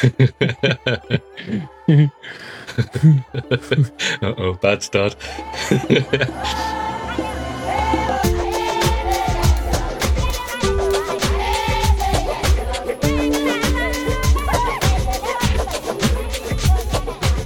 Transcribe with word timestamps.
oh, 4.22 4.58
bad 4.62 4.82
start. 4.82 5.14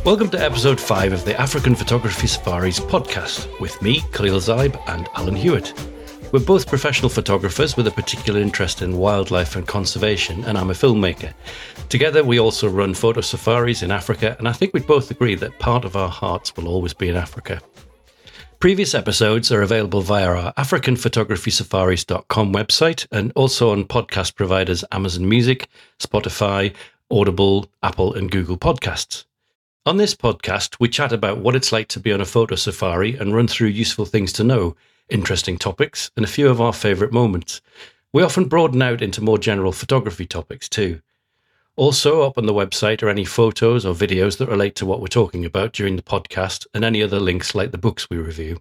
Welcome 0.05 0.31
to 0.31 0.39
episode 0.39 0.81
5 0.81 1.13
of 1.13 1.25
the 1.25 1.35
African 1.41 1.75
Photography 1.75 2.29
Safaris 2.29 2.79
podcast 2.79 3.49
with 3.59 3.83
me, 3.83 4.01
Khalil 4.13 4.39
Zaib, 4.39 4.81
and 4.87 5.09
Alan 5.17 5.35
Hewitt. 5.35 5.73
We're 6.35 6.41
both 6.41 6.67
professional 6.67 7.11
photographers 7.11 7.77
with 7.77 7.87
a 7.87 7.93
particular 7.93 8.41
interest 8.41 8.83
in 8.83 8.99
wildlife 8.99 9.55
and 9.55 9.69
conservation, 9.69 10.43
and 10.47 10.59
I'm 10.59 10.71
a 10.71 10.73
filmmaker. 10.73 11.33
Together, 11.89 12.25
we 12.25 12.41
also 12.41 12.69
run 12.69 12.93
photo 12.93 13.21
safaris 13.21 13.85
in 13.85 13.93
Africa, 13.93 14.35
and 14.41 14.49
I 14.49 14.53
think 14.53 14.75
we'd 14.75 14.85
both 14.85 15.13
agree 15.13 15.37
that 15.37 15.61
part 15.61 15.85
of 15.85 15.95
our 15.95 16.09
hearts 16.09 16.57
will 16.57 16.67
always 16.67 16.93
be 16.93 17.09
in 17.09 17.15
Africa. 17.15 17.63
Previous 18.59 18.97
episodes 18.97 19.53
are 19.53 19.63
available 19.63 20.01
via 20.01 20.27
our 20.27 20.53
AfricanPhotographySafaris.com 20.55 22.53
website 22.53 23.07
and 23.13 23.31
also 23.37 23.71
on 23.71 23.85
podcast 23.85 24.35
providers 24.35 24.85
Amazon 24.91 25.29
Music, 25.29 25.69
Spotify, 26.01 26.75
Audible, 27.13 27.71
Apple, 27.85 28.13
and 28.13 28.29
Google 28.29 28.59
Podcasts. 28.59 29.25
On 29.87 29.99
this 29.99 30.17
podcast, 30.17 30.79
we 30.81 30.89
chat 30.89 31.13
about 31.13 31.39
what 31.39 31.55
it's 31.55 31.71
like 31.71 31.87
to 31.91 32.01
be 32.01 32.13
on 32.13 32.21
a 32.21 32.25
photo 32.25 32.57
safari 32.57 33.15
and 33.15 33.37
run 33.37 33.47
through 33.47 33.69
useful 33.69 34.05
things 34.05 34.33
to 34.33 34.43
know, 34.43 34.75
interesting 35.09 35.59
topics, 35.59 36.11
and 36.17 36.25
a 36.25 36.29
few 36.29 36.49
of 36.49 36.61
our 36.61 36.73
favourite 36.73 37.13
moments. 37.13 37.61
We 38.13 38.23
often 38.23 38.47
broaden 38.47 38.83
out 38.83 39.03
into 39.03 39.21
more 39.21 39.39
general 39.39 39.73
photography 39.73 40.27
topics 40.27 40.69
too. 40.69 41.01
Also, 41.77 42.23
up 42.23 42.39
on 42.39 42.47
the 42.47 42.53
website 42.53 43.03
are 43.03 43.09
any 43.09 43.25
photos 43.25 43.85
or 43.85 43.95
videos 43.95 44.39
that 44.39 44.49
relate 44.49 44.77
to 44.77 44.87
what 44.87 45.01
we're 45.01 45.09
talking 45.09 45.45
about 45.45 45.73
during 45.73 45.97
the 45.97 46.03
podcast 46.03 46.67
and 46.73 46.85
any 46.85 47.03
other 47.03 47.19
links 47.19 47.55
like 47.55 47.73
the 47.73 47.79
books 47.79 48.09
we 48.09 48.17
review. 48.17 48.61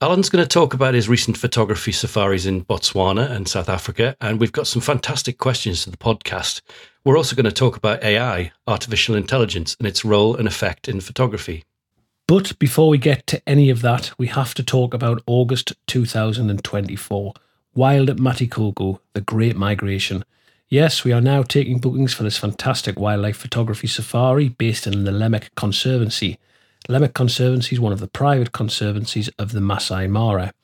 Alan's 0.00 0.28
going 0.28 0.42
to 0.44 0.48
talk 0.48 0.74
about 0.74 0.94
his 0.94 1.08
recent 1.08 1.36
photography 1.36 1.92
safaris 1.92 2.44
in 2.44 2.64
Botswana 2.64 3.30
and 3.30 3.46
South 3.46 3.68
Africa, 3.68 4.16
and 4.20 4.40
we've 4.40 4.50
got 4.50 4.66
some 4.66 4.82
fantastic 4.82 5.38
questions 5.38 5.84
to 5.84 5.90
the 5.92 5.96
podcast. 5.96 6.60
We're 7.04 7.16
also 7.16 7.36
going 7.36 7.44
to 7.44 7.52
talk 7.52 7.76
about 7.76 8.02
AI, 8.02 8.50
artificial 8.66 9.14
intelligence, 9.14 9.76
and 9.78 9.86
its 9.86 10.04
role 10.04 10.34
and 10.34 10.48
effect 10.48 10.88
in 10.88 11.00
photography. 11.00 11.62
But 12.32 12.58
before 12.58 12.88
we 12.88 12.96
get 12.96 13.26
to 13.26 13.46
any 13.46 13.68
of 13.68 13.82
that, 13.82 14.10
we 14.16 14.28
have 14.28 14.54
to 14.54 14.62
talk 14.62 14.94
about 14.94 15.22
August 15.26 15.74
2024. 15.86 17.34
Wild 17.74 18.08
at 18.08 18.16
Matikogo, 18.16 19.00
the 19.12 19.20
Great 19.20 19.54
Migration. 19.54 20.24
Yes, 20.70 21.04
we 21.04 21.12
are 21.12 21.20
now 21.20 21.42
taking 21.42 21.78
bookings 21.78 22.14
for 22.14 22.22
this 22.22 22.38
fantastic 22.38 22.98
wildlife 22.98 23.36
photography 23.36 23.86
safari 23.86 24.48
based 24.48 24.86
in 24.86 25.04
the 25.04 25.10
Lemek 25.10 25.54
Conservancy. 25.56 26.38
Lemek 26.88 27.12
Conservancy 27.12 27.76
is 27.76 27.80
one 27.80 27.92
of 27.92 28.00
the 28.00 28.08
private 28.08 28.52
conservancies 28.52 29.28
of 29.38 29.52
the 29.52 29.60
Masai 29.60 30.06
Mara. 30.06 30.54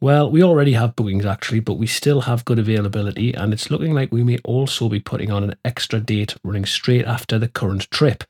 Well, 0.00 0.30
we 0.30 0.44
already 0.44 0.74
have 0.74 0.94
bookings 0.94 1.26
actually, 1.26 1.58
but 1.58 1.74
we 1.74 1.88
still 1.88 2.20
have 2.20 2.44
good 2.44 2.60
availability, 2.60 3.34
and 3.34 3.52
it's 3.52 3.68
looking 3.68 3.94
like 3.94 4.12
we 4.12 4.22
may 4.22 4.38
also 4.44 4.88
be 4.88 5.00
putting 5.00 5.32
on 5.32 5.42
an 5.42 5.56
extra 5.64 5.98
date 5.98 6.36
running 6.44 6.66
straight 6.66 7.04
after 7.04 7.36
the 7.36 7.48
current 7.48 7.90
trip. 7.90 8.22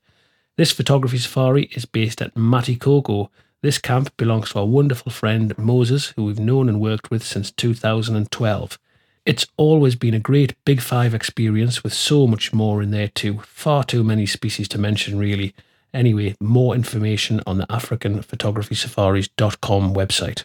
This 0.60 0.72
photography 0.72 1.16
safari 1.16 1.70
is 1.72 1.86
based 1.86 2.20
at 2.20 2.34
Matikogo. 2.34 3.30
This 3.62 3.78
camp 3.78 4.14
belongs 4.18 4.50
to 4.50 4.58
our 4.58 4.66
wonderful 4.66 5.10
friend 5.10 5.56
Moses, 5.56 6.08
who 6.08 6.26
we've 6.26 6.38
known 6.38 6.68
and 6.68 6.78
worked 6.78 7.10
with 7.10 7.24
since 7.24 7.50
2012. 7.50 8.78
It's 9.24 9.46
always 9.56 9.94
been 9.94 10.12
a 10.12 10.20
great 10.20 10.54
Big 10.66 10.82
Five 10.82 11.14
experience 11.14 11.82
with 11.82 11.94
so 11.94 12.26
much 12.26 12.52
more 12.52 12.82
in 12.82 12.90
there 12.90 13.08
too. 13.08 13.38
Far 13.38 13.84
too 13.84 14.04
many 14.04 14.26
species 14.26 14.68
to 14.68 14.76
mention, 14.76 15.18
really. 15.18 15.54
Anyway, 15.94 16.34
more 16.42 16.74
information 16.74 17.40
on 17.46 17.56
the 17.56 17.66
AfricanPhotographySafaris.com 17.68 19.94
website. 19.94 20.44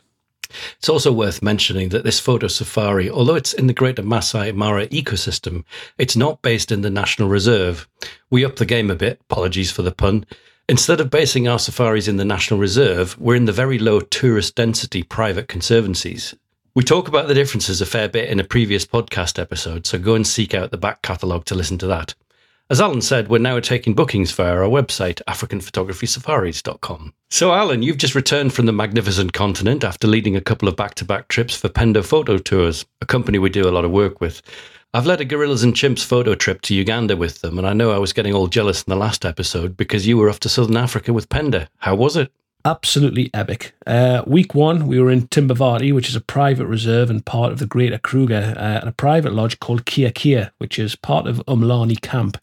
It's 0.78 0.90
also 0.90 1.12
worth 1.12 1.42
mentioning 1.42 1.90
that 1.90 2.04
this 2.04 2.20
photo 2.20 2.48
safari, 2.48 3.10
although 3.10 3.36
it's 3.36 3.54
in 3.54 3.68
the 3.68 3.74
Greater 3.74 4.04
Masai 4.04 4.52
Mara 4.52 4.88
ecosystem, 4.88 5.64
it's 5.98 6.16
not 6.16 6.42
based 6.42 6.72
in 6.72 6.82
the 6.82 6.90
National 6.90 7.30
Reserve. 7.30 7.88
We 8.30 8.46
up 8.46 8.56
the 8.56 8.66
game 8.66 8.92
a 8.92 8.96
bit, 8.96 9.20
apologies 9.30 9.72
for 9.72 9.82
the 9.82 9.92
pun. 9.92 10.26
Instead 10.68 11.00
of 11.00 11.12
basing 11.12 11.48
our 11.48 11.60
safaris 11.60 12.08
in 12.08 12.18
the 12.18 12.26
National 12.26 12.60
Reserve, 12.60 13.18
we're 13.20 13.36
in 13.36 13.46
the 13.46 13.52
very 13.52 13.78
low 13.78 14.00
tourist 14.00 14.56
density 14.56 15.04
private 15.04 15.48
conservancies. 15.48 16.34
We 16.74 16.84
talk 16.84 17.08
about 17.08 17.28
the 17.28 17.34
differences 17.34 17.82
a 17.82 17.86
fair 17.86 18.10
bit 18.10 18.30
in 18.30 18.40
a 18.40 18.44
previous 18.44 18.86
podcast 18.86 19.40
episode, 19.40 19.86
so 19.86 19.98
go 19.98 20.16
and 20.16 20.26
seek 20.26 20.54
out 20.54 20.72
the 20.72 20.78
back 20.78 21.02
catalogue 21.02 21.46
to 21.46 21.56
listen 21.56 21.78
to 21.78 21.88
that. 21.88 22.16
As 22.68 22.82
Alan 22.82 23.02
said, 23.02 23.28
we're 23.28 23.38
now 23.38 23.60
taking 23.60 23.94
bookings 23.94 24.32
via 24.32 24.52
our 24.52 24.68
website, 24.68 25.22
AfricanPhotographySafaris.com. 25.28 27.14
So, 27.30 27.54
Alan, 27.54 27.84
you've 27.84 28.00
just 28.00 28.16
returned 28.16 28.54
from 28.54 28.66
the 28.66 28.72
magnificent 28.72 29.34
continent 29.34 29.84
after 29.84 30.08
leading 30.08 30.36
a 30.36 30.42
couple 30.42 30.68
of 30.68 30.76
back 30.76 30.96
to 30.96 31.06
back 31.06 31.28
trips 31.28 31.56
for 31.56 31.70
Penda 31.70 32.02
Photo 32.02 32.40
Tours, 32.40 32.84
a 33.04 33.06
company 33.06 33.38
we 33.38 33.52
do 33.52 33.68
a 33.68 33.70
lot 33.70 33.86
of 33.86 33.92
work 33.92 34.20
with. 34.20 34.42
I've 34.96 35.06
led 35.06 35.22
a 35.22 35.26
Gorillas 35.26 35.62
and 35.62 35.76
Chimps 35.76 36.04
photo 36.04 36.34
trip 36.34 36.62
to 36.62 36.74
Uganda 36.74 37.16
with 37.16 37.42
them, 37.42 37.60
and 37.60 37.68
I 37.68 37.74
know 37.74 37.92
I 37.92 38.00
was 38.00 38.14
getting 38.14 38.34
all 38.34 38.48
jealous 38.48 38.82
in 38.82 38.90
the 38.90 38.96
last 38.96 39.26
episode 39.26 39.78
because 39.78 40.08
you 40.08 40.18
were 40.18 40.30
off 40.30 40.40
to 40.40 40.50
Southern 40.50 40.78
Africa 40.78 41.14
with 41.14 41.30
Penda. 41.30 41.68
How 41.78 41.94
was 41.94 42.18
it? 42.18 42.32
Absolutely 42.66 43.30
epic. 43.32 43.74
Uh, 43.86 44.24
week 44.26 44.56
one, 44.56 44.88
we 44.88 45.00
were 45.00 45.12
in 45.12 45.28
Timbavati, 45.28 45.94
which 45.94 46.10
is 46.10 46.16
a 46.16 46.22
private 46.22 46.66
reserve 46.66 47.12
and 47.12 47.24
part 47.24 47.52
of 47.52 47.60
the 47.60 47.68
Greater 47.68 48.00
Kruger, 48.00 48.56
uh, 48.58 48.80
and 48.80 48.90
a 48.90 48.92
private 48.92 49.34
lodge 49.34 49.60
called 49.60 49.86
Kia 49.86 50.10
Kia, 50.10 50.52
which 50.58 50.80
is 50.80 50.96
part 50.96 51.28
of 51.28 51.44
Umlani 51.48 52.02
Camp. 52.02 52.40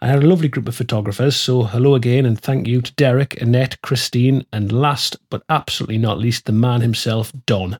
I 0.00 0.08
had 0.08 0.24
a 0.24 0.26
lovely 0.26 0.48
group 0.48 0.66
of 0.66 0.74
photographers, 0.74 1.36
so 1.36 1.62
hello 1.62 1.94
again 1.94 2.26
and 2.26 2.40
thank 2.40 2.66
you 2.66 2.82
to 2.82 2.92
Derek, 2.94 3.40
Annette, 3.40 3.80
Christine, 3.80 4.44
and 4.52 4.72
last 4.72 5.16
but 5.28 5.44
absolutely 5.48 5.98
not 5.98 6.18
least, 6.18 6.46
the 6.46 6.52
man 6.52 6.80
himself, 6.80 7.32
Don. 7.46 7.78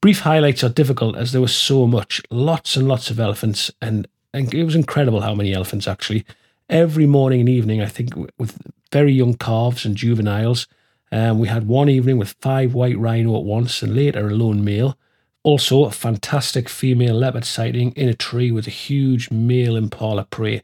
Brief 0.00 0.20
highlights 0.20 0.64
are 0.64 0.68
difficult 0.68 1.16
as 1.16 1.30
there 1.30 1.40
was 1.40 1.54
so 1.54 1.86
much, 1.86 2.20
lots 2.28 2.74
and 2.74 2.88
lots 2.88 3.08
of 3.08 3.20
elephants, 3.20 3.70
and, 3.80 4.08
and 4.34 4.52
it 4.52 4.64
was 4.64 4.74
incredible 4.74 5.20
how 5.20 5.34
many 5.36 5.54
elephants 5.54 5.86
actually. 5.86 6.26
Every 6.68 7.06
morning 7.06 7.38
and 7.38 7.48
evening, 7.48 7.80
I 7.80 7.86
think, 7.86 8.16
with 8.36 8.58
very 8.90 9.12
young 9.12 9.34
calves 9.34 9.84
and 9.84 9.94
juveniles, 9.94 10.66
um, 11.10 11.38
we 11.38 11.48
had 11.48 11.66
one 11.66 11.88
evening 11.88 12.18
with 12.18 12.36
five 12.40 12.74
white 12.74 12.98
rhino 12.98 13.36
at 13.36 13.44
once 13.44 13.82
and 13.82 13.94
later 13.94 14.28
a 14.28 14.34
lone 14.34 14.64
male. 14.64 14.98
Also, 15.42 15.84
a 15.84 15.90
fantastic 15.90 16.68
female 16.68 17.14
leopard 17.14 17.44
sighting 17.44 17.92
in 17.92 18.08
a 18.08 18.14
tree 18.14 18.50
with 18.50 18.66
a 18.66 18.70
huge 18.70 19.30
male 19.30 19.76
impala 19.76 20.24
prey. 20.24 20.62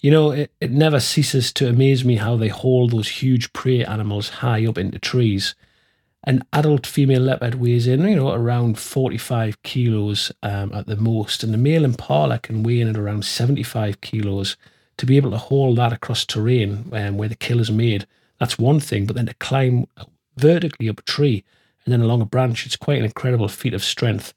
You 0.00 0.10
know, 0.10 0.30
it, 0.30 0.52
it 0.60 0.70
never 0.70 1.00
ceases 1.00 1.52
to 1.54 1.68
amaze 1.68 2.04
me 2.04 2.16
how 2.16 2.36
they 2.36 2.48
haul 2.48 2.88
those 2.88 3.08
huge 3.08 3.52
prey 3.52 3.84
animals 3.84 4.28
high 4.28 4.66
up 4.66 4.78
into 4.78 4.98
trees. 4.98 5.54
An 6.26 6.42
adult 6.54 6.86
female 6.86 7.20
leopard 7.20 7.56
weighs 7.56 7.86
in, 7.86 8.06
you 8.08 8.16
know, 8.16 8.32
around 8.32 8.78
45 8.78 9.62
kilos 9.62 10.32
um, 10.42 10.72
at 10.72 10.86
the 10.86 10.96
most, 10.96 11.42
and 11.42 11.52
the 11.52 11.58
male 11.58 11.84
impala 11.84 12.38
can 12.38 12.62
weigh 12.62 12.80
in 12.80 12.88
at 12.88 12.96
around 12.96 13.24
75 13.26 14.00
kilos. 14.00 14.56
To 14.98 15.06
be 15.06 15.16
able 15.16 15.32
to 15.32 15.38
haul 15.38 15.74
that 15.74 15.92
across 15.92 16.24
terrain 16.24 16.88
um, 16.92 17.18
where 17.18 17.28
the 17.28 17.34
kill 17.34 17.60
is 17.60 17.70
made 17.70 18.06
that's 18.44 18.58
one 18.58 18.78
thing. 18.78 19.06
But 19.06 19.16
then 19.16 19.24
to 19.24 19.34
climb 19.34 19.86
vertically 20.36 20.90
up 20.90 20.98
a 20.98 21.02
tree 21.02 21.44
and 21.84 21.92
then 21.92 22.02
along 22.02 22.20
a 22.20 22.26
branch, 22.26 22.66
it's 22.66 22.76
quite 22.76 22.98
an 22.98 23.06
incredible 23.06 23.48
feat 23.48 23.72
of 23.72 23.82
strength. 23.82 24.34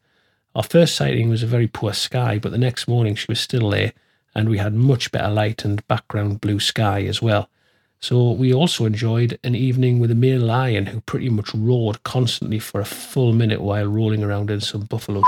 Our 0.56 0.64
first 0.64 0.96
sighting 0.96 1.30
was 1.30 1.44
a 1.44 1.48
very 1.48 1.68
poor 1.68 1.92
sky, 1.92 2.40
but 2.40 2.54
the 2.54 2.58
next 2.58 2.88
morning 2.88 3.16
she 3.16 3.26
was 3.28 3.42
still 3.42 3.70
there 3.70 3.92
and 4.34 4.48
we 4.48 4.60
had 4.60 4.74
much 4.74 5.12
better 5.12 5.30
light 5.30 5.66
and 5.66 5.86
background 5.90 6.40
blue 6.40 6.62
sky 6.62 7.04
as 7.04 7.22
well. 7.22 7.50
So 8.00 8.32
we 8.32 8.54
also 8.54 8.86
enjoyed 8.86 9.38
an 9.44 9.56
evening 9.56 10.00
with 10.00 10.12
a 10.12 10.16
male 10.16 10.40
lion 10.40 10.86
who 10.86 11.02
pretty 11.02 11.30
much 11.30 11.54
roared 11.54 12.02
constantly 12.04 12.60
for 12.60 12.80
a 12.80 12.86
full 12.86 13.34
minute 13.34 13.60
while 13.60 13.88
rolling 13.88 14.24
around 14.24 14.50
in 14.50 14.62
some 14.62 14.84
buffalo. 14.84 15.22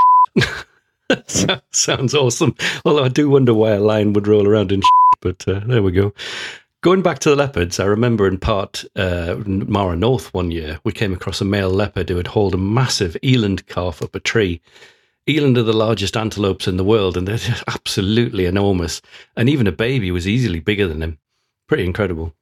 Sounds 1.72 2.13
awesome. 2.13 2.56
Although 2.85 3.03
I 3.03 3.09
do 3.09 3.30
wonder 3.30 3.54
why 3.54 3.71
a 3.71 3.81
lion 3.81 4.13
would 4.13 4.27
roll 4.27 4.48
around 4.48 4.71
in 4.71 4.81
but 5.21 5.45
uh, 5.50 5.59
there 5.65 5.83
we 5.83 5.92
go. 5.92 6.13
Going 6.81 7.02
back 7.02 7.20
to 7.20 7.30
the 7.30 7.36
leopards, 7.36 7.78
I 7.78 7.84
remember 7.84 8.26
in 8.26 8.38
part 8.38 8.86
uh, 8.96 9.36
Mara 9.46 9.98
North 9.98 10.34
one 10.34 10.50
year, 10.50 10.80
we 10.86 10.94
came 10.94 11.12
across 11.12 11.42
a 11.42 11.46
male 11.46 11.70
leopard 11.70 12.08
who 12.08 12.16
had 12.16 12.28
hauled 12.28 12.54
a 12.54 12.58
massive 12.58 13.18
eland 13.22 13.68
calf 13.68 14.02
up 14.02 14.16
a 14.16 14.20
tree. 14.22 14.62
Eland 15.28 15.58
are 15.58 15.64
the 15.64 15.74
largest 15.74 16.16
antelopes 16.16 16.70
in 16.70 16.78
the 16.78 16.86
world, 16.86 17.18
and 17.18 17.28
they're 17.28 17.56
absolutely 17.68 18.46
enormous. 18.46 19.02
And 19.36 19.50
even 19.50 19.68
a 19.68 19.74
baby 19.74 20.10
was 20.10 20.26
easily 20.26 20.62
bigger 20.62 20.88
than 20.88 21.04
him. 21.04 21.18
Pretty 21.68 21.84
incredible. 21.84 22.34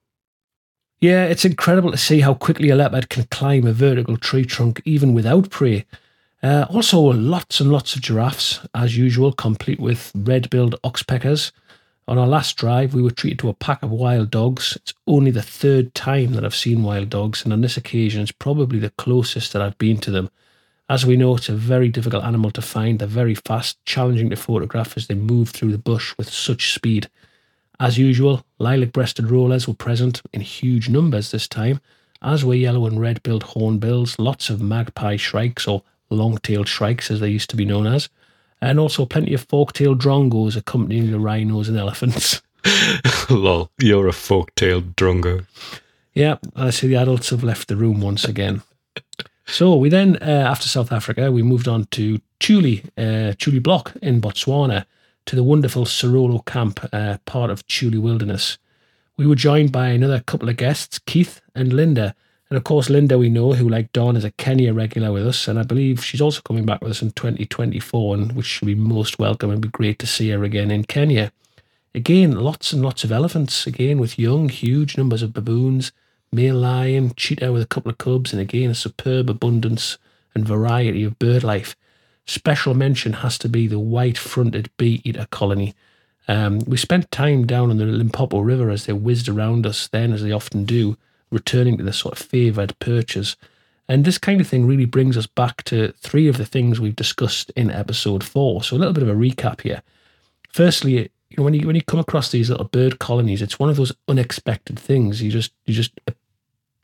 Yeah, 1.00 1.24
it's 1.24 1.44
incredible 1.44 1.90
to 1.90 1.98
see 1.98 2.20
how 2.20 2.34
quickly 2.34 2.70
a 2.70 2.76
leopard 2.76 3.08
can 3.08 3.24
climb 3.24 3.66
a 3.66 3.72
vertical 3.72 4.16
tree 4.16 4.44
trunk 4.44 4.80
even 4.84 5.14
without 5.14 5.50
prey. 5.50 5.84
Uh, 6.44 6.64
also, 6.70 7.00
lots 7.00 7.58
and 7.58 7.72
lots 7.72 7.96
of 7.96 8.02
giraffes, 8.02 8.60
as 8.72 8.96
usual, 8.96 9.32
complete 9.32 9.80
with 9.80 10.12
red 10.14 10.48
billed 10.48 10.80
oxpeckers. 10.84 11.50
On 12.08 12.16
our 12.16 12.26
last 12.26 12.56
drive, 12.56 12.94
we 12.94 13.02
were 13.02 13.10
treated 13.10 13.38
to 13.40 13.50
a 13.50 13.54
pack 13.54 13.82
of 13.82 13.90
wild 13.90 14.30
dogs. 14.30 14.72
It's 14.76 14.94
only 15.06 15.30
the 15.30 15.42
third 15.42 15.94
time 15.94 16.32
that 16.32 16.44
I've 16.44 16.54
seen 16.54 16.82
wild 16.82 17.10
dogs, 17.10 17.44
and 17.44 17.52
on 17.52 17.60
this 17.60 17.76
occasion, 17.76 18.22
it's 18.22 18.32
probably 18.32 18.78
the 18.78 18.88
closest 18.88 19.52
that 19.52 19.60
I've 19.60 19.76
been 19.76 19.98
to 19.98 20.10
them. 20.10 20.30
As 20.88 21.04
we 21.04 21.18
know, 21.18 21.36
it's 21.36 21.50
a 21.50 21.54
very 21.54 21.90
difficult 21.90 22.24
animal 22.24 22.50
to 22.52 22.62
find. 22.62 22.98
They're 22.98 23.06
very 23.06 23.34
fast, 23.34 23.76
challenging 23.84 24.30
to 24.30 24.36
photograph 24.36 24.96
as 24.96 25.06
they 25.06 25.14
move 25.14 25.50
through 25.50 25.70
the 25.70 25.76
bush 25.76 26.14
with 26.16 26.30
such 26.30 26.72
speed. 26.72 27.10
As 27.78 27.98
usual, 27.98 28.42
lilac 28.58 28.92
breasted 28.92 29.30
rollers 29.30 29.68
were 29.68 29.74
present 29.74 30.22
in 30.32 30.40
huge 30.40 30.88
numbers 30.88 31.30
this 31.30 31.46
time, 31.46 31.78
as 32.22 32.42
were 32.42 32.54
yellow 32.54 32.86
and 32.86 32.98
red 32.98 33.22
billed 33.22 33.42
hornbills, 33.42 34.18
lots 34.18 34.48
of 34.48 34.62
magpie 34.62 35.18
shrikes 35.18 35.68
or 35.68 35.82
long 36.08 36.38
tailed 36.38 36.68
shrikes 36.68 37.10
as 37.10 37.20
they 37.20 37.28
used 37.28 37.50
to 37.50 37.56
be 37.56 37.66
known 37.66 37.86
as, 37.86 38.08
and 38.60 38.78
also 38.78 39.06
plenty 39.06 39.34
of 39.34 39.42
fork 39.42 39.72
tailed 39.72 40.00
drongos 40.00 40.56
accompanying 40.56 41.10
the 41.10 41.18
rhinos 41.18 41.68
and 41.68 41.78
elephants. 41.78 42.42
Lol, 43.30 43.70
you're 43.78 44.08
a 44.08 44.12
fork-tailed 44.12 44.96
drongo. 44.96 45.44
Yeah, 46.14 46.36
I 46.56 46.70
see 46.70 46.88
the 46.88 46.96
adults 46.96 47.30
have 47.30 47.44
left 47.44 47.68
the 47.68 47.76
room 47.76 48.00
once 48.00 48.24
again. 48.24 48.62
so 49.46 49.76
we 49.76 49.88
then, 49.88 50.16
uh, 50.20 50.46
after 50.50 50.68
South 50.68 50.92
Africa, 50.92 51.30
we 51.30 51.42
moved 51.42 51.68
on 51.68 51.86
to 51.92 52.20
Tuli, 52.40 52.84
uh, 52.96 53.34
Tuli 53.38 53.58
Block 53.58 53.94
in 54.02 54.20
Botswana, 54.20 54.84
to 55.26 55.36
the 55.36 55.42
wonderful 55.42 55.84
Serolo 55.84 56.44
camp, 56.44 56.80
uh, 56.92 57.18
part 57.26 57.50
of 57.50 57.66
Tuli 57.66 57.98
Wilderness. 57.98 58.58
We 59.16 59.26
were 59.26 59.34
joined 59.34 59.72
by 59.72 59.88
another 59.88 60.20
couple 60.20 60.48
of 60.48 60.56
guests, 60.56 60.98
Keith 61.00 61.40
and 61.54 61.72
Linda. 61.72 62.14
And 62.50 62.56
of 62.56 62.64
course, 62.64 62.88
Linda, 62.88 63.18
we 63.18 63.28
know, 63.28 63.52
who 63.52 63.68
like 63.68 63.92
Don 63.92 64.16
is 64.16 64.24
a 64.24 64.30
Kenya 64.32 64.72
regular 64.72 65.12
with 65.12 65.26
us, 65.26 65.48
and 65.48 65.58
I 65.58 65.64
believe 65.64 66.02
she's 66.02 66.22
also 66.22 66.40
coming 66.40 66.64
back 66.64 66.80
with 66.80 66.92
us 66.92 67.02
in 67.02 67.10
2024, 67.10 68.14
and 68.14 68.32
which 68.32 68.46
should 68.46 68.66
be 68.66 68.74
most 68.74 69.18
welcome 69.18 69.50
and 69.50 69.60
be 69.60 69.68
great 69.68 69.98
to 69.98 70.06
see 70.06 70.30
her 70.30 70.42
again 70.44 70.70
in 70.70 70.84
Kenya. 70.84 71.30
Again, 71.94 72.32
lots 72.32 72.72
and 72.72 72.82
lots 72.82 73.04
of 73.04 73.12
elephants, 73.12 73.66
again, 73.66 73.98
with 73.98 74.18
young, 74.18 74.48
huge 74.48 74.96
numbers 74.96 75.22
of 75.22 75.34
baboons, 75.34 75.92
male 76.32 76.56
lion, 76.56 77.12
cheetah 77.16 77.52
with 77.52 77.62
a 77.62 77.66
couple 77.66 77.90
of 77.90 77.98
cubs, 77.98 78.32
and 78.32 78.40
again, 78.40 78.70
a 78.70 78.74
superb 78.74 79.28
abundance 79.28 79.98
and 80.34 80.46
variety 80.46 81.04
of 81.04 81.18
bird 81.18 81.44
life. 81.44 81.76
Special 82.24 82.72
mention 82.72 83.14
has 83.14 83.36
to 83.38 83.48
be 83.48 83.66
the 83.66 83.78
white 83.78 84.16
fronted 84.16 84.70
bee 84.78 85.02
eater 85.04 85.26
colony. 85.30 85.74
Um, 86.26 86.60
we 86.60 86.76
spent 86.78 87.10
time 87.10 87.46
down 87.46 87.70
on 87.70 87.76
the 87.76 87.86
Limpopo 87.86 88.40
River 88.40 88.70
as 88.70 88.86
they 88.86 88.92
whizzed 88.94 89.28
around 89.28 89.66
us, 89.66 89.88
then, 89.88 90.12
as 90.12 90.22
they 90.22 90.32
often 90.32 90.64
do, 90.64 90.96
returning 91.30 91.76
to 91.78 91.84
the 91.84 91.92
sort 91.92 92.18
of 92.18 92.26
favoured 92.26 92.78
perches. 92.78 93.36
And 93.88 94.04
this 94.04 94.18
kind 94.18 94.40
of 94.40 94.46
thing 94.46 94.66
really 94.66 94.84
brings 94.84 95.16
us 95.16 95.26
back 95.26 95.62
to 95.64 95.92
three 95.92 96.28
of 96.28 96.36
the 96.36 96.44
things 96.44 96.78
we've 96.78 96.96
discussed 96.96 97.50
in 97.56 97.70
episode 97.70 98.22
four. 98.22 98.62
So, 98.62 98.76
a 98.76 98.78
little 98.78 98.92
bit 98.92 99.02
of 99.02 99.08
a 99.08 99.14
recap 99.14 99.62
here. 99.62 99.82
Firstly, 100.50 101.10
you 101.30 101.36
know, 101.36 101.44
when 101.44 101.54
you 101.54 101.66
when 101.66 101.76
you 101.76 101.82
come 101.82 102.00
across 102.00 102.30
these 102.30 102.50
little 102.50 102.66
bird 102.66 102.98
colonies, 102.98 103.42
it's 103.42 103.58
one 103.58 103.70
of 103.70 103.76
those 103.76 103.92
unexpected 104.08 104.78
things. 104.78 105.22
You 105.22 105.30
just 105.30 105.52
you 105.64 105.74
just 105.74 105.92
uh, 106.06 106.12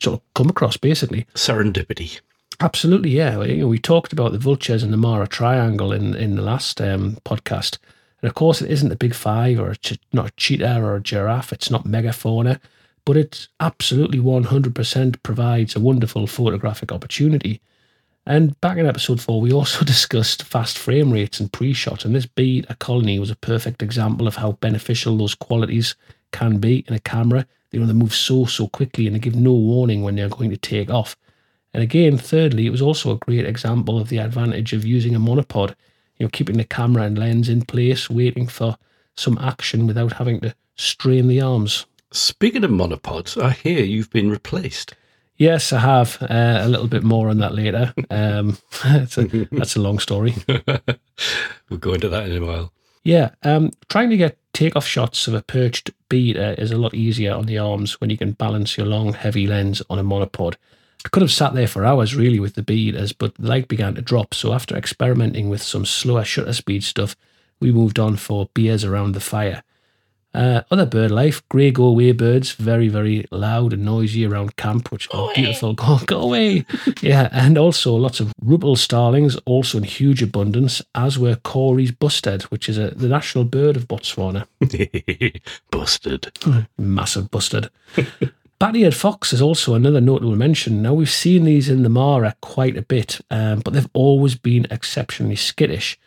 sort 0.00 0.14
of 0.20 0.34
come 0.34 0.48
across 0.48 0.76
basically. 0.76 1.26
Serendipity. 1.34 2.20
Absolutely, 2.60 3.10
yeah. 3.10 3.42
You 3.42 3.62
know, 3.62 3.68
we 3.68 3.78
talked 3.78 4.12
about 4.12 4.32
the 4.32 4.38
vultures 4.38 4.82
and 4.82 4.92
the 4.92 4.96
Mara 4.96 5.26
Triangle 5.26 5.92
in 5.92 6.14
in 6.14 6.36
the 6.36 6.42
last 6.42 6.80
um, 6.80 7.18
podcast, 7.24 7.78
and 8.22 8.28
of 8.28 8.34
course, 8.34 8.62
it 8.62 8.70
isn't 8.70 8.92
a 8.92 8.96
big 8.96 9.14
five 9.14 9.58
or 9.58 9.70
a 9.70 9.76
not 10.12 10.28
a 10.28 10.32
cheetah 10.36 10.80
or 10.80 10.96
a 10.96 11.02
giraffe. 11.02 11.52
It's 11.52 11.70
not 11.70 11.84
megafauna, 11.84 12.60
but 13.04 13.16
it 13.16 13.48
absolutely 13.60 14.20
one 14.20 14.44
hundred 14.44 14.74
percent 14.74 15.22
provides 15.22 15.76
a 15.76 15.80
wonderful 15.80 16.26
photographic 16.26 16.92
opportunity. 16.92 17.60
And 18.26 18.58
back 18.62 18.78
in 18.78 18.86
episode 18.86 19.20
four, 19.20 19.40
we 19.40 19.52
also 19.52 19.84
discussed 19.84 20.44
fast 20.44 20.78
frame 20.78 21.12
rates 21.12 21.40
and 21.40 21.52
pre-shot, 21.52 22.04
and 22.04 22.14
this 22.14 22.26
bee 22.26 22.58
eater 22.58 22.76
colony, 22.78 23.18
was 23.18 23.30
a 23.30 23.36
perfect 23.36 23.82
example 23.82 24.26
of 24.26 24.36
how 24.36 24.52
beneficial 24.52 25.16
those 25.16 25.34
qualities 25.34 25.94
can 26.32 26.58
be 26.58 26.84
in 26.88 26.94
a 26.94 27.00
camera. 27.00 27.46
You 27.70 27.80
know, 27.80 27.86
they 27.86 27.92
move 27.92 28.14
so 28.14 28.46
so 28.46 28.68
quickly 28.68 29.06
and 29.06 29.14
they 29.14 29.20
give 29.20 29.36
no 29.36 29.52
warning 29.52 30.02
when 30.02 30.16
they're 30.16 30.28
going 30.28 30.50
to 30.50 30.56
take 30.56 30.90
off. 30.90 31.16
And 31.74 31.82
again, 31.82 32.16
thirdly, 32.16 32.66
it 32.66 32.70
was 32.70 32.80
also 32.80 33.10
a 33.10 33.18
great 33.18 33.44
example 33.44 33.98
of 33.98 34.08
the 34.08 34.18
advantage 34.18 34.72
of 34.72 34.84
using 34.84 35.14
a 35.14 35.20
monopod. 35.20 35.74
You 36.18 36.26
know, 36.26 36.30
keeping 36.30 36.56
the 36.56 36.64
camera 36.64 37.02
and 37.02 37.18
lens 37.18 37.48
in 37.48 37.62
place, 37.62 38.08
waiting 38.08 38.46
for 38.46 38.78
some 39.16 39.36
action 39.38 39.86
without 39.86 40.12
having 40.12 40.40
to 40.40 40.54
strain 40.76 41.26
the 41.26 41.40
arms. 41.40 41.86
Speaking 42.14 42.62
of 42.62 42.70
monopods, 42.70 43.42
I 43.42 43.50
hear 43.50 43.82
you've 43.82 44.10
been 44.10 44.30
replaced. 44.30 44.94
Yes, 45.36 45.72
I 45.72 45.80
have. 45.80 46.16
Uh, 46.22 46.60
a 46.62 46.68
little 46.68 46.86
bit 46.86 47.02
more 47.02 47.28
on 47.28 47.38
that 47.38 47.56
later. 47.56 47.92
Um, 48.08 48.56
a, 48.84 49.48
that's 49.50 49.74
a 49.74 49.80
long 49.80 49.98
story. 49.98 50.32
we'll 51.68 51.80
go 51.80 51.92
into 51.92 52.08
that 52.08 52.28
in 52.28 52.40
a 52.40 52.46
while. 52.46 52.72
Yeah, 53.02 53.30
um, 53.42 53.72
trying 53.88 54.10
to 54.10 54.16
get 54.16 54.38
takeoff 54.52 54.86
shots 54.86 55.26
of 55.26 55.34
a 55.34 55.42
perched 55.42 55.90
bee 56.08 56.30
eater 56.30 56.54
uh, 56.56 56.62
is 56.62 56.70
a 56.70 56.78
lot 56.78 56.94
easier 56.94 57.34
on 57.34 57.46
the 57.46 57.58
arms 57.58 58.00
when 58.00 58.10
you 58.10 58.16
can 58.16 58.30
balance 58.30 58.78
your 58.78 58.86
long, 58.86 59.12
heavy 59.12 59.48
lens 59.48 59.82
on 59.90 59.98
a 59.98 60.04
monopod. 60.04 60.54
I 61.04 61.08
could 61.08 61.22
have 61.22 61.32
sat 61.32 61.54
there 61.54 61.66
for 61.66 61.84
hours 61.84 62.14
really 62.14 62.38
with 62.38 62.54
the 62.54 62.62
bee 62.62 62.90
eaters, 62.90 63.12
but 63.12 63.34
the 63.34 63.48
light 63.48 63.66
began 63.66 63.96
to 63.96 64.02
drop. 64.02 64.34
So 64.34 64.52
after 64.52 64.76
experimenting 64.76 65.48
with 65.48 65.64
some 65.64 65.84
slower 65.84 66.22
shutter 66.22 66.52
speed 66.52 66.84
stuff, 66.84 67.16
we 67.58 67.72
moved 67.72 67.98
on 67.98 68.14
for 68.14 68.50
beers 68.54 68.84
around 68.84 69.12
the 69.12 69.20
fire. 69.20 69.64
Uh, 70.34 70.62
other 70.70 70.86
bird 70.86 71.10
life, 71.10 71.46
grey 71.48 71.70
go 71.70 71.84
away 71.84 72.12
birds, 72.12 72.52
very, 72.52 72.88
very 72.88 73.24
loud 73.30 73.72
and 73.72 73.84
noisy 73.84 74.26
around 74.26 74.56
camp, 74.56 74.90
which 74.90 75.08
are 75.14 75.30
beautiful. 75.34 75.74
Go, 75.84 75.98
go 76.06 76.20
away. 76.20 76.64
yeah, 77.00 77.28
and 77.32 77.56
also 77.56 77.94
lots 77.94 78.20
of 78.20 78.32
Rüppell's 78.44 78.80
starlings, 78.80 79.36
also 79.44 79.78
in 79.78 79.84
huge 79.84 80.22
abundance, 80.22 80.82
as 80.94 81.18
were 81.18 81.36
Corey's 81.36 81.92
bustard, 81.92 82.42
which 82.44 82.68
is 82.68 82.78
a, 82.78 82.90
the 82.90 83.08
national 83.08 83.44
bird 83.44 83.76
of 83.76 83.86
Botswana. 83.86 84.46
Busted. 85.70 86.32
Massive 86.78 87.30
bustard. 87.30 87.70
Bat-eared 88.58 88.94
fox 88.94 89.32
is 89.32 89.42
also 89.42 89.74
another 89.74 90.00
notable 90.00 90.36
mention. 90.36 90.80
Now, 90.80 90.94
we've 90.94 91.10
seen 91.10 91.44
these 91.44 91.68
in 91.68 91.82
the 91.82 91.88
Mara 91.88 92.34
quite 92.40 92.76
a 92.76 92.82
bit, 92.82 93.20
um, 93.30 93.60
but 93.60 93.74
they've 93.74 93.90
always 93.92 94.36
been 94.36 94.66
exceptionally 94.70 95.36
skittish. 95.36 95.98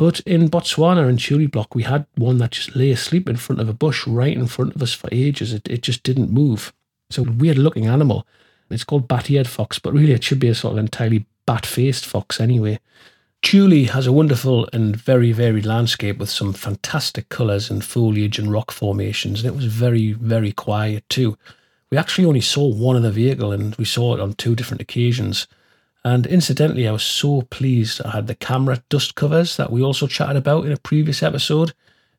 But 0.00 0.20
in 0.20 0.48
Botswana 0.48 1.06
and 1.06 1.20
Tuli 1.20 1.46
Block, 1.46 1.74
we 1.74 1.82
had 1.82 2.06
one 2.16 2.38
that 2.38 2.52
just 2.52 2.74
lay 2.74 2.90
asleep 2.90 3.28
in 3.28 3.36
front 3.36 3.60
of 3.60 3.68
a 3.68 3.74
bush 3.74 4.06
right 4.06 4.34
in 4.34 4.46
front 4.46 4.74
of 4.74 4.82
us 4.82 4.94
for 4.94 5.10
ages. 5.12 5.52
It, 5.52 5.68
it 5.68 5.82
just 5.82 6.04
didn't 6.04 6.32
move. 6.32 6.72
It's 7.10 7.18
a 7.18 7.22
weird 7.22 7.58
looking 7.58 7.86
animal. 7.86 8.26
It's 8.70 8.82
called 8.82 9.06
bat-eared 9.06 9.46
fox, 9.46 9.78
but 9.78 9.92
really 9.92 10.12
it 10.12 10.24
should 10.24 10.38
be 10.38 10.48
a 10.48 10.54
sort 10.54 10.72
of 10.72 10.78
entirely 10.78 11.26
bat-faced 11.44 12.06
fox 12.06 12.40
anyway. 12.40 12.80
Tuli 13.42 13.84
has 13.84 14.06
a 14.06 14.12
wonderful 14.12 14.66
and 14.72 14.96
very 14.96 15.32
varied 15.32 15.66
landscape 15.66 16.16
with 16.16 16.30
some 16.30 16.54
fantastic 16.54 17.28
colours 17.28 17.68
and 17.68 17.84
foliage 17.84 18.38
and 18.38 18.50
rock 18.50 18.70
formations, 18.70 19.40
and 19.40 19.52
it 19.52 19.54
was 19.54 19.66
very, 19.66 20.12
very 20.12 20.52
quiet 20.52 21.06
too. 21.10 21.36
We 21.90 21.98
actually 21.98 22.24
only 22.24 22.40
saw 22.40 22.66
one 22.66 22.96
other 22.96 23.10
vehicle 23.10 23.52
and 23.52 23.76
we 23.76 23.84
saw 23.84 24.14
it 24.14 24.20
on 24.20 24.32
two 24.32 24.56
different 24.56 24.80
occasions. 24.80 25.46
And 26.04 26.26
incidentally, 26.26 26.88
I 26.88 26.92
was 26.92 27.02
so 27.02 27.42
pleased 27.42 28.00
I 28.04 28.10
had 28.10 28.26
the 28.26 28.34
camera 28.34 28.82
dust 28.88 29.14
covers 29.14 29.56
that 29.56 29.70
we 29.70 29.82
also 29.82 30.06
chatted 30.06 30.36
about 30.36 30.64
in 30.64 30.72
a 30.72 30.78
previous 30.78 31.22
episode. 31.22 31.72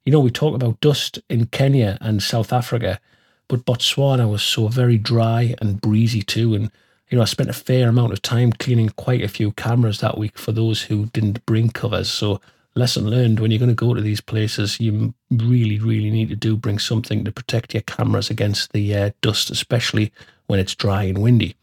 You 0.05 0.11
know, 0.11 0.19
we 0.19 0.31
talked 0.31 0.55
about 0.55 0.81
dust 0.81 1.19
in 1.29 1.47
Kenya 1.47 1.97
and 2.01 2.21
South 2.21 2.53
Africa, 2.53 2.99
but 3.47 3.65
Botswana 3.65 4.29
was 4.29 4.43
so 4.43 4.67
very 4.67 4.97
dry 4.97 5.55
and 5.59 5.81
breezy 5.81 6.21
too. 6.21 6.53
And, 6.53 6.71
you 7.09 7.17
know, 7.17 7.23
I 7.23 7.25
spent 7.25 7.49
a 7.49 7.53
fair 7.53 7.89
amount 7.89 8.13
of 8.13 8.21
time 8.21 8.51
cleaning 8.53 8.89
quite 8.89 9.23
a 9.23 9.27
few 9.27 9.51
cameras 9.53 9.99
that 9.99 10.17
week 10.17 10.37
for 10.37 10.51
those 10.51 10.83
who 10.83 11.07
didn't 11.07 11.45
bring 11.45 11.69
covers. 11.69 12.09
So 12.09 12.39
lesson 12.75 13.09
learned 13.09 13.39
when 13.39 13.51
you're 13.51 13.59
going 13.59 13.69
to 13.69 13.75
go 13.75 13.93
to 13.93 14.01
these 14.01 14.21
places 14.21 14.79
you 14.79 15.13
really 15.29 15.77
really 15.79 16.09
need 16.09 16.29
to 16.29 16.35
do 16.35 16.55
bring 16.55 16.79
something 16.79 17.23
to 17.23 17.31
protect 17.31 17.73
your 17.73 17.81
cameras 17.83 18.29
against 18.29 18.71
the 18.71 18.95
uh, 18.95 19.09
dust 19.21 19.49
especially 19.49 20.11
when 20.47 20.59
it's 20.59 20.75
dry 20.75 21.03
and 21.03 21.17
windy 21.17 21.55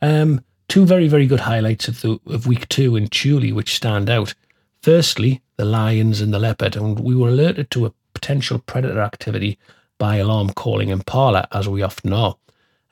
um, 0.00 0.42
two 0.68 0.84
very 0.84 1.08
very 1.08 1.26
good 1.26 1.40
highlights 1.40 1.88
of 1.88 2.00
the 2.02 2.20
of 2.26 2.46
week 2.46 2.68
two 2.68 2.96
in 2.96 3.08
Tuli 3.08 3.52
which 3.52 3.74
stand 3.74 4.08
out. 4.10 4.34
Firstly 4.82 5.42
the 5.56 5.64
lions 5.64 6.20
and 6.20 6.32
the 6.32 6.38
leopard 6.38 6.76
and 6.76 7.00
we 7.00 7.14
were 7.14 7.28
alerted 7.28 7.70
to 7.72 7.86
a 7.86 7.92
potential 8.14 8.58
predator 8.58 9.00
activity 9.00 9.58
by 9.98 10.16
alarm 10.16 10.50
calling 10.50 10.88
in 10.88 10.98
impala 11.00 11.48
as 11.52 11.68
we 11.68 11.82
often 11.82 12.12
are. 12.12 12.36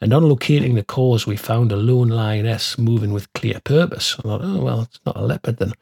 And 0.00 0.12
on 0.12 0.28
locating 0.28 0.74
the 0.74 0.84
cause 0.84 1.26
we 1.26 1.36
found 1.36 1.72
a 1.72 1.76
lone 1.76 2.08
lioness 2.08 2.78
moving 2.78 3.12
with 3.12 3.32
clear 3.34 3.60
purpose. 3.60 4.16
I 4.18 4.22
thought 4.22 4.40
oh 4.42 4.64
well 4.64 4.82
it's 4.82 5.00
not 5.06 5.16
a 5.16 5.22
leopard 5.22 5.58
then. 5.58 5.72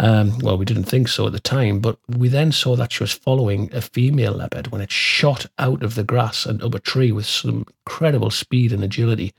Um, 0.00 0.38
well, 0.40 0.58
we 0.58 0.64
didn't 0.64 0.84
think 0.84 1.06
so 1.06 1.26
at 1.26 1.32
the 1.32 1.40
time, 1.40 1.78
but 1.78 1.98
we 2.08 2.28
then 2.28 2.50
saw 2.50 2.74
that 2.76 2.92
she 2.92 3.04
was 3.04 3.12
following 3.12 3.72
a 3.72 3.80
female 3.80 4.32
leopard 4.32 4.68
when 4.68 4.80
it 4.80 4.90
shot 4.90 5.46
out 5.58 5.84
of 5.84 5.94
the 5.94 6.02
grass 6.02 6.46
and 6.46 6.60
up 6.62 6.74
a 6.74 6.80
tree 6.80 7.12
with 7.12 7.26
some 7.26 7.64
incredible 7.86 8.30
speed 8.30 8.72
and 8.72 8.82
agility. 8.82 9.32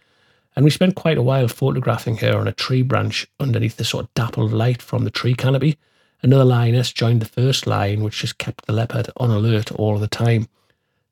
And 0.55 0.63
we 0.63 0.71
spent 0.71 0.95
quite 0.95 1.17
a 1.17 1.24
while 1.24 1.47
photographing 1.47 2.17
her 2.17 2.38
on 2.38 2.47
a 2.47 2.53
tree 2.53 2.81
branch 2.81 3.27
underneath 3.39 3.77
the 3.77 3.83
sort 3.83 4.05
of 4.05 4.13
dappled 4.13 4.53
light 4.53 4.81
from 4.81 5.03
the 5.03 5.12
tree 5.12 5.33
canopy. 5.33 5.77
Another 6.21 6.45
lioness 6.45 6.93
joined 6.93 7.21
the 7.21 7.25
first 7.25 7.67
lion, 7.67 8.03
which 8.03 8.19
just 8.21 8.38
kept 8.38 8.65
the 8.65 8.74
leopard 8.74 9.09
on 9.17 9.29
alert 9.29 9.71
all 9.74 9.97
the 9.97 10.07
time. 10.07 10.47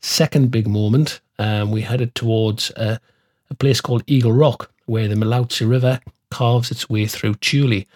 Second 0.02 0.52
big 0.52 0.68
moment, 0.68 1.20
um, 1.40 1.72
we 1.72 1.82
headed 1.82 2.16
towards 2.16 2.72
a, 2.72 3.00
a 3.50 3.56
place 3.56 3.82
called 3.82 4.04
Eagle 4.08 4.32
Rock, 4.32 4.72
where 4.86 5.08
the 5.08 5.16
Motloutse 5.16 5.68
River 5.70 6.00
carves 6.30 6.72
its 6.72 6.90
way 6.90 7.06
through 7.06 7.36
Tuli 7.36 7.88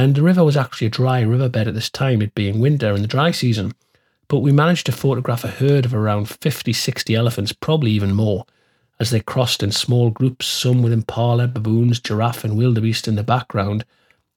and 0.00 0.14
the 0.14 0.22
river 0.22 0.42
was 0.42 0.56
actually 0.56 0.86
a 0.86 0.90
dry 0.90 1.20
riverbed 1.20 1.68
at 1.68 1.74
this 1.74 1.90
time, 1.90 2.22
it 2.22 2.34
being 2.34 2.58
winter 2.58 2.94
in 2.94 3.02
the 3.02 3.08
dry 3.08 3.30
season. 3.30 3.74
But 4.28 4.38
we 4.38 4.50
managed 4.50 4.86
to 4.86 4.92
photograph 4.92 5.44
a 5.44 5.48
herd 5.48 5.84
of 5.84 5.94
around 5.94 6.26
50, 6.26 6.72
60 6.72 7.14
elephants, 7.14 7.52
probably 7.52 7.90
even 7.90 8.14
more, 8.14 8.46
as 9.00 9.10
they 9.10 9.20
crossed 9.20 9.62
in 9.62 9.72
small 9.72 10.10
groups, 10.10 10.46
some 10.46 10.82
with 10.82 10.92
impala, 10.92 11.48
baboons, 11.48 11.98
giraffe, 11.98 12.44
and 12.44 12.56
wildebeest 12.56 13.08
in 13.08 13.16
the 13.16 13.24
background. 13.24 13.84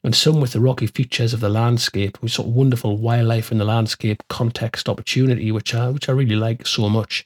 and 0.03 0.15
some 0.15 0.41
with 0.41 0.51
the 0.51 0.60
rocky 0.60 0.88
features 0.88 1.34
of 1.34 1.39
the 1.39 1.50
landscape, 1.50 2.22
with 2.22 2.32
sort 2.32 2.48
of 2.48 2.53
wonderful 2.53 2.98
wildlife 2.98 3.51
in 3.51 3.58
the 3.58 3.65
landscape 3.65 4.22
context 4.29 4.89
opportunity, 4.89 5.51
which 5.51 5.74
I 5.74 5.89
which 5.89 6.10
I 6.10 6.12
really 6.12 6.36
like 6.36 6.67
so 6.67 6.89
much. 6.89 7.25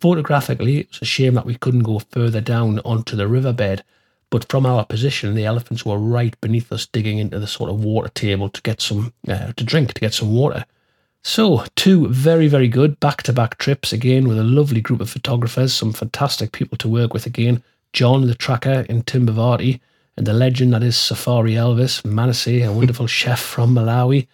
Photographically, 0.00 0.78
it's 0.78 1.00
a 1.00 1.06
shame 1.06 1.34
that 1.34 1.46
we 1.46 1.54
couldn't 1.56 1.84
go 1.84 2.00
further 2.00 2.40
down 2.40 2.80
onto 2.80 3.16
the 3.16 3.28
riverbed, 3.28 3.82
but 4.30 4.46
from 4.50 4.66
our 4.66 4.84
position, 4.84 5.34
the 5.34 5.44
elephants 5.46 5.86
were 5.86 5.98
right 5.98 6.38
beneath 6.40 6.72
us, 6.72 6.86
digging 6.86 7.18
into 7.18 7.38
the 7.38 7.46
sort 7.46 7.70
of 7.70 7.84
water 7.84 8.08
table 8.08 8.48
to 8.48 8.62
get 8.62 8.80
some 8.80 9.12
uh, 9.28 9.52
to 9.52 9.64
drink, 9.64 9.94
to 9.94 10.00
get 10.00 10.14
some 10.14 10.34
water. 10.34 10.64
So, 11.24 11.64
two 11.76 12.08
very, 12.08 12.48
very 12.48 12.66
good 12.66 12.98
back 12.98 13.22
to 13.22 13.32
back 13.32 13.56
trips 13.58 13.92
again 13.92 14.26
with 14.26 14.38
a 14.38 14.44
lovely 14.44 14.80
group 14.80 15.00
of 15.00 15.08
photographers, 15.08 15.72
some 15.72 15.92
fantastic 15.92 16.50
people 16.50 16.76
to 16.78 16.88
work 16.88 17.14
with 17.14 17.26
again. 17.26 17.62
John, 17.92 18.26
the 18.26 18.34
tracker 18.34 18.84
in 18.88 19.04
Timbavati, 19.04 19.78
and 20.16 20.26
the 20.26 20.32
legend 20.32 20.72
that 20.72 20.82
is 20.82 20.96
Safari 20.96 21.52
Elvis, 21.52 22.04
Manasseh, 22.04 22.62
a 22.62 22.72
wonderful 22.72 23.06
chef 23.20 23.40
from 23.40 23.72
Malawi. 23.72 24.26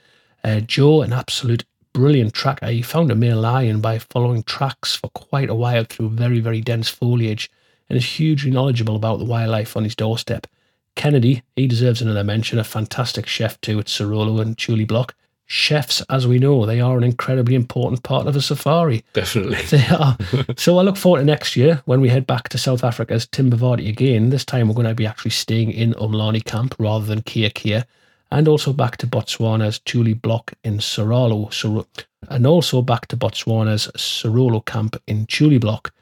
Uh, 0.43 0.61
Joe, 0.61 1.03
an 1.03 1.13
absolute 1.13 1.67
brilliant 1.93 2.33
tracker. 2.33 2.69
He 2.69 2.81
found 2.81 3.13
a 3.13 3.15
male 3.15 3.41
lion 3.41 3.83
by 3.83 3.99
following 3.99 4.43
tracks 4.43 4.97
for 4.97 5.11
quite 5.11 5.51
a 5.51 5.55
while 5.55 5.85
through 5.85 6.11
very, 6.11 6.41
very 6.41 6.63
dense 6.63 6.89
foliage 6.89 7.51
and 7.91 7.99
is 7.99 8.05
hugely 8.19 8.51
knowledgeable 8.51 8.97
about 8.97 9.19
the 9.19 9.27
wildlife 9.27 9.77
on 9.77 9.85
his 9.85 9.95
doorstep. 9.95 10.47
Kennedy, 10.95 11.43
he 11.55 11.67
deserves 11.67 12.01
another 12.01 12.25
mention, 12.25 12.59
a 12.59 12.65
fantastic 12.65 13.27
chef 13.27 13.61
too 13.61 13.79
at 13.79 13.87
Serolo 13.87 14.41
and 14.41 14.57
Tuli 14.57 14.87
Block 14.87 15.15
chefs, 15.49 16.03
as 16.11 16.27
we 16.27 16.39
know, 16.39 16.67
they 16.67 16.81
are 16.81 16.97
an 16.97 17.03
incredibly 17.03 17.55
important 17.55 18.03
part 18.03 18.27
of 18.27 18.37
a 18.37 18.41
safari. 18.41 19.03
Definitely. 19.15 19.59
They 19.71 19.87
are. 19.89 20.17
so 20.57 20.79
I 20.79 20.83
look 20.83 20.97
forward 20.97 21.21
to 21.21 21.25
next 21.25 21.57
year 21.57 21.83
when 21.87 22.01
we 22.01 22.11
head 22.11 22.27
back 22.27 22.51
to 22.51 22.59
South 22.59 22.85
Africa 22.85 23.15
as 23.15 23.27
Tim 23.27 23.51
Timbavati 23.51 23.89
again. 23.89 24.31
This 24.31 24.45
time 24.45 24.69
we're 24.69 24.75
going 24.75 24.87
to 24.87 24.95
be 24.95 25.07
actually 25.07 25.31
staying 25.33 25.73
in 25.73 25.95
Umlani 25.95 26.45
camp 26.45 26.75
rather 26.79 27.07
than 27.07 27.23
Kia 27.23 27.51
Kia. 27.51 27.87
And 28.31 28.47
also 28.47 28.75
back 28.75 28.99
to 28.99 29.07
Botswana's 29.07 29.79
Tuli 29.79 30.13
Block 30.13 30.53
in 30.63 30.79
Serolo. 30.79 31.87
And 32.29 32.47
also 32.47 32.83
back 32.83 33.07
to 33.09 33.17
Botswana's 33.17 33.89
Serolo 33.97 34.65
camp 34.65 34.97
in 35.07 35.25
Tuli 35.27 35.59
Block. 35.59 35.93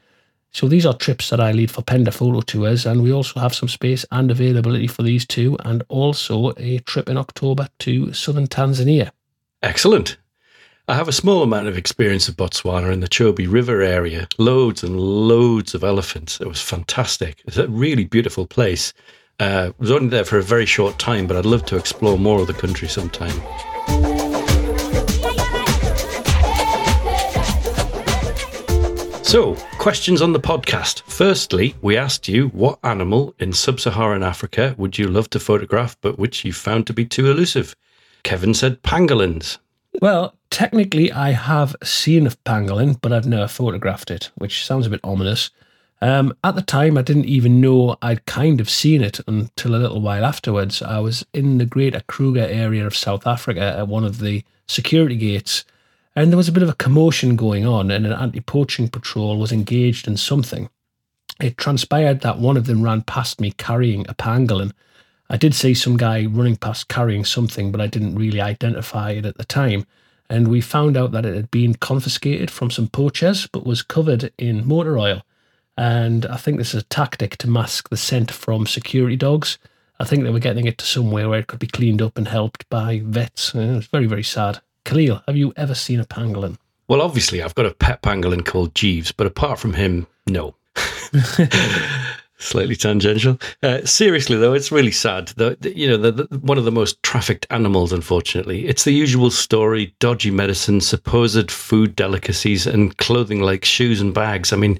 So 0.51 0.67
these 0.67 0.85
are 0.85 0.93
trips 0.93 1.29
that 1.29 1.39
I 1.39 1.51
lead 1.51 1.71
for 1.71 1.83
Penda 1.83 2.11
Photo 2.11 2.41
Tours, 2.41 2.85
and 2.85 3.03
we 3.03 3.13
also 3.13 3.39
have 3.39 3.53
some 3.53 3.69
space 3.69 4.05
and 4.11 4.31
availability 4.31 4.87
for 4.87 5.03
these 5.03 5.25
two, 5.25 5.55
and 5.63 5.83
also 5.87 6.51
a 6.57 6.79
trip 6.79 7.09
in 7.09 7.17
October 7.17 7.67
to 7.79 8.11
southern 8.11 8.47
Tanzania. 8.47 9.11
Excellent. 9.63 10.17
I 10.87 10.93
have 10.93 11.07
a 11.07 11.11
small 11.11 11.41
amount 11.41 11.67
of 11.67 11.77
experience 11.77 12.29
of 12.29 12.37
Botswana 12.37 12.93
in 12.93 12.99
the 12.99 13.07
Chobe 13.07 13.51
River 13.51 13.81
area. 13.81 14.27
Loads 14.37 14.83
and 14.83 14.99
loads 14.99 15.73
of 15.73 15.83
elephants. 15.83 16.39
It 16.39 16.47
was 16.47 16.61
fantastic. 16.61 17.41
It's 17.47 17.57
a 17.57 17.67
really 17.67 18.05
beautiful 18.05 18.45
place. 18.45 18.93
Uh, 19.39 19.71
I 19.71 19.73
was 19.79 19.89
only 19.89 20.09
there 20.09 20.25
for 20.25 20.37
a 20.37 20.43
very 20.43 20.67
short 20.67 20.99
time, 20.99 21.25
but 21.25 21.35
I'd 21.35 21.45
love 21.47 21.65
to 21.65 21.75
explore 21.75 22.19
more 22.19 22.39
of 22.39 22.45
the 22.45 22.53
country 22.53 22.87
sometime. 22.87 23.33
So, 29.23 29.55
questions 29.79 30.21
on 30.21 30.33
the 30.33 30.39
podcast. 30.39 31.01
Firstly, 31.07 31.75
we 31.81 31.97
asked 31.97 32.27
you 32.27 32.49
what 32.49 32.77
animal 32.83 33.33
in 33.39 33.53
sub 33.53 33.79
Saharan 33.79 34.21
Africa 34.21 34.75
would 34.77 34.99
you 34.99 35.07
love 35.07 35.31
to 35.31 35.39
photograph, 35.39 35.97
but 36.01 36.19
which 36.19 36.45
you 36.45 36.53
found 36.53 36.85
to 36.87 36.93
be 36.93 37.05
too 37.05 37.29
elusive? 37.29 37.75
Kevin 38.23 38.53
said 38.53 38.83
pangolins. 38.83 39.57
Well, 40.01 40.35
technically, 40.49 41.11
I 41.11 41.31
have 41.31 41.75
seen 41.83 42.27
a 42.27 42.31
pangolin, 42.31 42.99
but 43.01 43.11
I've 43.11 43.27
never 43.27 43.47
photographed 43.47 44.11
it, 44.11 44.29
which 44.35 44.65
sounds 44.65 44.85
a 44.85 44.89
bit 44.89 44.99
ominous. 45.03 45.49
Um, 46.01 46.35
at 46.43 46.55
the 46.55 46.61
time, 46.61 46.97
I 46.97 47.01
didn't 47.01 47.25
even 47.25 47.59
know 47.59 47.97
I'd 48.01 48.25
kind 48.25 48.61
of 48.61 48.69
seen 48.69 49.01
it 49.01 49.19
until 49.27 49.75
a 49.75 49.77
little 49.77 50.01
while 50.01 50.23
afterwards. 50.23 50.81
I 50.81 50.99
was 50.99 51.25
in 51.33 51.57
the 51.57 51.65
Greater 51.65 52.01
Kruger 52.07 52.45
area 52.47 52.85
of 52.85 52.95
South 52.95 53.25
Africa 53.25 53.61
at 53.61 53.87
one 53.87 54.03
of 54.03 54.19
the 54.19 54.43
security 54.67 55.15
gates, 55.15 55.65
and 56.15 56.31
there 56.31 56.37
was 56.37 56.47
a 56.47 56.51
bit 56.51 56.63
of 56.63 56.69
a 56.69 56.75
commotion 56.75 57.35
going 57.35 57.65
on, 57.65 57.89
and 57.89 58.05
an 58.05 58.13
anti 58.13 58.41
poaching 58.41 58.89
patrol 58.89 59.37
was 59.37 59.51
engaged 59.51 60.07
in 60.07 60.17
something. 60.17 60.69
It 61.39 61.57
transpired 61.57 62.21
that 62.21 62.39
one 62.39 62.57
of 62.57 62.65
them 62.65 62.83
ran 62.83 63.01
past 63.01 63.41
me 63.41 63.51
carrying 63.51 64.07
a 64.07 64.13
pangolin, 64.13 64.73
I 65.29 65.37
did 65.37 65.53
see 65.53 65.73
some 65.73 65.97
guy 65.97 66.25
running 66.25 66.55
past 66.55 66.87
carrying 66.87 67.25
something, 67.25 67.71
but 67.71 67.81
I 67.81 67.87
didn't 67.87 68.15
really 68.15 68.41
identify 68.41 69.11
it 69.11 69.25
at 69.25 69.37
the 69.37 69.45
time. 69.45 69.85
And 70.29 70.47
we 70.47 70.61
found 70.61 70.97
out 70.97 71.11
that 71.11 71.25
it 71.25 71.35
had 71.35 71.51
been 71.51 71.75
confiscated 71.75 72.51
from 72.51 72.71
some 72.71 72.87
poachers, 72.87 73.47
but 73.47 73.65
was 73.65 73.81
covered 73.81 74.31
in 74.37 74.67
motor 74.67 74.97
oil. 74.97 75.23
And 75.77 76.25
I 76.25 76.37
think 76.37 76.57
this 76.57 76.73
is 76.73 76.81
a 76.81 76.85
tactic 76.87 77.37
to 77.37 77.49
mask 77.49 77.89
the 77.89 77.97
scent 77.97 78.31
from 78.31 78.65
security 78.65 79.15
dogs. 79.15 79.57
I 79.99 80.05
think 80.05 80.23
they 80.23 80.29
were 80.29 80.39
getting 80.39 80.65
it 80.65 80.77
to 80.79 80.85
somewhere 80.85 81.29
where 81.29 81.39
it 81.39 81.47
could 81.47 81.59
be 81.59 81.67
cleaned 81.67 82.01
up 82.01 82.17
and 82.17 82.27
helped 82.27 82.67
by 82.69 83.01
vets. 83.03 83.53
It 83.53 83.75
was 83.75 83.87
very, 83.87 84.05
very 84.05 84.23
sad. 84.23 84.59
Khalil, 84.85 85.21
have 85.27 85.37
you 85.37 85.53
ever 85.55 85.75
seen 85.75 85.99
a 85.99 86.05
pangolin? 86.05 86.57
Well, 86.87 87.01
obviously, 87.01 87.41
I've 87.41 87.55
got 87.55 87.65
a 87.65 87.73
pet 87.73 88.01
pangolin 88.01 88.45
called 88.45 88.73
Jeeves, 88.73 89.11
but 89.11 89.27
apart 89.27 89.59
from 89.59 89.73
him, 89.73 90.07
no. 90.25 90.55
slightly 92.37 92.75
tangential. 92.75 93.39
Uh, 93.61 93.83
seriously, 93.85 94.37
though, 94.37 94.53
it's 94.53 94.71
really 94.71 94.91
sad. 94.91 95.29
The, 95.29 95.57
the 95.59 95.77
you 95.77 95.87
know, 95.87 95.97
the, 95.97 96.11
the, 96.11 96.39
one 96.39 96.57
of 96.57 96.65
the 96.65 96.71
most 96.71 97.01
trafficked 97.03 97.47
animals. 97.49 97.91
Unfortunately, 97.91 98.67
it's 98.67 98.83
the 98.83 98.93
usual 98.93 99.31
story: 99.31 99.95
dodgy 99.99 100.31
medicine, 100.31 100.81
supposed 100.81 101.51
food 101.51 101.95
delicacies, 101.95 102.67
and 102.67 102.97
clothing 102.97 103.41
like 103.41 103.65
shoes 103.65 104.01
and 104.01 104.13
bags. 104.13 104.53
I 104.53 104.55
mean, 104.55 104.79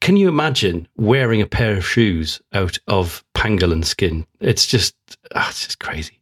can 0.00 0.16
you 0.16 0.28
imagine 0.28 0.88
wearing 0.96 1.40
a 1.40 1.46
pair 1.46 1.76
of 1.76 1.86
shoes 1.86 2.40
out 2.52 2.78
of 2.86 3.24
pangolin 3.34 3.84
skin? 3.84 4.26
It's 4.40 4.66
just, 4.66 4.94
ah, 5.34 5.48
it's 5.48 5.64
just 5.64 5.78
crazy. 5.78 6.20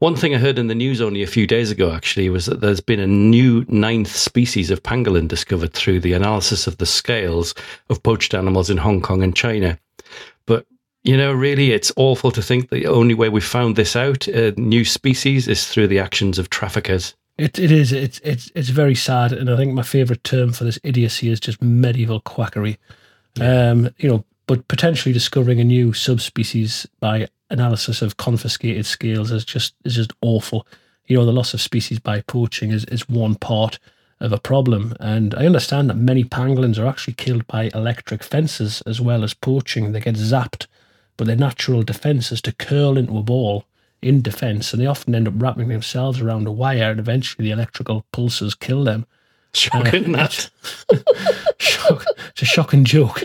One 0.00 0.14
thing 0.14 0.32
I 0.32 0.38
heard 0.38 0.60
in 0.60 0.68
the 0.68 0.76
news 0.76 1.00
only 1.00 1.24
a 1.24 1.26
few 1.26 1.44
days 1.44 1.72
ago, 1.72 1.90
actually, 1.90 2.28
was 2.28 2.46
that 2.46 2.60
there's 2.60 2.80
been 2.80 3.00
a 3.00 3.06
new 3.06 3.64
ninth 3.66 4.14
species 4.14 4.70
of 4.70 4.84
pangolin 4.84 5.26
discovered 5.26 5.72
through 5.72 5.98
the 6.00 6.12
analysis 6.12 6.68
of 6.68 6.76
the 6.76 6.86
scales 6.86 7.52
of 7.90 8.02
poached 8.04 8.32
animals 8.32 8.70
in 8.70 8.76
Hong 8.76 9.00
Kong 9.00 9.24
and 9.24 9.34
China. 9.34 9.76
You 11.08 11.16
know, 11.16 11.32
really, 11.32 11.72
it's 11.72 11.90
awful 11.96 12.30
to 12.32 12.42
think 12.42 12.68
the 12.68 12.86
only 12.86 13.14
way 13.14 13.30
we 13.30 13.40
found 13.40 13.76
this 13.76 13.96
out, 13.96 14.28
a 14.28 14.52
new 14.60 14.84
species, 14.84 15.48
is 15.48 15.66
through 15.66 15.86
the 15.86 15.98
actions 15.98 16.38
of 16.38 16.50
traffickers. 16.50 17.14
It 17.38 17.58
it 17.58 17.72
is. 17.72 17.92
It's 17.92 18.20
it's 18.22 18.52
it's 18.54 18.68
very 18.68 18.94
sad, 18.94 19.32
and 19.32 19.48
I 19.48 19.56
think 19.56 19.72
my 19.72 19.82
favourite 19.82 20.22
term 20.22 20.52
for 20.52 20.64
this 20.64 20.78
idiocy 20.84 21.30
is 21.30 21.40
just 21.40 21.62
medieval 21.62 22.20
quackery. 22.20 22.76
Yeah. 23.36 23.70
Um, 23.70 23.88
you 23.96 24.10
know, 24.10 24.24
but 24.46 24.68
potentially 24.68 25.14
discovering 25.14 25.60
a 25.60 25.64
new 25.64 25.94
subspecies 25.94 26.86
by 27.00 27.28
analysis 27.48 28.02
of 28.02 28.18
confiscated 28.18 28.84
scales 28.84 29.30
is 29.30 29.46
just 29.46 29.76
is 29.86 29.94
just 29.94 30.12
awful. 30.20 30.66
You 31.06 31.16
know, 31.16 31.24
the 31.24 31.32
loss 31.32 31.54
of 31.54 31.62
species 31.62 31.98
by 31.98 32.20
poaching 32.20 32.70
is 32.70 32.84
is 32.84 33.08
one 33.08 33.36
part 33.36 33.78
of 34.20 34.32
a 34.32 34.38
problem. 34.38 34.94
And 35.00 35.34
I 35.34 35.46
understand 35.46 35.88
that 35.88 35.96
many 35.96 36.22
pangolins 36.22 36.78
are 36.78 36.86
actually 36.86 37.14
killed 37.14 37.46
by 37.46 37.70
electric 37.74 38.22
fences 38.22 38.82
as 38.82 39.00
well 39.00 39.24
as 39.24 39.32
poaching. 39.32 39.92
They 39.92 40.00
get 40.00 40.16
zapped, 40.16 40.66
but 41.18 41.26
their 41.26 41.36
natural 41.36 41.82
defense 41.82 42.32
is 42.32 42.40
to 42.40 42.52
curl 42.54 42.96
into 42.96 43.18
a 43.18 43.22
ball 43.22 43.66
in 44.00 44.22
defense, 44.22 44.72
and 44.72 44.80
they 44.80 44.86
often 44.86 45.14
end 45.14 45.28
up 45.28 45.34
wrapping 45.36 45.68
themselves 45.68 46.20
around 46.20 46.46
a 46.46 46.52
wire, 46.52 46.90
and 46.90 47.00
eventually 47.00 47.44
the 47.44 47.52
electrical 47.52 48.06
pulses 48.12 48.54
kill 48.54 48.84
them. 48.84 49.04
Shocking 49.52 50.14
uh, 50.14 50.18
that. 50.18 50.50
shock, 51.58 52.04
it's 52.28 52.42
a 52.42 52.44
shocking 52.44 52.84
joke. 52.84 53.24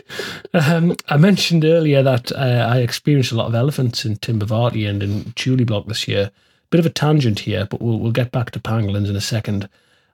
Um, 0.54 0.96
I 1.08 1.18
mentioned 1.18 1.64
earlier 1.64 2.02
that 2.02 2.32
uh, 2.32 2.68
I 2.70 2.80
experienced 2.80 3.32
a 3.32 3.36
lot 3.36 3.48
of 3.48 3.56
elephants 3.56 4.04
in 4.04 4.16
Timbavati 4.16 4.90
and 4.90 5.04
in 5.04 5.32
Tuli 5.34 5.64
Block 5.64 5.86
this 5.86 6.08
year. 6.08 6.32
Bit 6.72 6.80
of 6.80 6.86
a 6.88 6.90
tangent 6.90 7.40
here, 7.40 7.68
but 7.70 7.82
we'll, 7.82 8.00
we'll 8.00 8.12
get 8.12 8.32
back 8.32 8.52
to 8.52 8.60
pangolins 8.60 9.10
in 9.10 9.16
a 9.16 9.22
second. 9.22 9.70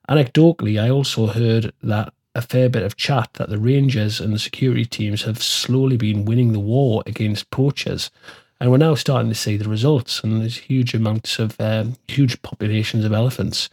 Anecdotally, 0.09 0.81
I 0.81 0.89
also 0.89 1.27
heard 1.27 1.71
that 1.83 2.11
a 2.35 2.41
fair 2.41 2.69
bit 2.69 2.83
of 2.83 2.95
chat 2.95 3.29
that 3.33 3.49
the 3.49 3.57
Rangers 3.57 4.19
and 4.19 4.33
the 4.33 4.39
security 4.39 4.85
teams 4.85 5.23
have 5.23 5.41
slowly 5.41 5.97
been 5.97 6.25
winning 6.25 6.53
the 6.53 6.59
war 6.59 7.03
against 7.05 7.49
poachers. 7.49 8.11
And 8.59 8.69
we're 8.69 8.77
now 8.77 8.95
starting 8.95 9.29
to 9.29 9.35
see 9.35 9.57
the 9.57 9.69
results, 9.69 10.21
and 10.21 10.41
there's 10.41 10.57
huge 10.57 10.93
amounts 10.93 11.39
of 11.39 11.59
um, 11.61 11.95
huge 12.07 12.41
populations 12.41 13.05
of 13.05 13.13
elephants. 13.13 13.69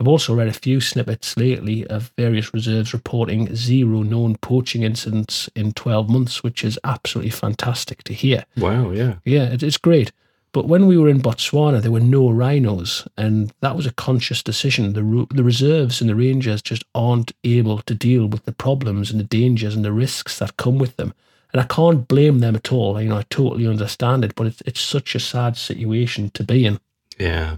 I've 0.00 0.06
also 0.06 0.32
read 0.34 0.46
a 0.46 0.52
few 0.52 0.80
snippets 0.80 1.36
lately 1.36 1.84
of 1.88 2.12
various 2.16 2.54
reserves 2.54 2.92
reporting 2.92 3.54
zero 3.56 4.02
known 4.02 4.36
poaching 4.36 4.84
incidents 4.84 5.50
in 5.56 5.72
12 5.72 6.08
months, 6.08 6.42
which 6.44 6.62
is 6.62 6.78
absolutely 6.84 7.30
fantastic 7.30 8.04
to 8.04 8.14
hear. 8.14 8.44
Wow, 8.56 8.90
yeah. 8.90 9.16
Yeah, 9.24 9.48
it's 9.50 9.76
great. 9.76 10.12
But 10.52 10.66
when 10.66 10.86
we 10.86 10.96
were 10.96 11.08
in 11.08 11.20
Botswana, 11.20 11.82
there 11.82 11.92
were 11.92 12.00
no 12.00 12.30
rhinos, 12.30 13.06
and 13.16 13.52
that 13.60 13.76
was 13.76 13.86
a 13.86 13.92
conscious 13.92 14.42
decision. 14.42 14.94
The, 14.94 15.26
the 15.34 15.44
reserves 15.44 16.00
and 16.00 16.08
the 16.08 16.14
rangers 16.14 16.62
just 16.62 16.84
aren't 16.94 17.32
able 17.44 17.78
to 17.82 17.94
deal 17.94 18.26
with 18.26 18.44
the 18.44 18.52
problems 18.52 19.10
and 19.10 19.20
the 19.20 19.24
dangers 19.24 19.74
and 19.76 19.84
the 19.84 19.92
risks 19.92 20.38
that 20.38 20.56
come 20.56 20.78
with 20.78 20.96
them. 20.96 21.12
And 21.52 21.60
I 21.60 21.64
can't 21.64 22.08
blame 22.08 22.40
them 22.40 22.56
at 22.56 22.72
all. 22.72 23.00
You 23.00 23.10
know, 23.10 23.18
I 23.18 23.24
totally 23.30 23.66
understand 23.66 24.24
it, 24.24 24.34
but 24.34 24.46
it's, 24.46 24.62
it's 24.62 24.80
such 24.80 25.14
a 25.14 25.20
sad 25.20 25.56
situation 25.56 26.30
to 26.30 26.44
be 26.44 26.64
in. 26.64 26.80
Yeah. 27.18 27.56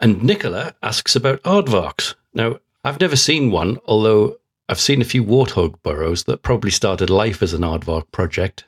And 0.00 0.22
Nicola 0.22 0.74
asks 0.82 1.16
about 1.16 1.42
aardvarks. 1.42 2.14
Now, 2.34 2.60
I've 2.84 3.00
never 3.00 3.16
seen 3.16 3.50
one, 3.50 3.78
although 3.86 4.38
I've 4.68 4.80
seen 4.80 5.00
a 5.00 5.06
few 5.06 5.24
warthog 5.24 5.82
burrows 5.82 6.24
that 6.24 6.42
probably 6.42 6.70
started 6.70 7.10
life 7.10 7.42
as 7.42 7.54
an 7.54 7.62
aardvark 7.62 8.10
project. 8.12 8.64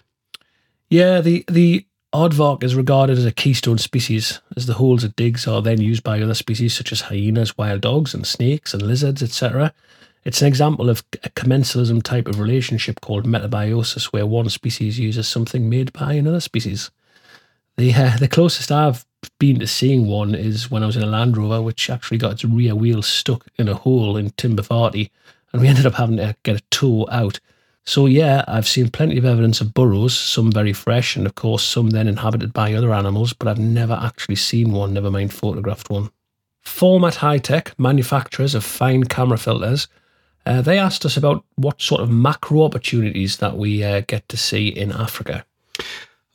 Yeah, 0.88 1.20
the 1.20 1.44
the 1.46 1.86
Aardvark 2.12 2.64
is 2.64 2.74
regarded 2.74 3.18
as 3.18 3.24
a 3.24 3.30
keystone 3.30 3.78
species, 3.78 4.40
as 4.56 4.66
the 4.66 4.74
holes 4.74 5.04
it 5.04 5.14
digs 5.14 5.46
are 5.46 5.62
then 5.62 5.80
used 5.80 6.02
by 6.02 6.20
other 6.20 6.34
species 6.34 6.76
such 6.76 6.90
as 6.90 7.02
hyenas, 7.02 7.56
wild 7.56 7.82
dogs, 7.82 8.14
and 8.14 8.26
snakes 8.26 8.74
and 8.74 8.82
lizards, 8.82 9.22
etc. 9.22 9.72
It's 10.24 10.42
an 10.42 10.48
example 10.48 10.90
of 10.90 11.04
a 11.22 11.28
commensalism 11.30 12.02
type 12.02 12.26
of 12.26 12.40
relationship 12.40 13.00
called 13.00 13.26
metabiosis, 13.26 14.06
where 14.06 14.26
one 14.26 14.50
species 14.50 14.98
uses 14.98 15.28
something 15.28 15.70
made 15.70 15.92
by 15.92 16.14
another 16.14 16.40
species. 16.40 16.90
The, 17.76 17.94
uh, 17.94 18.16
the 18.16 18.26
closest 18.26 18.72
I've 18.72 19.06
been 19.38 19.60
to 19.60 19.68
seeing 19.68 20.08
one 20.08 20.34
is 20.34 20.68
when 20.68 20.82
I 20.82 20.86
was 20.86 20.96
in 20.96 21.04
a 21.04 21.06
Land 21.06 21.36
Rover, 21.36 21.62
which 21.62 21.88
actually 21.88 22.18
got 22.18 22.32
its 22.32 22.44
rear 22.44 22.74
wheel 22.74 23.02
stuck 23.02 23.46
in 23.56 23.68
a 23.68 23.74
hole 23.74 24.16
in 24.16 24.30
Timber 24.30 24.64
Timbavati, 24.64 25.10
and 25.52 25.62
we 25.62 25.68
ended 25.68 25.86
up 25.86 25.94
having 25.94 26.16
to 26.16 26.34
get 26.42 26.56
a 26.56 26.62
tow 26.70 27.06
out. 27.08 27.38
So, 27.90 28.06
yeah, 28.06 28.44
I've 28.46 28.68
seen 28.68 28.88
plenty 28.88 29.18
of 29.18 29.24
evidence 29.24 29.60
of 29.60 29.74
burrows, 29.74 30.16
some 30.16 30.52
very 30.52 30.72
fresh, 30.72 31.16
and 31.16 31.26
of 31.26 31.34
course, 31.34 31.64
some 31.64 31.90
then 31.90 32.06
inhabited 32.06 32.52
by 32.52 32.72
other 32.72 32.94
animals, 32.94 33.32
but 33.32 33.48
I've 33.48 33.58
never 33.58 33.94
actually 33.94 34.36
seen 34.36 34.70
one, 34.70 34.94
never 34.94 35.10
mind 35.10 35.32
photographed 35.32 35.90
one. 35.90 36.10
Formatt 36.60 37.14
Hitech, 37.14 37.72
manufacturers 37.78 38.54
of 38.54 38.62
fine 38.62 39.02
camera 39.02 39.38
filters, 39.38 39.88
uh, 40.46 40.62
they 40.62 40.78
asked 40.78 41.04
us 41.04 41.16
about 41.16 41.44
what 41.56 41.82
sort 41.82 42.00
of 42.00 42.12
macro 42.12 42.62
opportunities 42.62 43.38
that 43.38 43.56
we 43.56 43.82
uh, 43.82 44.02
get 44.06 44.28
to 44.28 44.36
see 44.36 44.68
in 44.68 44.92
Africa. 44.92 45.44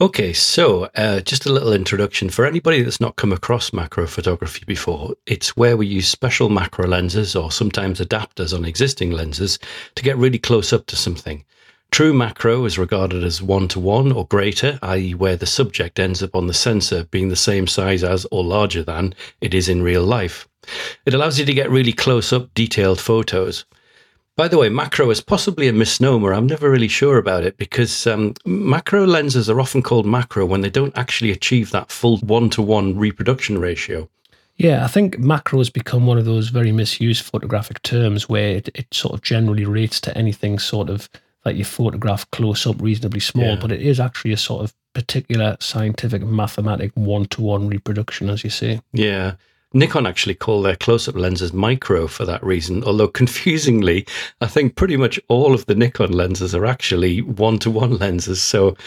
Okay, 0.02 0.34
so 0.34 0.90
uh, 0.96 1.22
just 1.22 1.46
a 1.46 1.54
little 1.54 1.72
introduction 1.72 2.30
for 2.30 2.46
anybody 2.46 2.82
that's 2.82 3.00
not 3.00 3.16
come 3.16 3.32
across 3.32 3.72
macro 3.72 4.06
photography 4.06 4.66
before. 4.68 5.14
It's 5.26 5.56
where 5.56 5.78
we 5.78 5.88
use 5.88 6.10
special 6.10 6.50
macro 6.50 6.86
lenses 6.86 7.34
or 7.34 7.50
sometimes 7.50 8.02
adapters 8.02 8.54
on 8.54 8.66
existing 8.66 9.12
lenses 9.12 9.58
to 9.96 10.04
get 10.04 10.18
really 10.18 10.38
close 10.38 10.74
up 10.74 10.86
to 10.88 10.98
something. 10.98 11.46
True 11.92 12.14
macro 12.14 12.66
is 12.66 12.78
regarded 12.78 13.24
as 13.24 13.42
one 13.42 13.70
to 13.70 13.80
one 13.80 14.12
or 14.12 14.28
greater, 14.28 14.78
i.e., 14.82 15.14
where 15.14 15.38
the 15.38 15.46
subject 15.46 15.98
ends 15.98 16.22
up 16.22 16.36
on 16.36 16.48
the 16.48 16.54
sensor 16.54 17.06
being 17.06 17.30
the 17.30 17.38
same 17.38 17.66
size 17.66 18.04
as 18.04 18.28
or 18.34 18.44
larger 18.44 18.84
than 18.84 19.16
it 19.40 19.54
is 19.54 19.70
in 19.70 19.82
real 19.82 20.04
life. 20.04 20.46
It 21.06 21.14
allows 21.14 21.40
you 21.40 21.46
to 21.46 21.54
get 21.54 21.72
really 21.72 21.94
close 21.94 22.34
up, 22.34 22.54
detailed 22.54 23.00
photos. 23.00 23.64
By 24.38 24.50
the 24.50 24.58
way, 24.58 24.68
macro 24.68 25.10
is 25.12 25.22
possibly 25.22 25.70
a 25.70 25.74
misnomer. 25.74 26.34
I'm 26.34 26.48
never 26.48 26.70
really 26.70 26.90
sure 26.90 27.18
about 27.18 27.46
it 27.46 27.56
because 27.56 28.06
um, 28.06 28.34
macro 28.46 29.06
lenses 29.06 29.50
are 29.50 29.62
often 29.62 29.82
called 29.82 30.06
macro 30.06 30.46
when 30.46 30.60
they 30.60 30.70
don't 30.70 30.98
actually 30.98 31.32
achieve 31.32 31.72
that 31.72 31.90
full 31.90 32.18
one 32.18 32.50
to 32.52 32.62
one 32.62 32.98
reproduction 32.98 33.58
ratio. 33.60 34.10
Yeah, 34.58 34.84
I 34.84 34.88
think 34.88 35.20
macro 35.20 35.60
has 35.60 35.70
become 35.70 36.06
one 36.06 36.18
of 36.18 36.26
those 36.26 36.50
very 36.50 36.74
misused 36.74 37.24
photographic 37.24 37.82
terms 37.82 38.28
where 38.28 38.58
it, 38.58 38.70
it 38.76 38.94
sort 38.94 39.14
of 39.14 39.22
generally 39.22 39.66
rates 39.66 40.02
to 40.02 40.18
anything 40.18 40.60
sort 40.60 40.90
of 40.90 41.10
like 41.46 41.56
you 41.56 41.64
photograph 41.66 42.30
close 42.32 42.66
up 42.66 42.82
reasonably 42.82 43.20
small, 43.20 43.54
yeah. 43.54 43.60
but 43.60 43.72
it 43.72 43.82
is 43.82 44.00
actually 44.00 44.34
a 44.34 44.38
sort 44.38 44.64
of 44.64 44.74
particular 44.94 45.56
scientific 45.60 46.24
mathematic 46.24 46.92
one 46.96 47.26
to 47.28 47.42
one 47.42 47.70
reproduction, 47.70 48.30
as 48.30 48.44
you 48.44 48.50
say. 48.50 48.82
Yeah. 48.92 49.36
Nikon 49.76 50.08
actually 50.08 50.36
call 50.36 50.62
their 50.62 50.78
close 50.78 51.08
up 51.08 51.16
lenses 51.16 51.52
micro 51.52 52.08
for 52.08 52.24
that 52.26 52.42
reason, 52.44 52.84
although 52.86 53.10
confusingly, 53.10 54.08
I 54.40 54.48
think 54.48 54.76
pretty 54.76 54.96
much 54.96 55.20
all 55.28 55.54
of 55.54 55.66
the 55.66 55.76
Nikon 55.76 56.14
lenses 56.14 56.56
are 56.56 56.66
actually 56.66 57.22
one 57.22 57.60
to 57.60 57.70
one 57.70 57.98
lenses. 57.98 58.42
So 58.42 58.78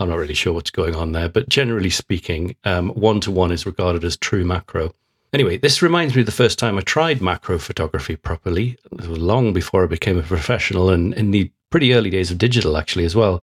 I'm 0.00 0.08
not 0.08 0.16
really 0.16 0.32
sure 0.32 0.54
what's 0.54 0.70
going 0.70 0.96
on 0.96 1.12
there, 1.12 1.28
but 1.28 1.50
generally 1.50 1.90
speaking, 1.90 2.56
one 2.64 3.20
to 3.20 3.30
one 3.30 3.52
is 3.52 3.66
regarded 3.66 4.04
as 4.04 4.16
true 4.16 4.44
macro. 4.44 4.94
Anyway, 5.34 5.58
this 5.58 5.82
reminds 5.82 6.14
me 6.14 6.22
of 6.22 6.26
the 6.26 6.32
first 6.32 6.58
time 6.58 6.78
I 6.78 6.80
tried 6.80 7.20
macro 7.20 7.58
photography 7.58 8.16
properly. 8.16 8.78
Long 8.90 9.52
before 9.52 9.84
I 9.84 9.86
became 9.86 10.16
a 10.16 10.22
professional 10.22 10.88
and 10.88 11.12
in 11.12 11.30
the 11.30 11.50
pretty 11.68 11.92
early 11.92 12.08
days 12.08 12.30
of 12.30 12.38
digital, 12.38 12.78
actually, 12.78 13.04
as 13.04 13.14
well. 13.14 13.42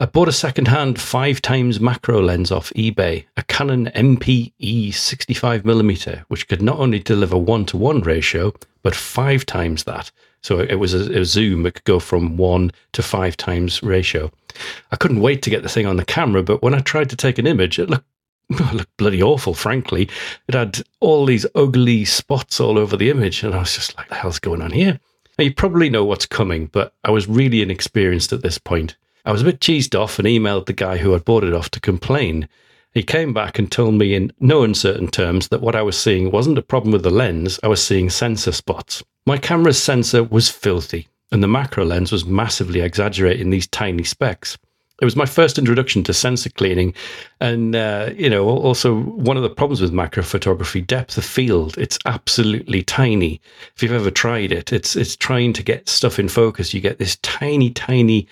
I 0.00 0.06
bought 0.06 0.26
a 0.26 0.32
second-hand 0.32 1.00
five 1.00 1.40
times 1.40 1.78
macro 1.78 2.20
lens 2.20 2.50
off 2.50 2.72
eBay, 2.74 3.26
a 3.36 3.44
Canon 3.44 3.92
MPE 3.94 4.88
65mm, 4.88 6.24
which 6.26 6.48
could 6.48 6.60
not 6.60 6.80
only 6.80 6.98
deliver 6.98 7.38
one-to-one 7.38 8.00
ratio, 8.00 8.52
but 8.82 8.96
five 8.96 9.46
times 9.46 9.84
that. 9.84 10.10
So 10.42 10.58
it 10.58 10.74
was 10.80 10.94
a, 10.94 11.20
a, 11.20 11.24
zoom; 11.24 11.64
it 11.64 11.74
could 11.74 11.84
go 11.84 12.00
from 12.00 12.36
one 12.36 12.72
to 12.90 13.04
five 13.04 13.36
times 13.36 13.84
ratio. 13.84 14.32
I 14.90 14.96
couldn't 14.96 15.20
wait 15.20 15.42
to 15.42 15.50
get 15.50 15.62
the 15.62 15.68
thing 15.68 15.86
on 15.86 15.96
the 15.96 16.04
camera, 16.04 16.42
but 16.42 16.60
when 16.60 16.74
I 16.74 16.80
tried 16.80 17.08
to 17.10 17.16
take 17.16 17.38
an 17.38 17.46
image, 17.46 17.78
it 17.78 17.88
looked, 17.88 18.08
it 18.50 18.74
looked 18.74 18.96
bloody 18.96 19.22
awful. 19.22 19.54
Frankly, 19.54 20.08
it 20.48 20.54
had 20.54 20.82
all 20.98 21.24
these 21.24 21.46
ugly 21.54 22.04
spots 22.04 22.58
all 22.58 22.78
over 22.78 22.96
the 22.96 23.10
image, 23.10 23.44
and 23.44 23.54
I 23.54 23.60
was 23.60 23.76
just 23.76 23.96
like, 23.96 24.08
"The 24.08 24.16
hell's 24.16 24.40
going 24.40 24.60
on 24.60 24.72
here?" 24.72 24.98
Now, 25.38 25.44
you 25.44 25.54
probably 25.54 25.88
know 25.88 26.04
what's 26.04 26.26
coming, 26.26 26.66
but 26.66 26.92
I 27.04 27.12
was 27.12 27.28
really 27.28 27.62
inexperienced 27.62 28.32
at 28.32 28.42
this 28.42 28.58
point. 28.58 28.96
I 29.26 29.32
was 29.32 29.40
a 29.40 29.46
bit 29.46 29.60
cheesed 29.60 29.98
off 29.98 30.18
and 30.18 30.28
emailed 30.28 30.66
the 30.66 30.74
guy 30.74 30.98
who 30.98 31.12
had 31.12 31.24
bought 31.24 31.44
it 31.44 31.54
off 31.54 31.70
to 31.70 31.80
complain. 31.80 32.46
He 32.92 33.02
came 33.02 33.32
back 33.32 33.58
and 33.58 33.72
told 33.72 33.94
me 33.94 34.14
in 34.14 34.32
no 34.38 34.62
uncertain 34.62 35.08
terms 35.08 35.48
that 35.48 35.62
what 35.62 35.74
I 35.74 35.82
was 35.82 35.96
seeing 35.96 36.30
wasn't 36.30 36.58
a 36.58 36.62
problem 36.62 36.92
with 36.92 37.02
the 37.02 37.10
lens, 37.10 37.58
I 37.62 37.68
was 37.68 37.82
seeing 37.82 38.10
sensor 38.10 38.52
spots. 38.52 39.02
My 39.26 39.38
camera's 39.38 39.82
sensor 39.82 40.22
was 40.22 40.50
filthy, 40.50 41.08
and 41.32 41.42
the 41.42 41.48
macro 41.48 41.86
lens 41.86 42.12
was 42.12 42.26
massively 42.26 42.82
exaggerating 42.82 43.48
these 43.48 43.66
tiny 43.66 44.04
specks. 44.04 44.58
It 45.00 45.04
was 45.04 45.16
my 45.16 45.26
first 45.26 45.58
introduction 45.58 46.04
to 46.04 46.14
sensor 46.14 46.50
cleaning, 46.50 46.94
and 47.40 47.74
uh, 47.74 48.10
you 48.14 48.30
know, 48.30 48.46
also 48.46 49.00
one 49.00 49.36
of 49.36 49.42
the 49.42 49.50
problems 49.50 49.80
with 49.80 49.92
macro 49.92 50.22
photography: 50.22 50.82
depth 50.82 51.18
of 51.18 51.24
field. 51.24 51.76
It's 51.78 51.98
absolutely 52.04 52.82
tiny. 52.82 53.40
If 53.74 53.82
you've 53.82 53.90
ever 53.90 54.12
tried 54.12 54.52
it, 54.52 54.72
it's 54.72 54.94
it's 54.94 55.16
trying 55.16 55.52
to 55.54 55.64
get 55.64 55.88
stuff 55.88 56.20
in 56.20 56.28
focus. 56.28 56.72
You 56.72 56.80
get 56.80 56.98
this 56.98 57.16
tiny, 57.22 57.70
tiny 57.70 58.28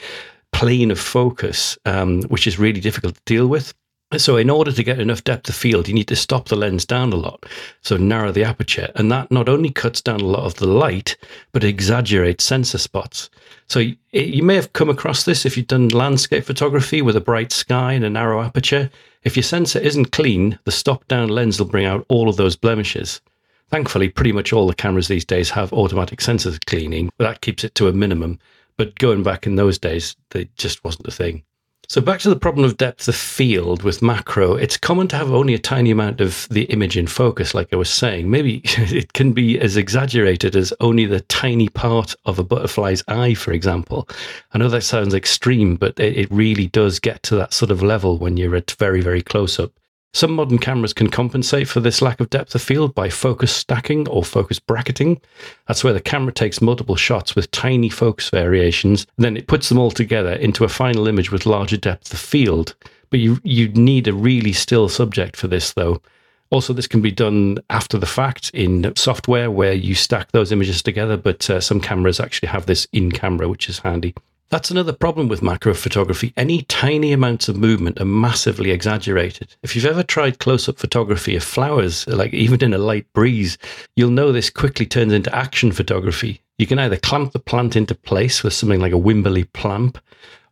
plane 0.53 0.91
of 0.91 1.01
focus, 1.01 1.77
um, 1.87 2.23
which 2.25 2.47
is 2.47 2.59
really 2.59 2.81
difficult 2.81 3.15
to 3.15 3.23
deal 3.25 3.47
with. 3.47 3.75
So, 4.19 4.37
in 4.37 4.51
order 4.51 4.73
to 4.73 4.83
get 4.83 5.01
enough 5.01 5.25
depth 5.25 5.49
of 5.49 5.55
field, 5.55 5.89
you 5.89 5.95
need 5.95 6.09
to 6.09 6.17
stop 6.17 6.49
the 6.49 6.57
lens 6.57 6.85
down 6.85 7.15
a 7.15 7.17
lot. 7.17 7.47
So, 7.81 7.97
narrow 7.97 8.31
the 8.31 8.45
aperture. 8.45 8.93
And 8.95 9.11
that 9.11 9.31
not 9.31 9.49
only 9.49 9.71
cuts 9.71 10.03
down 10.03 10.21
a 10.21 10.27
lot 10.27 10.45
of 10.45 10.57
the 10.57 10.67
light, 10.67 11.17
but 11.53 11.65
exaggerates 11.65 12.45
sensor 12.45 12.77
spots. 12.77 13.31
So, 13.69 13.81
you 14.13 14.43
may 14.43 14.55
have 14.55 14.75
come 14.75 14.91
across 14.91 15.25
this 15.25 15.47
if 15.47 15.57
you've 15.57 15.67
done 15.67 15.89
landscape 15.89 16.45
photography 16.45 17.01
with 17.01 17.17
a 17.17 17.23
bright 17.23 17.53
sky 17.53 17.95
and 17.95 18.05
a 18.05 18.11
narrow 18.11 18.43
aperture. 18.43 18.91
If 19.23 19.35
your 19.35 19.45
sensor 19.45 19.79
isn't 19.79 20.13
clean, 20.13 20.59
the 20.65 20.73
stop 20.73 21.09
down 21.09 21.29
lens 21.29 21.59
will 21.59 21.69
bring 21.69 21.87
out 21.87 22.05
all 22.09 22.29
of 22.29 22.37
those 22.37 22.57
blemishes. 22.57 23.23
Thankfully, 23.71 24.11
pretty 24.11 24.33
much 24.33 24.53
all 24.53 24.67
the 24.67 24.75
cameras 24.75 25.09
these 25.09 25.25
days 25.25 25.49
have 25.49 25.73
automatic 25.73 26.21
sensor 26.21 26.53
cleaning, 26.67 27.11
but 27.17 27.25
that 27.25 27.41
keeps 27.41 27.65
it 27.65 27.75
to 27.77 27.89
a 27.89 27.93
minimum. 27.93 28.39
But 28.77 28.99
going 28.99 29.23
back 29.23 29.47
in 29.47 29.57
those 29.57 29.79
days, 29.79 30.17
they 30.31 30.49
just 30.57 30.83
wasn't 30.85 31.09
a 31.09 31.13
thing. 31.13 31.45
So 31.93 32.01
back 32.01 32.21
to 32.21 32.31
the 32.31 32.37
problem 32.37 32.65
of 32.65 32.79
depth 32.79 33.07
of 33.07 33.15
field 33.15 33.83
with 33.83 34.01
macro, 34.01 34.55
it's 34.55 34.79
common 34.79 35.09
to 35.09 35.17
have 35.17 35.31
only 35.31 35.53
a 35.53 35.59
tiny 35.59 35.91
amount 35.91 36.23
of 36.23 36.49
the 36.51 36.63
image 36.65 36.97
in 36.97 37.07
focus, 37.07 37.55
like 37.55 37.71
I 37.71 37.77
was 37.77 37.91
saying. 37.91 38.31
Maybe 38.31 38.63
it 38.65 39.13
can 39.13 39.35
be 39.35 39.61
as 39.61 39.77
exaggerated 39.77 40.57
as 40.57 40.73
only 40.81 41.05
the 41.05 41.21
tiny 41.21 41.69
part 41.69 42.15
of 42.25 42.39
a 42.39 42.45
butterfly's 42.45 43.05
eye, 43.09 43.35
for 43.35 43.53
example. 43.53 44.09
I 44.55 44.59
know 44.59 44.71
that 44.71 44.85
sounds 44.85 45.13
extreme, 45.13 45.77
but 45.77 46.01
it 46.01 46.31
really 46.31 46.69
does 46.69 46.99
get 46.99 47.23
to 47.25 47.37
that 47.37 47.53
sort 47.53 47.71
of 47.71 47.83
level 47.83 48.17
when 48.17 48.39
you're 48.39 48.57
at 48.57 48.71
very, 48.79 49.03
very 49.03 49.21
close 49.21 49.59
up. 49.59 49.71
Some 50.15 50.33
modern 50.33 50.59
cameras 50.59 50.93
can 50.93 51.09
compensate 51.09 51.69
for 51.69 51.81
this 51.81 52.03
lack 52.03 52.21
of 52.21 52.29
depth 52.29 52.55
of 52.55 52.61
field 52.61 52.95
by 52.95 53.09
focus 53.09 53.51
stacking 53.51 54.07
or 54.09 54.23
focus 54.23 54.59
bracketing. 54.59 55.21
That's 55.67 55.83
where 55.83 55.95
the 55.95 56.03
camera 56.03 56.33
takes 56.33 56.61
multiple 56.61 56.97
shots 56.97 57.35
with 57.35 57.51
tiny 57.51 57.89
focus 57.89 58.29
variations, 58.29 59.07
then 59.17 59.39
it 59.39 59.47
puts 59.47 59.69
them 59.71 59.79
all 59.79 59.91
together 59.91 60.33
into 60.35 60.65
a 60.65 60.69
final 60.69 61.09
image 61.09 61.33
with 61.33 61.47
larger 61.47 61.79
depth 61.79 62.13
of 62.13 62.19
field. 62.19 62.75
But 63.09 63.21
you 63.21 63.39
you 63.43 63.69
need 63.69 64.07
a 64.07 64.13
really 64.13 64.53
still 64.53 64.89
subject 64.89 65.37
for 65.37 65.49
this 65.49 65.73
though. 65.73 66.03
Also, 66.51 66.75
this 66.75 66.87
can 66.87 67.01
be 67.01 67.11
done 67.11 67.59
after 67.71 67.97
the 67.97 68.05
fact 68.05 68.51
in 68.53 68.93
software 68.95 69.51
where 69.51 69.73
you 69.73 69.95
stack 69.95 70.33
those 70.33 70.53
images 70.53 70.83
together, 70.83 71.17
but 71.17 71.49
uh, 71.49 71.61
some 71.61 71.81
cameras 71.81 72.21
actually 72.21 72.51
have 72.51 72.67
this 72.67 72.87
in 72.93 73.11
camera, 73.11 73.49
which 73.49 73.71
is 73.71 73.79
handy. 73.79 74.15
That's 74.53 74.71
another 74.71 74.93
problem 74.93 75.29
with 75.29 75.41
macro 75.41 75.73
photography. 75.73 76.35
Any 76.37 76.61
tiny 76.65 77.15
amounts 77.15 77.49
of 77.49 77.57
movement 77.57 77.99
are 77.99 78.05
massively 78.05 78.71
exaggerated. 78.71 79.57
If 79.63 79.75
you've 79.75 79.87
ever 79.87 80.03
tried 80.03 80.41
close 80.41 80.69
up 80.69 80.77
photography 80.77 81.35
of 81.35 81.43
flowers, 81.43 82.07
like 82.07 82.35
even 82.35 82.63
in 82.63 82.75
a 82.75 82.79
light 82.79 83.11
breeze, 83.15 83.57
you'll 83.97 84.11
know 84.11 84.31
this 84.31 84.51
quickly 84.51 84.85
turns 84.85 85.15
into 85.15 85.35
action 85.35 85.73
photography. 85.73 86.43
You 86.59 86.67
can 86.67 86.79
either 86.79 86.99
clamp 86.99 87.33
the 87.33 87.39
plant 87.39 87.77
into 87.77 87.95
place 87.95 88.43
with 88.43 88.53
something 88.53 88.79
like 88.79 88.93
a 88.93 88.97
Wimberley 88.97 89.51
clamp, 89.55 89.97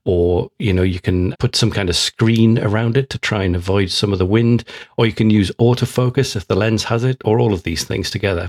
or 0.06 0.50
you 0.58 0.72
know 0.72 0.82
you 0.82 0.98
can 0.98 1.34
put 1.38 1.54
some 1.54 1.70
kind 1.70 1.90
of 1.90 1.94
screen 1.94 2.58
around 2.58 2.96
it 2.96 3.10
to 3.10 3.18
try 3.18 3.42
and 3.42 3.54
avoid 3.54 3.90
some 3.90 4.14
of 4.14 4.18
the 4.18 4.24
wind 4.24 4.64
or 4.96 5.04
you 5.04 5.12
can 5.12 5.28
use 5.28 5.52
autofocus 5.60 6.34
if 6.34 6.46
the 6.46 6.56
lens 6.56 6.84
has 6.84 7.04
it 7.04 7.20
or 7.22 7.38
all 7.38 7.52
of 7.52 7.64
these 7.64 7.84
things 7.84 8.10
together 8.10 8.48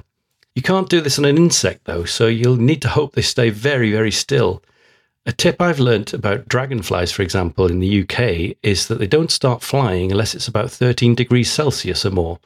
you 0.56 0.62
can't 0.62 0.88
do 0.88 1.02
this 1.02 1.20
on 1.20 1.26
an 1.26 1.36
insect 1.36 1.84
though 1.84 2.06
so 2.06 2.28
you'll 2.28 2.56
need 2.56 2.82
to 2.82 2.88
hope 2.88 3.16
they 3.16 3.22
stay 3.22 3.50
very 3.50 3.92
very 3.92 4.12
still 4.12 4.64
a 5.26 5.32
tip 5.32 5.62
I've 5.62 5.80
learnt 5.80 6.14
about 6.14 6.48
dragonflies, 6.48 7.12
for 7.12 7.22
example, 7.22 7.70
in 7.70 7.80
the 7.80 8.02
UK 8.02 8.58
is 8.64 8.88
that 8.88 8.98
they 8.98 9.08
don't 9.08 9.32
start 9.32 9.62
flying 9.62 10.12
unless 10.12 10.34
it's 10.34 10.48
about 10.48 10.72
13 10.72 11.14
degrees 11.14 11.52
Celsius 11.52 12.06
or 12.06 12.12
more. 12.12 12.40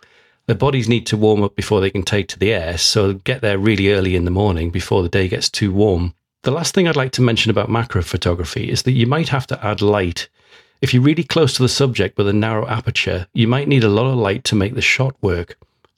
Their 0.48 0.58
bodies 0.58 0.90
need 0.90 1.06
to 1.08 1.18
warm 1.18 1.42
up 1.42 1.56
before 1.56 1.80
they 1.80 1.90
can 1.90 2.04
take 2.04 2.28
to 2.30 2.40
the 2.40 2.54
air, 2.54 2.78
so 2.78 3.14
get 3.14 3.42
there 3.42 3.58
really 3.58 3.94
early 3.94 4.16
in 4.16 4.26
the 4.26 4.32
morning 4.32 4.72
before 4.72 5.02
the 5.02 5.10
day 5.10 5.28
gets 5.28 5.50
too 5.50 5.72
warm. 5.72 6.14
The 6.44 6.52
last 6.52 6.76
thing 6.76 6.88
I'd 6.88 6.96
like 6.96 7.14
to 7.14 7.22
mention 7.22 7.50
about 7.50 7.70
macro 7.70 8.04
photography 8.04 8.70
is 8.70 8.84
that 8.84 8.92
you 8.92 9.08
might 9.08 9.30
have 9.30 9.48
to 9.48 9.66
add 9.66 9.82
light. 9.82 10.28
If 10.82 10.94
you're 10.94 11.02
really 11.02 11.24
close 11.24 11.56
to 11.56 11.64
the 11.64 11.70
subject 11.70 12.18
with 12.18 12.28
a 12.28 12.34
narrow 12.34 12.68
aperture, 12.68 13.26
you 13.34 13.48
might 13.48 13.68
need 13.70 13.84
a 13.84 13.90
lot 13.90 14.06
of 14.06 14.18
light 14.18 14.44
to 14.46 14.56
make 14.56 14.76
the 14.76 14.82
shot 14.82 15.16
work. 15.22 15.58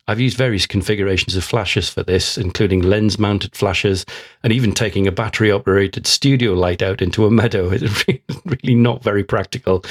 I've 0.10 0.22
used 0.22 0.38
various 0.38 0.66
configurations 0.66 1.36
of 1.36 1.44
flashes 1.44 1.90
for 1.90 2.02
this, 2.02 2.38
including 2.38 2.82
lens 2.82 3.20
mounted 3.20 3.56
flashes 3.56 4.06
and 4.42 4.54
even 4.54 4.72
taking 4.72 5.06
a 5.06 5.12
battery 5.12 5.52
operated 5.52 6.08
studio 6.08 6.54
light 6.54 6.82
out 6.82 7.02
into 7.02 7.26
a 7.26 7.32
meadow. 7.32 7.72
It's 7.78 8.44
really 8.46 8.76
not 8.76 9.04
very 9.04 9.24
practical, 9.24 9.84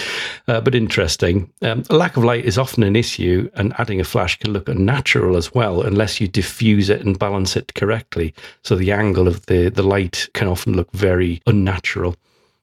uh, 0.48 0.60
but 0.60 0.74
interesting. 0.74 1.50
Um, 1.62 1.84
a 1.90 1.96
lack 1.96 2.16
of 2.16 2.24
light 2.24 2.44
is 2.44 2.58
often 2.58 2.82
an 2.82 2.96
issue, 2.96 3.50
and 3.54 3.74
adding 3.78 4.00
a 4.00 4.04
flash 4.04 4.38
can 4.38 4.52
look 4.52 4.68
unnatural 4.68 5.36
as 5.36 5.54
well 5.54 5.82
unless 5.82 6.20
you 6.20 6.28
diffuse 6.28 6.88
it 6.88 7.04
and 7.04 7.18
balance 7.18 7.56
it 7.56 7.74
correctly. 7.74 8.34
So 8.62 8.74
the 8.76 8.92
angle 8.92 9.28
of 9.28 9.44
the, 9.46 9.68
the 9.68 9.82
light 9.82 10.28
can 10.32 10.48
often 10.48 10.74
look 10.74 10.90
very 10.92 11.42
unnatural. 11.46 12.16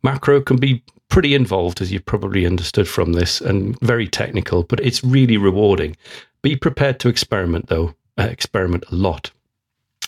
Macro 0.03 0.41
can 0.41 0.57
be 0.57 0.83
pretty 1.09 1.35
involved, 1.35 1.81
as 1.81 1.91
you've 1.91 2.05
probably 2.05 2.45
understood 2.45 2.87
from 2.87 3.13
this, 3.13 3.39
and 3.39 3.79
very 3.81 4.07
technical, 4.07 4.63
but 4.63 4.79
it's 4.79 5.03
really 5.03 5.37
rewarding. 5.37 5.95
Be 6.43 6.57
prepared 6.57 6.99
to 6.99 7.09
experiment, 7.09 7.67
though. 7.67 7.95
Uh, 8.17 8.23
experiment 8.23 8.83
a 8.91 8.95
lot. 8.95 9.31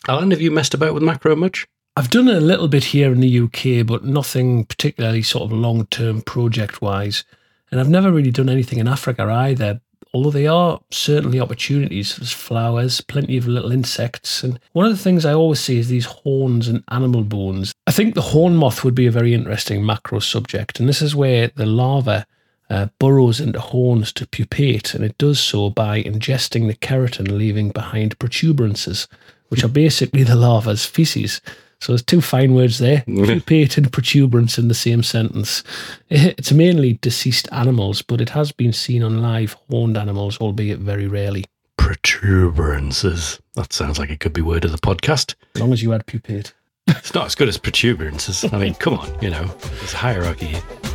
Alan, 0.07 0.29
have 0.31 0.41
you 0.41 0.51
messed 0.51 0.75
about 0.75 0.93
with 0.93 1.01
macro 1.01 1.35
much? 1.35 1.65
I've 1.95 2.09
done 2.09 2.27
a 2.27 2.41
little 2.41 2.67
bit 2.67 2.83
here 2.83 3.11
in 3.13 3.21
the 3.21 3.39
UK, 3.39 3.87
but 3.87 4.03
nothing 4.03 4.65
particularly 4.65 5.21
sort 5.21 5.45
of 5.45 5.53
long 5.53 5.87
term 5.87 6.21
project 6.21 6.81
wise. 6.81 7.23
And 7.71 7.79
I've 7.79 7.89
never 7.89 8.11
really 8.11 8.31
done 8.31 8.49
anything 8.49 8.79
in 8.79 8.87
Africa 8.87 9.23
either, 9.23 9.79
although 10.13 10.29
they 10.29 10.45
are 10.45 10.81
certainly 10.91 11.39
opportunities. 11.39 12.17
There's 12.17 12.33
flowers, 12.33 12.99
plenty 12.99 13.37
of 13.37 13.47
little 13.47 13.71
insects. 13.71 14.43
And 14.43 14.59
one 14.73 14.85
of 14.85 14.91
the 14.91 15.01
things 15.01 15.25
I 15.25 15.33
always 15.33 15.61
see 15.61 15.79
is 15.79 15.87
these 15.87 16.05
horns 16.05 16.67
and 16.67 16.83
animal 16.89 17.23
bones. 17.23 17.73
I 17.87 17.91
think 17.91 18.13
the 18.13 18.21
horn 18.21 18.57
moth 18.57 18.83
would 18.83 18.93
be 18.93 19.07
a 19.07 19.11
very 19.11 19.33
interesting 19.33 19.85
macro 19.85 20.19
subject. 20.19 20.81
And 20.81 20.89
this 20.89 21.01
is 21.01 21.15
where 21.15 21.47
the 21.55 21.65
larva 21.65 22.27
uh, 22.69 22.87
burrows 22.99 23.39
into 23.39 23.59
horns 23.59 24.11
to 24.13 24.27
pupate, 24.27 24.93
and 24.93 25.03
it 25.03 25.17
does 25.17 25.39
so 25.39 25.69
by 25.69 26.01
ingesting 26.01 26.67
the 26.67 26.75
keratin, 26.75 27.37
leaving 27.37 27.69
behind 27.69 28.17
protuberances, 28.19 29.07
which 29.49 29.63
are 29.63 29.69
basically 29.69 30.23
the 30.31 30.35
larva's 30.35 30.85
feces. 30.85 31.41
So 31.79 31.91
there's 31.91 32.03
two 32.03 32.21
fine 32.21 32.55
words 32.55 32.79
there, 32.79 33.01
pupate 33.05 33.77
and 33.77 33.91
protuberance 33.91 34.57
in 34.57 34.67
the 34.67 34.73
same 34.73 35.03
sentence. 35.03 35.63
It's 36.09 36.51
mainly 36.51 36.93
deceased 37.01 37.47
animals, 37.51 38.01
but 38.01 38.21
it 38.21 38.29
has 38.29 38.51
been 38.51 38.73
seen 38.73 39.03
on 39.03 39.21
live 39.21 39.53
horned 39.69 39.97
animals, 39.97 40.37
albeit 40.39 40.79
very 40.79 41.07
rarely. 41.07 41.45
Protuberances. 41.77 43.39
That 43.53 43.73
sounds 43.73 43.99
like 43.99 44.09
it 44.09 44.19
could 44.19 44.33
be 44.33 44.41
word 44.41 44.65
of 44.65 44.71
the 44.71 44.77
podcast. 44.77 45.35
As 45.53 45.61
long 45.61 45.73
as 45.73 45.83
you 45.83 45.93
add 45.93 46.05
pupate. 46.07 46.53
It's 46.87 47.13
not 47.13 47.25
as 47.25 47.35
good 47.35 47.47
as 47.47 47.57
protuberances. 47.57 48.51
I 48.53 48.59
mean, 48.59 48.75
come 48.75 48.95
on, 48.95 49.21
you 49.21 49.29
know, 49.29 49.45
there's 49.45 49.93
a 49.93 49.97
hierarchy 49.97 50.47
here. 50.47 50.94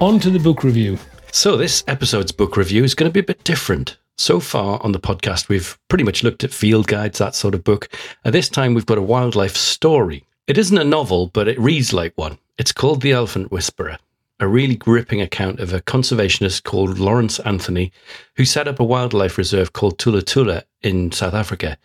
On 0.00 0.18
to 0.20 0.30
the 0.30 0.38
book 0.38 0.64
review. 0.64 0.98
So, 1.30 1.58
this 1.58 1.84
episode's 1.86 2.32
book 2.32 2.56
review 2.56 2.84
is 2.84 2.94
going 2.94 3.10
to 3.10 3.12
be 3.12 3.20
a 3.20 3.22
bit 3.22 3.44
different. 3.44 3.98
So 4.16 4.40
far 4.40 4.82
on 4.82 4.92
the 4.92 4.98
podcast, 4.98 5.50
we've 5.50 5.78
pretty 5.88 6.04
much 6.04 6.24
looked 6.24 6.42
at 6.42 6.54
field 6.54 6.86
guides, 6.86 7.18
that 7.18 7.34
sort 7.34 7.54
of 7.54 7.64
book. 7.64 7.90
And 8.24 8.34
this 8.34 8.48
time, 8.48 8.72
we've 8.72 8.86
got 8.86 8.96
a 8.96 9.02
wildlife 9.02 9.56
story. 9.56 10.24
It 10.46 10.56
isn't 10.56 10.78
a 10.78 10.84
novel, 10.84 11.26
but 11.26 11.48
it 11.48 11.60
reads 11.60 11.92
like 11.92 12.16
one. 12.16 12.38
It's 12.56 12.72
called 12.72 13.02
The 13.02 13.12
Elephant 13.12 13.52
Whisperer, 13.52 13.98
a 14.40 14.48
really 14.48 14.74
gripping 14.74 15.20
account 15.20 15.60
of 15.60 15.74
a 15.74 15.82
conservationist 15.82 16.64
called 16.64 16.98
Lawrence 16.98 17.38
Anthony, 17.40 17.92
who 18.36 18.46
set 18.46 18.68
up 18.68 18.80
a 18.80 18.84
wildlife 18.84 19.36
reserve 19.36 19.74
called 19.74 19.98
Thula 19.98 20.22
Thula 20.22 20.62
in 20.80 21.12
South 21.12 21.34
Africa. 21.34 21.76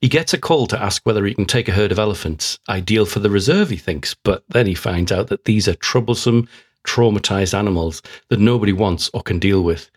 He 0.00 0.08
gets 0.08 0.32
a 0.32 0.38
call 0.38 0.66
to 0.66 0.82
ask 0.82 1.06
whether 1.06 1.24
he 1.24 1.34
can 1.34 1.46
take 1.46 1.68
a 1.68 1.72
herd 1.72 1.92
of 1.92 2.00
elephants, 2.00 2.58
ideal 2.68 3.06
for 3.06 3.20
the 3.20 3.30
reserve, 3.30 3.70
he 3.70 3.76
thinks, 3.76 4.16
but 4.24 4.42
then 4.48 4.66
he 4.66 4.74
finds 4.74 5.12
out 5.12 5.28
that 5.28 5.44
these 5.44 5.68
are 5.68 5.74
troublesome, 5.74 6.48
traumatized 6.84 7.54
animals 7.54 8.02
that 8.28 8.40
nobody 8.40 8.72
wants 8.72 9.10
or 9.14 9.22
can 9.22 9.38
deal 9.38 9.62
with. 9.62 9.90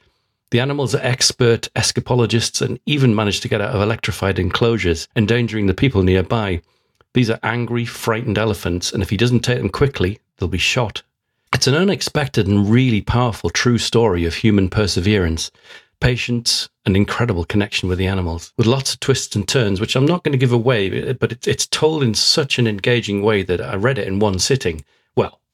The 0.52 0.60
animals 0.60 0.94
are 0.94 1.02
expert 1.02 1.68
escapologists 1.76 2.62
and 2.62 2.80
even 2.86 3.16
manage 3.16 3.40
to 3.42 3.48
get 3.48 3.62
out 3.62 3.74
of 3.74 3.82
electrified 3.82 4.38
enclosures, 4.38 5.08
endangering 5.16 5.66
the 5.66 5.74
people 5.74 6.04
nearby. 6.04 6.62
These 7.14 7.30
are 7.30 7.40
angry, 7.42 7.86
frightened 7.86 8.38
elephants, 8.38 8.92
and 8.92 9.02
if 9.02 9.10
he 9.10 9.18
doesn't 9.18 9.40
take 9.40 9.58
them 9.58 9.70
quickly, 9.70 10.20
they'll 10.38 10.50
be 10.50 10.58
shot. 10.58 11.02
It's 11.54 11.68
an 11.68 11.76
unexpected 11.76 12.48
and 12.48 12.70
really 12.70 13.02
powerful 13.02 13.50
true 13.50 13.78
story 13.78 14.26
of 14.26 14.36
human 14.36 14.70
perseverance, 14.70 15.52
patience, 16.00 16.70
and 16.86 16.98
incredible 16.98 17.46
connection 17.46 17.88
with 17.88 17.98
the 17.98 18.08
animals, 18.08 18.52
with 18.58 18.68
lots 18.68 18.94
of 18.94 19.00
twists 19.00 19.36
and 19.36 19.48
turns, 19.48 19.80
which 19.80 19.96
I'm 19.96 20.06
not 20.06 20.24
going 20.24 20.34
to 20.34 20.38
give 20.38 20.52
away, 20.52 21.14
but 21.14 21.48
it's 21.48 21.66
told 21.66 22.04
in 22.04 22.14
such 22.14 22.60
an 22.60 22.68
engaging 22.68 23.22
way 23.22 23.42
that 23.44 23.62
I 23.62 23.76
read 23.76 23.98
it 23.98 24.08
in 24.08 24.20
one 24.20 24.38
sitting. 24.38 24.84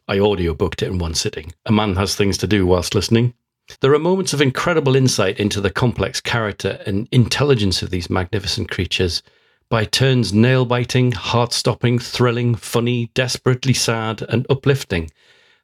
I 0.09 0.17
audiobooked 0.17 0.81
it 0.81 0.87
in 0.89 0.97
one 0.97 1.13
sitting. 1.13 1.53
A 1.67 1.71
man 1.71 1.95
has 1.95 2.15
things 2.15 2.39
to 2.39 2.47
do 2.47 2.65
whilst 2.65 2.95
listening. 2.95 3.35
There 3.79 3.93
are 3.93 3.99
moments 3.99 4.33
of 4.33 4.41
incredible 4.41 4.95
insight 4.95 5.39
into 5.39 5.61
the 5.61 5.69
complex 5.69 6.19
character 6.19 6.81
and 6.87 7.07
intelligence 7.11 7.83
of 7.83 7.91
these 7.91 8.09
magnificent 8.09 8.71
creatures, 8.71 9.21
by 9.69 9.85
turns 9.85 10.33
nail 10.33 10.65
biting, 10.65 11.11
heart 11.11 11.53
stopping, 11.53 11.99
thrilling, 11.99 12.55
funny, 12.55 13.11
desperately 13.13 13.73
sad, 13.73 14.23
and 14.23 14.47
uplifting. 14.49 15.11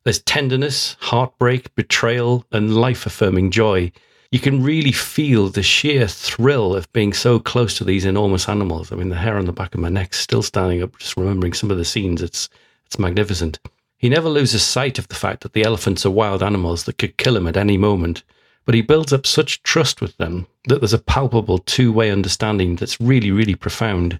There's 0.03 0.21
tenderness, 0.21 0.95
heartbreak, 0.99 1.73
betrayal, 1.73 2.45
and 2.51 2.75
life 2.75 3.08
affirming 3.08 3.49
joy. 3.49 3.91
You 4.29 4.38
can 4.38 4.62
really 4.62 4.91
feel 4.91 5.49
the 5.49 5.63
sheer 5.63 6.08
thrill 6.08 6.75
of 6.75 6.93
being 6.93 7.13
so 7.13 7.39
close 7.39 7.75
to 7.79 7.84
these 7.84 8.05
enormous 8.05 8.47
animals. 8.47 8.91
I 8.91 8.95
mean, 8.95 9.10
the 9.10 9.15
hair 9.15 9.39
on 9.39 9.45
the 9.45 9.51
back 9.51 9.73
of 9.73 9.81
my 9.81 9.89
neck's 9.89 10.19
still 10.19 10.43
standing 10.43 10.84
up 10.84 10.95
just 10.99 11.17
remembering 11.17 11.53
some 11.53 11.71
of 11.71 11.77
the 11.77 11.86
scenes. 11.86 12.21
It's, 12.21 12.47
it's 12.86 12.99
magnificent. 12.99 13.58
He 13.97 14.10
never 14.10 14.29
loses 14.29 14.63
sight 14.63 14.99
of 14.99 15.08
the 15.08 15.15
fact 15.15 15.41
that 15.41 15.53
the 15.53 15.63
elephants 15.63 16.05
are 16.05 16.12
wild 16.12 16.43
animals 16.43 16.84
that 16.84 16.97
could 16.97 17.17
kill 17.17 17.38
him 17.38 17.47
at 17.47 17.58
any 17.58 17.77
moment, 17.77 18.23
but 18.65 18.75
he 18.75 18.81
builds 18.81 19.13
up 19.13 19.25
such 19.25 19.63
trust 19.63 20.01
with 20.01 20.17
them 20.17 20.47
that 20.67 20.81
there's 20.81 20.93
a 20.93 20.99
palpable 20.99 21.60
two 21.60 21.91
way 21.91 22.12
understanding 22.12 22.75
that's 22.75 22.99
really, 22.99 23.31
really 23.31 23.55
profound. 23.55 24.19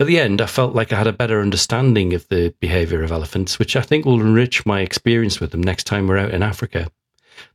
At 0.00 0.06
the 0.06 0.18
end, 0.18 0.40
I 0.40 0.46
felt 0.46 0.74
like 0.74 0.92
I 0.92 0.98
had 0.98 1.06
a 1.06 1.12
better 1.12 1.40
understanding 1.40 2.14
of 2.14 2.28
the 2.28 2.54
behavior 2.60 3.02
of 3.02 3.10
elephants, 3.10 3.58
which 3.58 3.76
I 3.76 3.82
think 3.82 4.04
will 4.04 4.20
enrich 4.20 4.64
my 4.64 4.80
experience 4.80 5.40
with 5.40 5.50
them 5.50 5.62
next 5.62 5.84
time 5.84 6.06
we're 6.06 6.18
out 6.18 6.32
in 6.32 6.42
Africa. 6.42 6.88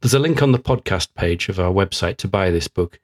There's 0.02 0.14
a 0.14 0.20
link 0.20 0.42
on 0.42 0.52
the 0.52 0.60
podcast 0.60 1.14
page 1.16 1.50
of 1.50 1.60
our 1.60 1.72
website 1.72 2.18
to 2.18 2.28
buy 2.28 2.52
this 2.52 2.68
book, 2.68 3.00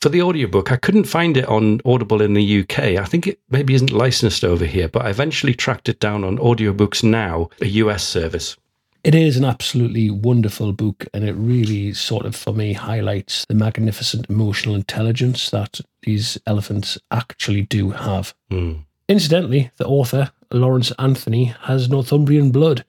for 0.00 0.08
the 0.08 0.22
audiobook, 0.22 0.70
I 0.70 0.76
couldn't 0.76 1.04
find 1.04 1.36
it 1.36 1.46
on 1.46 1.80
Audible 1.84 2.22
in 2.22 2.34
the 2.34 2.60
UK. 2.60 2.78
I 2.78 3.04
think 3.04 3.26
it 3.26 3.40
maybe 3.50 3.74
isn't 3.74 3.92
licensed 3.92 4.44
over 4.44 4.64
here, 4.64 4.88
but 4.88 5.04
I 5.04 5.10
eventually 5.10 5.54
tracked 5.54 5.88
it 5.88 6.00
down 6.00 6.24
on 6.24 6.38
Audiobooks 6.38 7.02
Now, 7.02 7.48
a 7.60 7.66
US 7.66 8.04
service. 8.04 8.56
It 9.04 9.14
is 9.14 9.36
an 9.36 9.44
absolutely 9.44 10.10
wonderful 10.10 10.72
book, 10.72 11.06
and 11.14 11.24
it 11.24 11.32
really 11.32 11.94
sort 11.94 12.26
of, 12.26 12.36
for 12.36 12.52
me, 12.52 12.72
highlights 12.72 13.44
the 13.46 13.54
magnificent 13.54 14.28
emotional 14.28 14.74
intelligence 14.74 15.50
that 15.50 15.80
these 16.02 16.38
elephants 16.46 16.98
actually 17.10 17.62
do 17.62 17.90
have. 17.90 18.34
Mm. 18.50 18.84
Incidentally, 19.08 19.70
the 19.76 19.86
author, 19.86 20.30
Lawrence 20.52 20.92
Anthony, 20.98 21.46
has 21.62 21.88
Northumbrian 21.88 22.50
blood. 22.50 22.84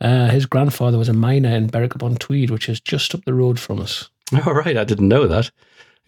Uh, 0.00 0.28
his 0.28 0.46
grandfather 0.46 0.98
was 0.98 1.08
a 1.08 1.12
miner 1.12 1.50
in 1.50 1.68
Berwick 1.68 1.94
upon 1.94 2.16
Tweed, 2.16 2.50
which 2.50 2.68
is 2.68 2.80
just 2.80 3.14
up 3.14 3.24
the 3.24 3.34
road 3.34 3.60
from 3.60 3.80
us. 3.80 4.10
All 4.46 4.54
right, 4.54 4.76
I 4.76 4.84
didn't 4.84 5.08
know 5.08 5.26
that. 5.26 5.50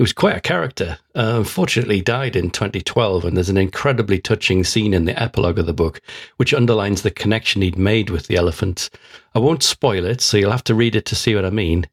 He 0.03 0.05
was 0.05 0.13
quite 0.13 0.37
a 0.37 0.41
character. 0.41 0.99
Uh, 1.15 1.35
unfortunately, 1.37 2.01
died 2.01 2.35
in 2.35 2.51
2012, 2.51 3.25
and 3.25 3.37
there's 3.37 3.49
an 3.49 3.57
incredibly 3.57 4.19
touching 4.19 4.65
scene 4.65 4.95
in 4.95 5.05
the 5.05 5.17
epilogue 5.23 5.61
of 5.61 5.67
the 5.67 5.73
book 5.73 6.01
which 6.39 6.53
underlines 6.53 7.03
the 7.03 7.13
connection 7.13 7.63
he'd 7.63 7.79
made 7.79 8.11
with 8.11 8.27
the 8.27 8.35
elephants. 8.35 8.91
I 9.33 9.39
won't 9.39 9.63
spoil 9.63 10.05
it, 10.05 10.21
so 10.21 10.37
you'll 10.37 10.51
have 10.51 10.65
to 10.65 10.75
read 10.75 10.97
it 10.97 11.07
to 11.07 11.15
see 11.15 11.37
what 11.37 11.45
I 11.45 11.51
mean. 11.51 11.87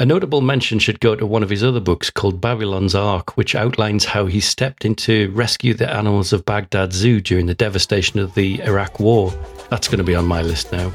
A 0.00 0.06
notable 0.06 0.40
mention 0.40 0.78
should 0.78 1.00
go 1.00 1.16
to 1.16 1.26
one 1.26 1.42
of 1.42 1.50
his 1.50 1.62
other 1.62 1.80
books 1.80 2.08
called 2.08 2.40
Babylon's 2.40 2.94
Ark, 2.94 3.36
which 3.36 3.54
outlines 3.54 4.06
how 4.06 4.24
he 4.24 4.40
stepped 4.40 4.86
in 4.86 4.94
to 4.94 5.30
rescue 5.32 5.74
the 5.74 5.92
animals 5.94 6.32
of 6.32 6.46
Baghdad 6.46 6.94
Zoo 6.94 7.20
during 7.20 7.44
the 7.44 7.54
devastation 7.54 8.18
of 8.18 8.34
the 8.36 8.62
Iraq 8.62 9.00
War. 9.00 9.34
That's 9.68 9.88
going 9.88 9.98
to 9.98 10.02
be 10.02 10.14
on 10.14 10.24
my 10.24 10.40
list 10.40 10.72
now. 10.72 10.94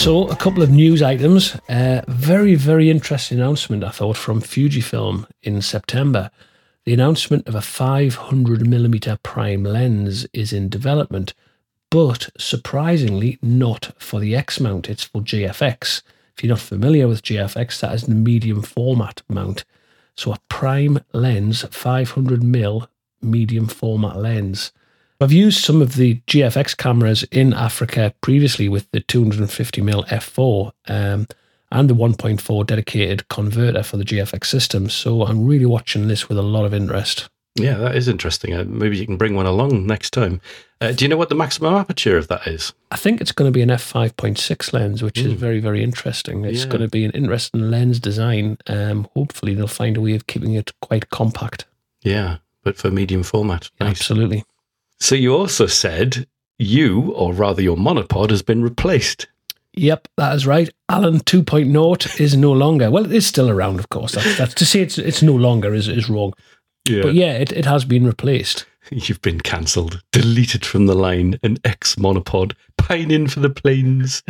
So, 0.00 0.28
a 0.28 0.36
couple 0.36 0.62
of 0.62 0.70
news 0.70 1.02
items. 1.02 1.56
Uh, 1.68 2.00
very, 2.08 2.54
very 2.54 2.88
interesting 2.88 3.38
announcement, 3.38 3.84
I 3.84 3.90
thought, 3.90 4.16
from 4.16 4.40
Fujifilm 4.40 5.26
in 5.42 5.60
September. 5.60 6.30
The 6.86 6.94
announcement 6.94 7.46
of 7.46 7.54
a 7.54 7.58
500mm 7.58 9.22
prime 9.22 9.62
lens 9.62 10.26
is 10.32 10.54
in 10.54 10.70
development, 10.70 11.34
but 11.90 12.30
surprisingly, 12.38 13.38
not 13.42 13.92
for 13.98 14.20
the 14.20 14.34
X 14.34 14.58
mount. 14.58 14.88
It's 14.88 15.04
for 15.04 15.20
GFX. 15.20 16.00
If 16.34 16.42
you're 16.42 16.48
not 16.48 16.60
familiar 16.60 17.06
with 17.06 17.22
GFX, 17.22 17.80
that 17.80 17.94
is 17.94 18.04
the 18.04 18.14
medium 18.14 18.62
format 18.62 19.20
mount. 19.28 19.66
So, 20.16 20.32
a 20.32 20.38
prime 20.48 21.00
lens, 21.12 21.62
500mm 21.64 22.88
medium 23.20 23.66
format 23.66 24.16
lens. 24.16 24.72
I've 25.22 25.32
used 25.32 25.62
some 25.62 25.82
of 25.82 25.96
the 25.96 26.16
GFX 26.26 26.74
cameras 26.76 27.24
in 27.24 27.52
Africa 27.52 28.14
previously 28.22 28.70
with 28.70 28.90
the 28.90 29.02
250mm 29.02 30.08
f4, 30.08 30.72
um, 30.88 31.26
and 31.70 31.90
the 31.90 31.94
1.4 31.94 32.66
dedicated 32.66 33.28
converter 33.28 33.82
for 33.82 33.96
the 33.98 34.04
GFX 34.04 34.46
system. 34.46 34.88
So 34.88 35.24
I'm 35.24 35.46
really 35.46 35.66
watching 35.66 36.08
this 36.08 36.28
with 36.28 36.38
a 36.38 36.42
lot 36.42 36.64
of 36.64 36.72
interest. 36.72 37.28
Yeah, 37.56 37.74
that 37.78 37.96
is 37.96 38.08
interesting. 38.08 38.54
Uh, 38.54 38.64
maybe 38.66 38.96
you 38.96 39.06
can 39.06 39.16
bring 39.16 39.34
one 39.34 39.46
along 39.46 39.86
next 39.86 40.10
time. 40.10 40.40
Uh, 40.80 40.92
do 40.92 41.04
you 41.04 41.08
know 41.08 41.16
what 41.16 41.28
the 41.28 41.34
maximum 41.34 41.74
aperture 41.74 42.16
of 42.16 42.28
that 42.28 42.46
is? 42.46 42.72
I 42.90 42.96
think 42.96 43.20
it's 43.20 43.32
going 43.32 43.52
to 43.52 43.54
be 43.54 43.60
an 43.60 43.68
f5.6 43.68 44.72
lens, 44.72 45.02
which 45.02 45.16
mm. 45.16 45.26
is 45.26 45.32
very, 45.34 45.60
very 45.60 45.82
interesting. 45.82 46.44
It's 46.44 46.64
yeah. 46.64 46.70
going 46.70 46.80
to 46.80 46.88
be 46.88 47.04
an 47.04 47.10
interesting 47.10 47.70
lens 47.70 48.00
design. 48.00 48.56
Um, 48.66 49.06
hopefully, 49.14 49.54
they'll 49.54 49.66
find 49.66 49.96
a 49.96 50.00
way 50.00 50.14
of 50.14 50.26
keeping 50.26 50.54
it 50.54 50.72
quite 50.80 51.10
compact. 51.10 51.66
Yeah, 52.02 52.38
but 52.62 52.78
for 52.78 52.90
medium 52.90 53.22
format. 53.22 53.70
Nice. 53.78 53.90
Absolutely. 53.90 54.44
So 55.00 55.14
you 55.14 55.34
also 55.34 55.66
said 55.66 56.26
you, 56.58 57.12
or 57.12 57.32
rather 57.32 57.62
your 57.62 57.76
monopod, 57.76 58.30
has 58.30 58.42
been 58.42 58.62
replaced. 58.62 59.26
Yep, 59.74 60.08
that 60.16 60.34
is 60.34 60.46
right. 60.46 60.68
Alan 60.88 61.20
2.0 61.20 62.20
is 62.20 62.36
no 62.36 62.52
longer. 62.52 62.90
Well, 62.90 63.06
it 63.06 63.12
is 63.12 63.26
still 63.26 63.48
around, 63.48 63.78
of 63.78 63.88
course. 63.88 64.12
That's, 64.12 64.36
that's 64.36 64.54
to 64.54 64.66
say 64.66 64.80
it's 64.80 64.98
it's 64.98 65.22
no 65.22 65.34
longer 65.34 65.74
is 65.74 65.88
is 65.88 66.10
wrong. 66.10 66.34
Yeah. 66.88 67.02
But 67.02 67.14
yeah, 67.14 67.34
it, 67.34 67.52
it 67.52 67.64
has 67.66 67.84
been 67.84 68.06
replaced. 68.06 68.66
You've 68.90 69.22
been 69.22 69.40
cancelled, 69.40 70.02
deleted 70.12 70.66
from 70.66 70.86
the 70.86 70.94
line, 70.94 71.38
an 71.42 71.58
ex 71.64 71.94
monopod, 71.94 72.54
pining 72.76 73.28
for 73.28 73.40
the 73.40 73.50
planes. 73.50 74.22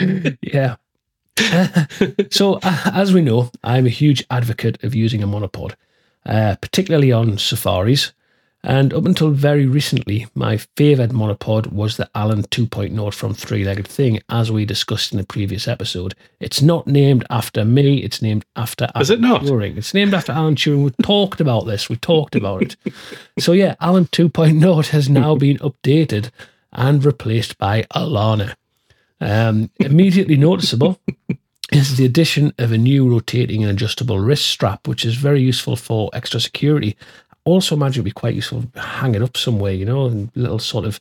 yeah. 0.42 0.76
so, 2.30 2.60
uh, 2.62 2.90
as 2.92 3.12
we 3.12 3.22
know, 3.22 3.50
I'm 3.64 3.86
a 3.86 3.90
huge 3.90 4.24
advocate 4.30 4.82
of 4.84 4.94
using 4.94 5.22
a 5.22 5.26
monopod, 5.26 5.74
uh, 6.24 6.54
particularly 6.60 7.10
on 7.10 7.38
safaris. 7.38 8.12
And 8.66 8.94
up 8.94 9.04
until 9.04 9.28
very 9.28 9.66
recently, 9.66 10.26
my 10.34 10.56
favoured 10.56 11.10
monopod 11.10 11.70
was 11.70 11.98
the 11.98 12.08
Alan 12.14 12.44
2.0 12.44 13.12
from 13.12 13.34
Three 13.34 13.62
Legged 13.62 13.86
Thing, 13.86 14.20
as 14.30 14.50
we 14.50 14.64
discussed 14.64 15.12
in 15.12 15.18
the 15.18 15.26
previous 15.26 15.68
episode. 15.68 16.14
It's 16.40 16.62
not 16.62 16.86
named 16.86 17.26
after 17.28 17.66
me, 17.66 17.98
it's 18.02 18.22
named 18.22 18.46
after 18.56 18.86
Alan 18.94 19.02
Is 19.02 19.10
it 19.10 19.20
not? 19.20 19.42
Turing. 19.42 19.76
It's 19.76 19.92
named 19.92 20.14
after 20.14 20.32
Alan 20.32 20.54
Turing. 20.54 20.82
We 20.82 20.92
talked 21.02 21.42
about 21.42 21.66
this, 21.66 21.90
we 21.90 21.96
talked 21.96 22.34
about 22.34 22.62
it. 22.62 22.76
so, 23.38 23.52
yeah, 23.52 23.74
Alan 23.82 24.06
2.0 24.06 24.88
has 24.88 25.10
now 25.10 25.34
been 25.46 25.58
updated 25.58 26.30
and 26.72 27.04
replaced 27.04 27.58
by 27.58 27.82
Alana. 27.94 28.54
Um, 29.20 29.70
immediately 29.78 30.38
noticeable 30.38 30.98
is 31.72 31.96
the 31.96 32.04
addition 32.04 32.52
of 32.58 32.72
a 32.72 32.78
new 32.78 33.10
rotating 33.10 33.62
and 33.62 33.72
adjustable 33.72 34.20
wrist 34.20 34.46
strap, 34.46 34.86
which 34.86 35.04
is 35.04 35.16
very 35.16 35.42
useful 35.42 35.76
for 35.76 36.10
extra 36.12 36.40
security 36.40 36.96
also 37.44 37.74
imagine 37.74 38.00
it'd 38.00 38.04
be 38.04 38.20
quite 38.20 38.34
useful 38.34 38.62
to 38.62 38.80
hang 38.80 39.14
it 39.14 39.22
up 39.22 39.36
somewhere, 39.36 39.72
you 39.72 39.84
know, 39.84 40.06
and 40.06 40.30
little 40.34 40.58
sort 40.58 40.84
of 40.84 41.00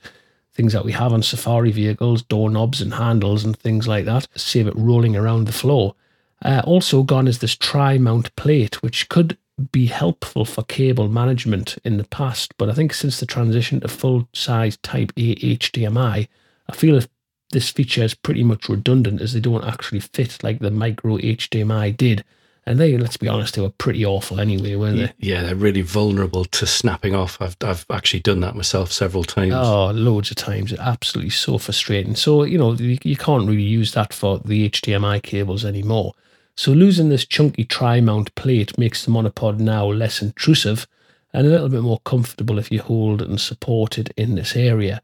things 0.53 0.73
that 0.73 0.85
we 0.85 0.91
have 0.91 1.13
on 1.13 1.23
safari 1.23 1.71
vehicles, 1.71 2.21
doorknobs 2.21 2.81
and 2.81 2.93
handles 2.93 3.43
and 3.43 3.57
things 3.57 3.87
like 3.87 4.05
that, 4.05 4.27
save 4.35 4.67
it 4.67 4.75
rolling 4.75 5.15
around 5.15 5.45
the 5.45 5.51
floor. 5.51 5.95
Uh, 6.43 6.61
also 6.65 7.03
gone 7.03 7.27
is 7.27 7.39
this 7.39 7.55
tri-mount 7.55 8.35
plate, 8.35 8.83
which 8.83 9.09
could 9.09 9.37
be 9.71 9.85
helpful 9.85 10.45
for 10.45 10.63
cable 10.63 11.07
management 11.07 11.77
in 11.83 11.97
the 11.97 12.03
past, 12.03 12.53
but 12.57 12.69
I 12.69 12.73
think 12.73 12.93
since 12.93 13.19
the 13.19 13.25
transition 13.25 13.79
to 13.79 13.87
full-size 13.87 14.77
Type 14.77 15.11
A 15.15 15.35
HDMI, 15.35 16.27
I 16.69 16.75
feel 16.75 16.95
if 16.97 17.07
this 17.51 17.69
feature 17.69 18.03
is 18.03 18.15
pretty 18.15 18.43
much 18.43 18.67
redundant 18.67 19.21
as 19.21 19.33
they 19.33 19.39
don't 19.39 19.63
actually 19.63 19.99
fit 19.99 20.43
like 20.43 20.59
the 20.59 20.71
micro 20.71 21.17
HDMI 21.17 21.95
did. 21.95 22.23
And 22.65 22.79
they, 22.79 22.97
let's 22.97 23.17
be 23.17 23.27
honest, 23.27 23.55
they 23.55 23.61
were 23.61 23.71
pretty 23.71 24.05
awful 24.05 24.39
anyway, 24.39 24.75
weren't 24.75 24.97
they? 24.97 25.11
Yeah, 25.17 25.43
they're 25.43 25.55
really 25.55 25.81
vulnerable 25.81 26.45
to 26.45 26.65
snapping 26.65 27.13
off. 27.13 27.41
I've, 27.41 27.57
I've 27.61 27.85
actually 27.89 28.21
done 28.21 28.39
that 28.39 28.55
myself 28.55 28.91
several 28.91 29.25
times. 29.25 29.53
Oh, 29.53 29.91
loads 29.91 30.31
of 30.31 30.37
times. 30.37 30.71
Absolutely 30.73 31.31
so 31.31 31.57
frustrating. 31.57 32.15
So, 32.15 32.43
you 32.43 32.57
know, 32.57 32.73
you, 32.73 32.97
you 33.03 33.17
can't 33.17 33.47
really 33.47 33.63
use 33.63 33.93
that 33.93 34.13
for 34.13 34.39
the 34.39 34.69
HDMI 34.69 35.21
cables 35.21 35.65
anymore. 35.65 36.13
So, 36.55 36.71
losing 36.71 37.09
this 37.09 37.25
chunky 37.25 37.65
tri 37.65 37.99
mount 37.99 38.33
plate 38.35 38.77
makes 38.77 39.03
the 39.03 39.11
monopod 39.11 39.59
now 39.59 39.87
less 39.87 40.21
intrusive 40.21 40.87
and 41.33 41.45
a 41.45 41.49
little 41.49 41.69
bit 41.69 41.81
more 41.81 41.99
comfortable 42.05 42.59
if 42.59 42.71
you 42.71 42.81
hold 42.81 43.21
and 43.21 43.41
support 43.41 43.97
it 43.97 44.13
in 44.15 44.35
this 44.35 44.55
area. 44.55 45.01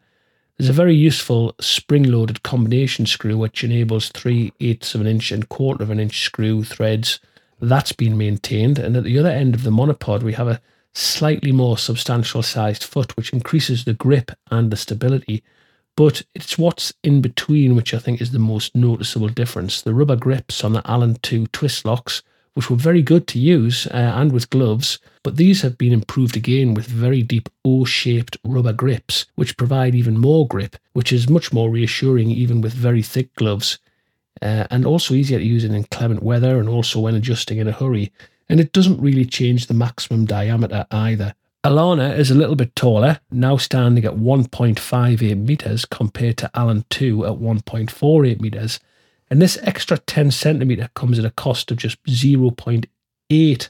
There's 0.57 0.69
a 0.69 0.73
very 0.73 0.95
useful 0.95 1.55
spring 1.59 2.03
loaded 2.03 2.43
combination 2.43 3.05
screw 3.05 3.37
which 3.37 3.63
enables 3.63 4.09
3 4.09 4.53
eighths 4.59 4.93
of 4.93 5.01
an 5.01 5.07
inch 5.07 5.31
and 5.31 5.47
quarter 5.49 5.83
of 5.83 5.89
an 5.89 5.99
inch 5.99 6.21
screw 6.21 6.63
threads 6.63 7.19
that's 7.61 7.91
been 7.91 8.17
maintained. 8.17 8.79
And 8.79 8.95
at 8.95 9.03
the 9.03 9.17
other 9.19 9.29
end 9.29 9.55
of 9.55 9.63
the 9.63 9.71
monopod, 9.71 10.23
we 10.23 10.33
have 10.33 10.47
a 10.47 10.61
slightly 10.93 11.51
more 11.51 11.77
substantial 11.77 12.43
sized 12.43 12.83
foot, 12.83 13.15
which 13.15 13.33
increases 13.33 13.85
the 13.85 13.93
grip 13.93 14.31
and 14.49 14.71
the 14.71 14.77
stability. 14.77 15.43
But 15.95 16.23
it's 16.33 16.57
what's 16.57 16.93
in 17.03 17.21
between 17.21 17.75
which 17.75 17.93
I 17.93 17.99
think 17.99 18.21
is 18.21 18.31
the 18.31 18.39
most 18.39 18.75
noticeable 18.75 19.27
difference. 19.27 19.81
The 19.81 19.93
rubber 19.93 20.15
grips 20.15 20.63
on 20.63 20.73
the 20.73 20.81
Alan 20.89 21.15
2 21.21 21.47
twist 21.47 21.85
locks, 21.85 22.23
which 22.53 22.69
were 22.69 22.77
very 22.77 23.01
good 23.01 23.27
to 23.27 23.39
use 23.39 23.85
uh, 23.87 24.13
and 24.15 24.31
with 24.31 24.49
gloves, 24.49 24.99
but 25.23 25.35
these 25.35 25.61
have 25.61 25.77
been 25.77 25.93
improved 25.93 26.35
again 26.37 26.73
with 26.73 26.87
very 26.87 27.21
deep 27.21 27.49
O 27.65 27.85
shaped 27.85 28.37
rubber 28.43 28.73
grips, 28.73 29.25
which 29.35 29.57
provide 29.57 29.93
even 29.93 30.17
more 30.17 30.47
grip, 30.47 30.77
which 30.93 31.11
is 31.11 31.29
much 31.29 31.53
more 31.53 31.69
reassuring 31.69 32.31
even 32.31 32.61
with 32.61 32.73
very 32.73 33.03
thick 33.03 33.33
gloves 33.35 33.77
uh, 34.41 34.67
and 34.69 34.85
also 34.85 35.13
easier 35.13 35.39
to 35.39 35.45
use 35.45 35.63
in 35.63 35.73
inclement 35.73 36.23
weather 36.23 36.59
and 36.59 36.69
also 36.69 36.99
when 36.99 37.15
adjusting 37.15 37.57
in 37.57 37.67
a 37.67 37.71
hurry. 37.71 38.11
And 38.47 38.59
it 38.59 38.73
doesn't 38.73 39.01
really 39.01 39.25
change 39.25 39.67
the 39.67 39.73
maximum 39.73 40.25
diameter 40.25 40.85
either. 40.91 41.35
Alana 41.63 42.17
is 42.17 42.31
a 42.31 42.35
little 42.35 42.55
bit 42.55 42.75
taller, 42.75 43.19
now 43.31 43.57
standing 43.57 44.05
at 44.05 44.13
1.58 44.13 45.45
metres 45.45 45.85
compared 45.85 46.37
to 46.37 46.49
Alan 46.53 46.85
2 46.89 47.25
at 47.25 47.33
1.48 47.33 48.39
metres. 48.39 48.79
And 49.29 49.41
this 49.41 49.59
extra 49.61 49.97
10 49.97 50.31
centimetre 50.31 50.89
comes 50.95 51.19
at 51.19 51.25
a 51.25 51.31
cost 51.31 51.69
of 51.69 51.77
just 51.77 52.01
0.8 52.05 53.69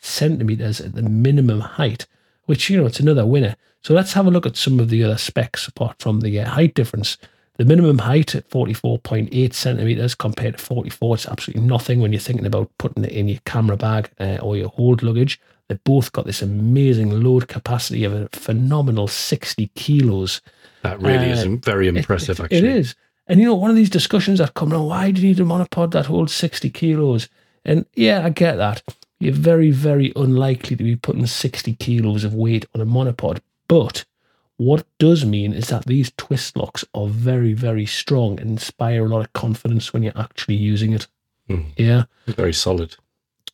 centimetres 0.00 0.80
at 0.80 0.94
the 0.94 1.02
minimum 1.02 1.60
height, 1.60 2.06
which, 2.46 2.68
you 2.68 2.76
know, 2.76 2.86
it's 2.86 3.00
another 3.00 3.24
winner. 3.24 3.56
So 3.80 3.94
let's 3.94 4.14
have 4.14 4.26
a 4.26 4.30
look 4.30 4.46
at 4.46 4.56
some 4.56 4.80
of 4.80 4.88
the 4.88 5.04
other 5.04 5.16
specs 5.16 5.68
apart 5.68 5.96
from 6.00 6.20
the 6.20 6.40
uh, 6.40 6.48
height 6.48 6.74
difference. 6.74 7.16
The 7.56 7.64
minimum 7.64 7.98
height 7.98 8.34
at 8.34 8.48
44.8 8.50 9.54
centimeters 9.54 10.14
compared 10.16 10.58
to 10.58 10.64
44, 10.64 11.14
it's 11.14 11.28
absolutely 11.28 11.62
nothing 11.62 12.00
when 12.00 12.12
you're 12.12 12.20
thinking 12.20 12.46
about 12.46 12.70
putting 12.78 13.04
it 13.04 13.12
in 13.12 13.28
your 13.28 13.38
camera 13.44 13.76
bag 13.76 14.10
uh, 14.18 14.38
or 14.42 14.56
your 14.56 14.70
hold 14.70 15.04
luggage. 15.04 15.40
They've 15.68 15.82
both 15.84 16.10
got 16.12 16.26
this 16.26 16.42
amazing 16.42 17.22
load 17.22 17.46
capacity 17.46 18.04
of 18.04 18.12
a 18.12 18.28
phenomenal 18.32 19.06
60 19.06 19.68
kilos. 19.76 20.40
That 20.82 21.00
really 21.00 21.30
uh, 21.30 21.36
is 21.36 21.44
very 21.44 21.86
impressive, 21.86 22.40
it, 22.40 22.44
actually. 22.44 22.58
It 22.58 22.64
is. 22.64 22.96
And 23.28 23.40
you 23.40 23.46
know, 23.46 23.54
one 23.54 23.70
of 23.70 23.76
these 23.76 23.88
discussions 23.88 24.40
that 24.40 24.54
come 24.54 24.72
on, 24.72 24.86
why 24.86 25.12
do 25.12 25.22
you 25.22 25.28
need 25.28 25.40
a 25.40 25.44
monopod 25.44 25.92
that 25.92 26.06
holds 26.06 26.34
60 26.34 26.68
kilos? 26.70 27.28
And 27.64 27.86
yeah, 27.94 28.24
I 28.24 28.30
get 28.30 28.56
that. 28.56 28.82
You're 29.20 29.32
very, 29.32 29.70
very 29.70 30.12
unlikely 30.16 30.76
to 30.76 30.84
be 30.84 30.96
putting 30.96 31.26
60 31.26 31.74
kilos 31.76 32.24
of 32.24 32.34
weight 32.34 32.66
on 32.74 32.80
a 32.80 32.86
monopod. 32.86 33.40
But 33.68 34.04
what 34.56 34.80
it 34.80 34.86
does 34.98 35.24
mean 35.24 35.52
is 35.52 35.68
that 35.68 35.86
these 35.86 36.12
twist 36.16 36.56
locks 36.56 36.84
are 36.94 37.08
very, 37.08 37.54
very 37.54 37.86
strong 37.86 38.38
and 38.40 38.50
inspire 38.50 39.04
a 39.04 39.08
lot 39.08 39.24
of 39.24 39.32
confidence 39.32 39.92
when 39.92 40.02
you're 40.02 40.18
actually 40.18 40.56
using 40.56 40.92
it. 40.92 41.06
Mm. 41.48 41.66
Yeah. 41.76 42.04
Very 42.26 42.52
solid. 42.52 42.96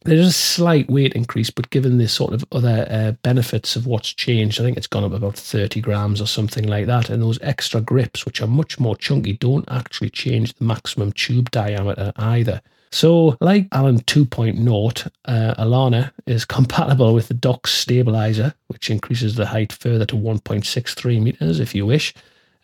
There's 0.05 0.27
a 0.27 0.33
slight 0.33 0.89
weight 0.89 1.13
increase, 1.13 1.51
but 1.51 1.69
given 1.69 1.99
the 1.99 2.09
sort 2.09 2.33
of 2.33 2.45
other 2.53 2.87
uh, 2.91 3.13
benefits 3.23 3.77
of 3.77 3.87
what's 3.87 4.13
changed, 4.15 4.59
I 4.59 4.65
think 4.65 4.79
it's 4.79 4.87
gone 4.87 5.05
up 5.05 5.13
about 5.13 5.37
30 5.37 5.83
grams 5.83 6.23
or 6.23 6.27
something 6.27 6.67
like 6.67 6.87
that. 6.87 7.11
And 7.11 7.23
those 7.23 7.39
extra 7.43 7.83
grips, 7.83 8.25
which 8.25 8.41
are 8.41 8.47
much 8.47 8.81
more 8.81 8.97
chunky, 8.97 9.35
don't 9.35 9.71
actually 9.71 10.09
change 10.09 10.55
the 10.55 10.65
maximum 10.65 11.13
tube 11.13 11.51
diameter 11.51 12.13
either. 12.17 12.63
So, 12.93 13.37
like 13.41 13.69
Alan 13.71 14.01
2.0, 14.01 15.11
uh, 15.25 15.55
Alana 15.59 16.11
is 16.27 16.45
compatible 16.45 17.15
with 17.15 17.29
the 17.29 17.35
Docz 17.35 17.69
stabilizer, 17.69 18.53
which 18.67 18.91
increases 18.91 19.37
the 19.37 19.47
height 19.47 19.73
further 19.73 20.05
to 20.07 20.17
1.63 20.17 21.23
meters 21.23 21.61
if 21.61 21.73
you 21.75 21.87
wish. 21.87 22.13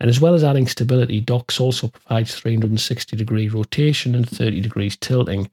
And 0.01 0.11
as 0.11 0.21
well 0.21 0.35
as 0.35 0.43
adding 0.43 0.67
stability, 0.67 1.23
Docz 1.23 1.61
also 1.61 1.89
provides 1.89 2.35
360 2.35 3.17
degree 3.17 3.49
rotation 3.49 4.15
and 4.15 4.29
30 4.29 4.61
degrees 4.61 4.97
tilting. 4.97 5.49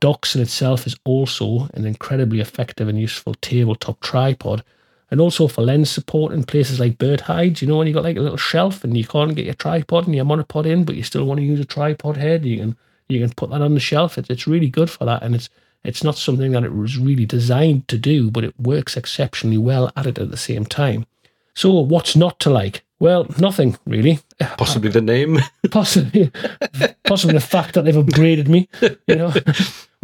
Docz 0.00 0.34
in 0.34 0.40
itself 0.40 0.86
is 0.86 0.96
also 1.04 1.68
an 1.74 1.84
incredibly 1.84 2.40
effective 2.40 2.88
and 2.88 2.98
useful 2.98 3.34
tabletop 3.34 4.00
tripod, 4.00 4.64
and 5.10 5.20
also 5.20 5.46
for 5.46 5.62
lens 5.62 5.90
support 5.90 6.32
in 6.32 6.44
places 6.44 6.80
like 6.80 6.98
bird 6.98 7.20
hides. 7.20 7.60
You 7.60 7.68
know, 7.68 7.76
when 7.76 7.86
you've 7.86 7.94
got 7.94 8.04
like 8.04 8.16
a 8.16 8.20
little 8.20 8.38
shelf 8.38 8.84
and 8.84 8.96
you 8.96 9.04
can't 9.04 9.36
get 9.36 9.44
your 9.44 9.54
tripod 9.54 10.06
and 10.06 10.16
your 10.16 10.24
monopod 10.24 10.64
in, 10.64 10.84
but 10.84 10.96
you 10.96 11.02
still 11.02 11.26
want 11.26 11.38
to 11.38 11.46
use 11.46 11.60
a 11.60 11.64
tripod 11.64 12.16
head, 12.16 12.46
you 12.46 12.56
can 12.56 12.76
you 13.08 13.20
can 13.20 13.34
put 13.34 13.50
that 13.50 13.62
on 13.62 13.74
the 13.74 13.80
shelf. 13.80 14.18
It, 14.18 14.30
it's 14.30 14.46
really 14.46 14.68
good 14.68 14.90
for 14.90 15.04
that, 15.04 15.22
and 15.22 15.34
it's 15.34 15.48
it's 15.84 16.02
not 16.02 16.16
something 16.16 16.52
that 16.52 16.64
it 16.64 16.74
was 16.74 16.96
really 16.96 17.26
designed 17.26 17.88
to 17.88 17.98
do, 17.98 18.30
but 18.30 18.44
it 18.44 18.58
works 18.58 18.96
exceptionally 18.96 19.58
well 19.58 19.92
at 19.96 20.06
it 20.06 20.18
at 20.18 20.30
the 20.30 20.36
same 20.36 20.64
time. 20.64 21.06
So, 21.54 21.72
what's 21.72 22.16
not 22.16 22.40
to 22.40 22.50
like? 22.50 22.82
Well, 22.98 23.26
nothing 23.38 23.76
really. 23.84 24.20
Possibly 24.40 24.90
the 24.90 25.02
name. 25.02 25.38
possibly, 25.70 26.32
possibly 27.04 27.34
the 27.34 27.40
fact 27.40 27.74
that 27.74 27.84
they've 27.84 27.94
upgraded 27.94 28.48
me. 28.48 28.68
You 29.06 29.16
know. 29.16 29.32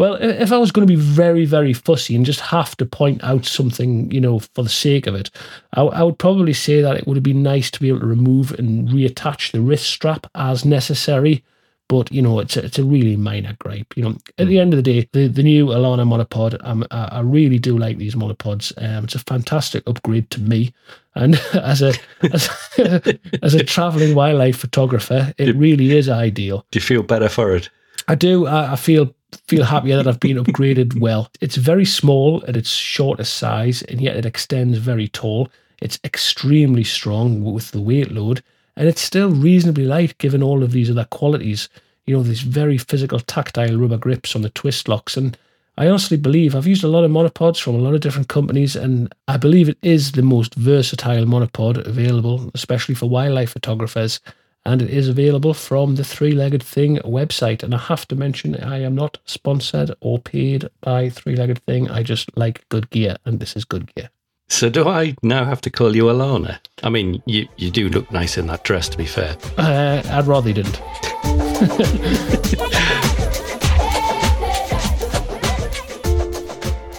Well, 0.01 0.15
if 0.15 0.51
I 0.51 0.57
was 0.57 0.73
going 0.73 0.87
to 0.87 0.91
be 0.91 0.99
very, 0.99 1.45
very 1.45 1.75
fussy 1.75 2.17
and 2.17 2.25
just 2.25 2.41
have 2.41 2.75
to 2.79 2.87
point 2.87 3.23
out 3.23 3.45
something, 3.45 4.11
you 4.11 4.19
know, 4.19 4.39
for 4.39 4.63
the 4.63 4.71
sake 4.71 5.07
of 5.07 5.15
it, 5.15 5.29
I, 5.75 5.83
I 5.83 6.03
would 6.03 6.17
probably 6.17 6.55
say 6.55 6.81
that 6.81 6.97
it 6.97 7.07
would 7.07 7.19
have 7.19 7.23
been 7.23 7.43
nice 7.43 7.71
to 7.71 7.81
be 7.81 7.89
able 7.89 8.01
to 8.01 8.07
remove 8.07 8.59
and 8.59 8.89
reattach 8.89 9.53
the 9.53 9.61
wrist 9.61 9.87
strap 9.87 10.27
as 10.35 10.65
necessary 10.65 11.45
But 11.90 12.12
you 12.12 12.22
know, 12.22 12.38
it's 12.38 12.57
a, 12.57 12.64
it's 12.64 12.79
a 12.79 12.85
really 12.85 13.16
minor 13.16 13.57
gripe. 13.59 13.96
You 13.96 14.05
know, 14.05 14.16
at 14.38 14.46
the 14.46 14.61
end 14.61 14.72
of 14.72 14.76
the 14.76 14.83
day, 14.83 15.09
the, 15.12 15.26
the 15.26 15.42
new 15.42 15.66
Alana 15.66 16.07
monopod, 16.07 16.57
um, 16.64 16.87
I, 16.92 17.09
I 17.18 17.20
really 17.20 17.59
do 17.59 17.76
like 17.76 17.98
these 17.98 18.14
monopods. 18.14 18.72
Um, 18.81 19.03
it's 19.03 19.16
a 19.16 19.18
fantastic 19.18 19.83
upgrade 19.88 20.31
to 20.31 20.40
me, 20.40 20.72
and 21.16 21.35
as 21.53 21.83
a 21.83 21.92
as, 22.33 22.48
as 23.42 23.55
a 23.55 23.64
traveling 23.64 24.14
wildlife 24.14 24.57
photographer, 24.57 25.35
it 25.37 25.57
really 25.57 25.90
is 25.98 26.09
ideal. 26.09 26.64
Do 26.70 26.76
you 26.76 26.81
feel 26.81 27.03
better 27.03 27.29
for 27.29 27.57
it? 27.57 27.68
I 28.07 28.14
do. 28.14 28.46
I, 28.46 28.74
I 28.74 28.76
feel 28.76 29.12
feel 29.48 29.64
happier 29.64 29.96
that 29.96 30.07
I've 30.07 30.20
been 30.20 30.37
upgraded 30.44 31.00
well. 31.00 31.29
It's 31.40 31.57
very 31.57 31.85
small 31.85 32.44
at 32.46 32.57
its 32.57 32.70
shortest 32.70 33.35
size, 33.35 33.83
and 33.83 34.00
yet 34.00 34.14
it 34.14 34.24
extends 34.24 34.79
very 34.79 35.09
tall. 35.09 35.48
It's 35.81 35.98
extremely 36.05 36.85
strong 36.85 37.42
with 37.42 37.72
the 37.72 37.81
weight 37.81 38.12
load, 38.12 38.44
and 38.77 38.89
it's 38.89 39.01
still 39.01 39.31
reasonably 39.31 39.85
light 39.85 40.17
given 40.19 40.43
all 40.43 40.63
of 40.63 40.73
these 40.73 40.91
other 40.91 41.07
qualities. 41.07 41.69
You 42.07 42.17
know, 42.17 42.23
these 42.23 42.43
very 42.43 42.79
physical, 42.79 43.21
tactile 43.21 43.77
rubber 43.77 43.99
grips 43.99 44.35
on 44.35 44.43
the 44.43 44.51
twist 44.51 44.89
locks. 44.89 45.17
And 45.17 45.37
I 45.79 45.89
honestly 45.89 46.17
believe 46.17 46.55
I've 46.55 46.67
used 46.67 46.85
a 46.85 46.89
lot 46.89 47.05
of 47.05 47.11
monopods 47.11 47.61
from 47.61 47.75
a 47.75 47.79
lot 47.79 47.95
of 47.95 48.01
different 48.01 48.29
companies, 48.29 48.77
and 48.77 49.15
I 49.29 49.37
believe 49.37 49.69
it 49.69 49.79
is 49.83 50.13
the 50.13 50.23
most 50.23 50.55
versatile 50.55 51.25
monopod 51.25 51.87
available, 51.87 52.51
especially 52.55 52.95
for 52.95 53.09
wildlife 53.09 53.51
photographers. 53.51 54.21
And 54.67 54.83
it 54.83 54.91
is 54.91 55.09
available 55.09 55.55
from 55.55 55.95
the 55.95 56.05
Three 56.05 56.33
Legged 56.33 56.63
Thing 56.63 56.99
website. 56.99 57.63
And 57.63 57.75
I 57.75 57.79
have 57.79 58.07
to 58.09 58.15
mention, 58.15 58.57
I 58.57 58.83
am 58.83 58.95
not 58.95 59.17
sponsored 59.25 59.93
or 60.01 60.19
paid 60.19 60.69
by 60.83 61.09
Three 61.09 61.35
Legged 61.35 61.65
Thing. 61.65 61.91
I 61.91 62.03
just 62.03 62.37
like 62.37 62.69
good 62.69 62.91
gear, 62.91 63.17
and 63.25 63.41
this 63.41 63.57
is 63.57 63.65
good 63.65 63.95
gear. 63.95 64.11
So 64.51 64.69
do 64.69 64.89
I 64.89 65.15
now 65.23 65.45
have 65.47 65.61
to 65.63 65.71
call 65.71 65.97
you 65.97 66.05
Alana? 66.05 66.59
I 66.83 66.91
mean, 66.91 67.23
you, 67.25 67.49
you 67.57 67.71
do 67.71 67.89
look 67.89 68.11
nice 68.13 68.37
in 68.37 68.47
that 68.49 68.65
dress, 68.65 68.89
to 68.91 68.99
be 68.99 69.07
fair. 69.07 69.37
Uh, 69.57 70.03
I'd 70.05 70.27
rather 70.27 70.49
you 70.49 70.55
didn't. 70.55 70.81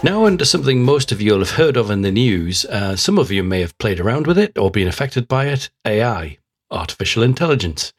Now, 0.04 0.24
onto 0.24 0.44
something 0.44 0.82
most 0.82 1.12
of 1.12 1.22
you 1.22 1.30
will 1.30 1.38
have 1.38 1.52
heard 1.52 1.76
of 1.76 1.88
in 1.88 2.02
the 2.02 2.10
news. 2.10 2.64
Uh, 2.64 2.96
some 2.96 3.18
of 3.18 3.30
you 3.30 3.44
may 3.44 3.60
have 3.60 3.78
played 3.78 4.00
around 4.00 4.26
with 4.26 4.36
it 4.36 4.58
or 4.58 4.68
been 4.68 4.88
affected 4.88 5.28
by 5.28 5.46
it 5.46 5.70
AI, 5.86 6.38
artificial 6.72 7.22
intelligence. 7.22 7.92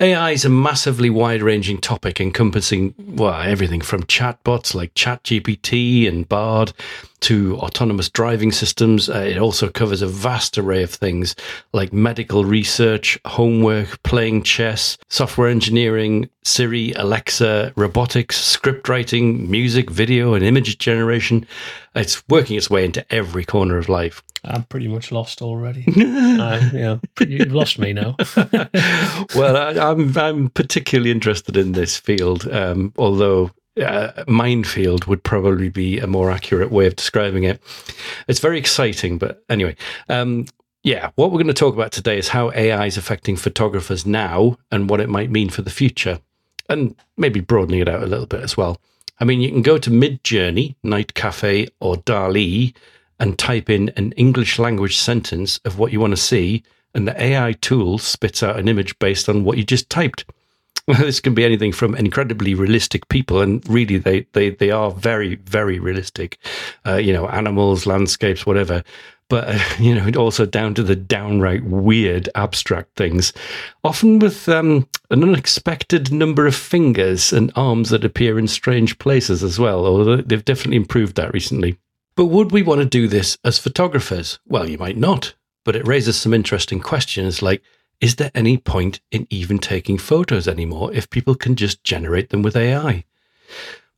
AI 0.00 0.30
is 0.30 0.44
a 0.46 0.48
massively 0.48 1.10
wide 1.10 1.42
ranging 1.42 1.78
topic 1.78 2.20
encompassing 2.20 2.94
well, 2.98 3.42
everything 3.42 3.82
from 3.82 4.04
chatbots 4.04 4.74
like 4.74 4.94
ChatGPT 4.94 6.08
and 6.08 6.26
Bard 6.28 6.72
to 7.20 7.56
autonomous 7.58 8.08
driving 8.08 8.50
systems. 8.50 9.10
Uh, 9.10 9.18
it 9.18 9.36
also 9.36 9.68
covers 9.68 10.00
a 10.00 10.06
vast 10.06 10.56
array 10.56 10.82
of 10.82 10.90
things 10.90 11.36
like 11.74 11.92
medical 11.92 12.46
research, 12.46 13.18
homework, 13.26 14.02
playing 14.02 14.42
chess, 14.42 14.96
software 15.08 15.48
engineering, 15.48 16.30
Siri, 16.44 16.92
Alexa, 16.94 17.72
robotics, 17.76 18.42
script 18.42 18.88
writing, 18.88 19.50
music, 19.50 19.90
video, 19.90 20.32
and 20.32 20.42
image 20.42 20.78
generation. 20.78 21.46
It's 21.94 22.26
working 22.28 22.56
its 22.56 22.70
way 22.70 22.86
into 22.86 23.04
every 23.12 23.44
corner 23.44 23.76
of 23.76 23.90
life. 23.90 24.22
I'm 24.44 24.64
pretty 24.64 24.88
much 24.88 25.12
lost 25.12 25.42
already. 25.42 25.84
uh, 25.96 26.70
yeah, 26.72 26.98
you've 27.20 27.52
lost 27.52 27.78
me 27.78 27.92
now. 27.92 28.16
well, 29.34 29.56
I, 29.56 29.72
am 29.72 30.16
I'm, 30.16 30.18
I'm 30.18 30.48
particularly 30.50 31.10
interested 31.10 31.56
in 31.56 31.72
this 31.72 31.96
field, 31.96 32.48
um, 32.50 32.92
although 32.96 33.50
uh, 33.80 34.24
minefield 34.26 35.04
would 35.06 35.22
probably 35.22 35.68
be 35.68 35.98
a 35.98 36.06
more 36.06 36.30
accurate 36.30 36.70
way 36.70 36.86
of 36.86 36.96
describing 36.96 37.44
it. 37.44 37.62
It's 38.28 38.40
very 38.40 38.58
exciting, 38.58 39.18
but 39.18 39.44
anyway, 39.48 39.76
um, 40.08 40.46
yeah, 40.82 41.10
what 41.16 41.30
we're 41.30 41.38
going 41.38 41.46
to 41.48 41.54
talk 41.54 41.74
about 41.74 41.92
today 41.92 42.18
is 42.18 42.28
how 42.28 42.50
AI 42.52 42.86
is 42.86 42.96
affecting 42.96 43.36
photographers 43.36 44.06
now 44.06 44.56
and 44.70 44.88
what 44.88 45.00
it 45.00 45.08
might 45.08 45.30
mean 45.30 45.50
for 45.50 45.62
the 45.62 45.70
future, 45.70 46.20
and 46.68 46.94
maybe 47.16 47.40
broadening 47.40 47.80
it 47.80 47.88
out 47.88 48.02
a 48.02 48.06
little 48.06 48.26
bit 48.26 48.40
as 48.40 48.56
well. 48.56 48.80
I 49.20 49.24
mean, 49.24 49.42
you 49.42 49.50
can 49.50 49.62
go 49.62 49.76
to 49.76 49.90
Midjourney, 49.90 50.76
Night 50.82 51.12
Cafe, 51.12 51.68
or 51.78 51.98
DALL-E 51.98 52.72
and 53.20 53.38
type 53.38 53.70
in 53.70 53.90
an 53.90 54.12
English 54.12 54.58
language 54.58 54.98
sentence 54.98 55.60
of 55.64 55.78
what 55.78 55.92
you 55.92 56.00
want 56.00 56.12
to 56.12 56.16
see, 56.16 56.64
and 56.94 57.06
the 57.06 57.22
AI 57.22 57.52
tool 57.60 57.98
spits 57.98 58.42
out 58.42 58.58
an 58.58 58.68
image 58.68 58.98
based 58.98 59.28
on 59.28 59.44
what 59.44 59.58
you 59.58 59.64
just 59.64 59.88
typed. 59.88 60.24
This 60.98 61.20
can 61.20 61.34
be 61.34 61.44
anything 61.44 61.70
from 61.70 61.94
incredibly 61.94 62.54
realistic 62.54 63.08
people, 63.08 63.40
and 63.40 63.62
really, 63.68 63.98
they 63.98 64.26
they 64.32 64.50
they 64.50 64.72
are 64.72 64.90
very 64.90 65.36
very 65.36 65.78
realistic. 65.78 66.38
Uh, 66.84 66.96
you 66.96 67.12
know, 67.12 67.28
animals, 67.28 67.86
landscapes, 67.86 68.44
whatever. 68.44 68.82
But 69.28 69.48
uh, 69.48 69.58
you 69.78 69.94
know, 69.94 70.10
also 70.20 70.44
down 70.44 70.74
to 70.74 70.82
the 70.82 70.96
downright 70.96 71.64
weird, 71.64 72.28
abstract 72.34 72.96
things, 72.96 73.32
often 73.84 74.18
with 74.18 74.48
um, 74.48 74.88
an 75.10 75.22
unexpected 75.22 76.12
number 76.12 76.46
of 76.46 76.56
fingers 76.56 77.32
and 77.32 77.52
arms 77.54 77.90
that 77.90 78.04
appear 78.04 78.38
in 78.38 78.48
strange 78.48 78.98
places 78.98 79.44
as 79.44 79.58
well. 79.58 79.86
Although 79.86 80.16
they've 80.16 80.44
definitely 80.44 80.76
improved 80.76 81.14
that 81.16 81.32
recently. 81.32 81.78
But 82.20 82.26
would 82.26 82.52
we 82.52 82.60
want 82.60 82.82
to 82.82 82.84
do 82.84 83.08
this 83.08 83.38
as 83.46 83.58
photographers? 83.58 84.40
Well, 84.46 84.68
you 84.68 84.76
might 84.76 84.98
not, 84.98 85.32
but 85.64 85.74
it 85.74 85.86
raises 85.86 86.20
some 86.20 86.34
interesting 86.34 86.78
questions 86.78 87.40
like 87.40 87.62
is 87.98 88.16
there 88.16 88.30
any 88.34 88.58
point 88.58 89.00
in 89.10 89.26
even 89.30 89.56
taking 89.56 89.96
photos 89.96 90.46
anymore 90.46 90.92
if 90.92 91.08
people 91.08 91.34
can 91.34 91.56
just 91.56 91.82
generate 91.82 92.28
them 92.28 92.42
with 92.42 92.56
AI? 92.56 93.06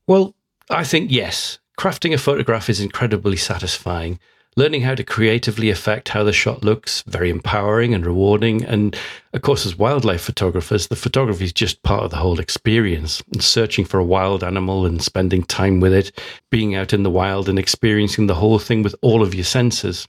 Well, 0.06 0.36
I 0.70 0.84
think 0.84 1.10
yes. 1.10 1.58
Crafting 1.76 2.14
a 2.14 2.16
photograph 2.16 2.70
is 2.70 2.78
incredibly 2.78 3.36
satisfying, 3.36 4.20
learning 4.56 4.82
how 4.82 4.94
to 4.94 5.02
creatively 5.02 5.70
affect 5.70 6.10
how 6.10 6.22
the 6.22 6.32
shot 6.32 6.62
looks 6.62 7.02
very 7.02 7.30
empowering 7.30 7.94
and 7.94 8.04
rewarding 8.04 8.64
and 8.64 8.96
of 9.32 9.42
course 9.42 9.64
as 9.64 9.76
wildlife 9.76 10.20
photographers 10.20 10.88
the 10.88 10.96
photography 10.96 11.44
is 11.44 11.52
just 11.52 11.82
part 11.82 12.04
of 12.04 12.10
the 12.10 12.16
whole 12.16 12.38
experience 12.38 13.22
and 13.32 13.42
searching 13.42 13.84
for 13.84 13.98
a 13.98 14.04
wild 14.04 14.44
animal 14.44 14.84
and 14.84 15.02
spending 15.02 15.42
time 15.42 15.80
with 15.80 15.92
it 15.92 16.12
being 16.50 16.74
out 16.74 16.92
in 16.92 17.02
the 17.02 17.10
wild 17.10 17.48
and 17.48 17.58
experiencing 17.58 18.26
the 18.26 18.34
whole 18.34 18.58
thing 18.58 18.82
with 18.82 18.94
all 19.02 19.22
of 19.22 19.34
your 19.34 19.44
senses 19.44 20.06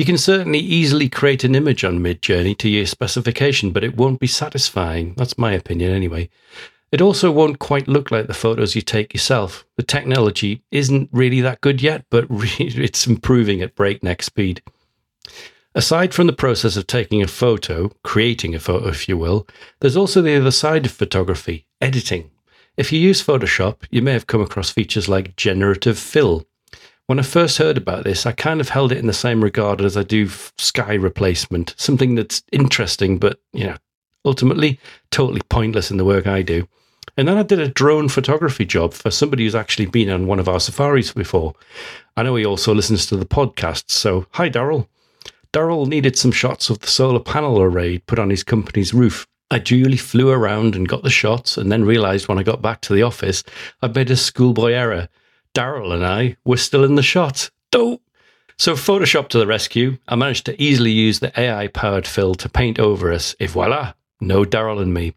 you 0.00 0.06
can 0.06 0.16
certainly 0.16 0.58
easily 0.58 1.10
create 1.10 1.44
an 1.44 1.54
image 1.54 1.84
on 1.84 1.98
Midjourney 1.98 2.56
to 2.56 2.70
your 2.70 2.86
specification, 2.86 3.70
but 3.70 3.84
it 3.84 3.98
won't 3.98 4.18
be 4.18 4.26
satisfying. 4.26 5.12
That's 5.18 5.36
my 5.36 5.52
opinion 5.52 5.92
anyway. 5.92 6.30
It 6.92 7.00
also 7.00 7.30
won't 7.30 7.60
quite 7.60 7.86
look 7.86 8.10
like 8.10 8.26
the 8.26 8.34
photos 8.34 8.74
you 8.74 8.82
take 8.82 9.14
yourself. 9.14 9.64
The 9.76 9.84
technology 9.84 10.62
isn't 10.72 11.08
really 11.12 11.40
that 11.40 11.60
good 11.60 11.80
yet, 11.80 12.04
but 12.10 12.26
it's 12.30 13.06
improving 13.06 13.62
at 13.62 13.76
breakneck 13.76 14.22
speed. 14.22 14.62
Aside 15.72 16.12
from 16.12 16.26
the 16.26 16.32
process 16.32 16.76
of 16.76 16.88
taking 16.88 17.22
a 17.22 17.28
photo, 17.28 17.92
creating 18.02 18.56
a 18.56 18.58
photo, 18.58 18.88
if 18.88 19.08
you 19.08 19.16
will, 19.16 19.46
there's 19.78 19.96
also 19.96 20.20
the 20.20 20.36
other 20.36 20.50
side 20.50 20.84
of 20.84 20.92
photography 20.92 21.66
editing. 21.80 22.30
If 22.76 22.92
you 22.92 22.98
use 22.98 23.22
Photoshop, 23.22 23.84
you 23.90 24.02
may 24.02 24.12
have 24.12 24.26
come 24.26 24.40
across 24.40 24.70
features 24.70 25.08
like 25.08 25.36
generative 25.36 25.98
fill. 25.98 26.46
When 27.06 27.20
I 27.20 27.22
first 27.22 27.58
heard 27.58 27.76
about 27.76 28.04
this, 28.04 28.26
I 28.26 28.32
kind 28.32 28.60
of 28.60 28.70
held 28.70 28.90
it 28.90 28.98
in 28.98 29.06
the 29.06 29.12
same 29.12 29.44
regard 29.44 29.80
as 29.80 29.96
I 29.96 30.02
do 30.02 30.28
sky 30.58 30.94
replacement, 30.94 31.74
something 31.76 32.16
that's 32.16 32.42
interesting, 32.52 33.18
but, 33.18 33.38
you 33.52 33.66
know, 33.66 33.76
ultimately 34.24 34.80
totally 35.10 35.42
pointless 35.48 35.90
in 35.90 35.98
the 35.98 36.04
work 36.04 36.26
I 36.26 36.42
do. 36.42 36.66
And 37.16 37.26
then 37.26 37.36
I 37.36 37.42
did 37.42 37.60
a 37.60 37.68
drone 37.68 38.08
photography 38.08 38.64
job 38.64 38.94
for 38.94 39.10
somebody 39.10 39.44
who's 39.44 39.54
actually 39.54 39.86
been 39.86 40.10
on 40.10 40.26
one 40.26 40.38
of 40.38 40.48
our 40.48 40.60
safaris 40.60 41.12
before. 41.12 41.54
I 42.16 42.22
know 42.22 42.36
he 42.36 42.46
also 42.46 42.74
listens 42.74 43.06
to 43.06 43.16
the 43.16 43.26
podcast. 43.26 43.90
So, 43.90 44.26
hi, 44.32 44.48
Daryl. 44.48 44.86
Daryl 45.52 45.86
needed 45.86 46.16
some 46.16 46.32
shots 46.32 46.70
of 46.70 46.78
the 46.78 46.86
solar 46.86 47.20
panel 47.20 47.60
array 47.60 47.98
put 47.98 48.18
on 48.18 48.30
his 48.30 48.44
company's 48.44 48.94
roof. 48.94 49.26
I 49.50 49.58
duly 49.58 49.96
flew 49.96 50.30
around 50.30 50.76
and 50.76 50.88
got 50.88 51.02
the 51.02 51.10
shots, 51.10 51.58
and 51.58 51.72
then 51.72 51.84
realized 51.84 52.28
when 52.28 52.38
I 52.38 52.44
got 52.44 52.62
back 52.62 52.80
to 52.82 52.94
the 52.94 53.02
office, 53.02 53.42
I'd 53.82 53.96
made 53.96 54.10
a 54.10 54.16
schoolboy 54.16 54.72
error. 54.72 55.08
Daryl 55.54 55.92
and 55.92 56.06
I 56.06 56.36
were 56.44 56.56
still 56.56 56.84
in 56.84 56.94
the 56.94 57.02
shot. 57.02 57.50
Dope. 57.72 58.02
So, 58.58 58.74
Photoshop 58.74 59.28
to 59.30 59.38
the 59.38 59.46
rescue, 59.46 59.98
I 60.06 60.14
managed 60.14 60.46
to 60.46 60.62
easily 60.62 60.92
use 60.92 61.18
the 61.18 61.32
AI 61.40 61.66
powered 61.66 62.06
fill 62.06 62.34
to 62.36 62.48
paint 62.48 62.78
over 62.78 63.10
us. 63.10 63.34
if 63.40 63.52
voila, 63.52 63.94
no 64.20 64.44
Daryl 64.44 64.80
and 64.80 64.94
me. 64.94 65.14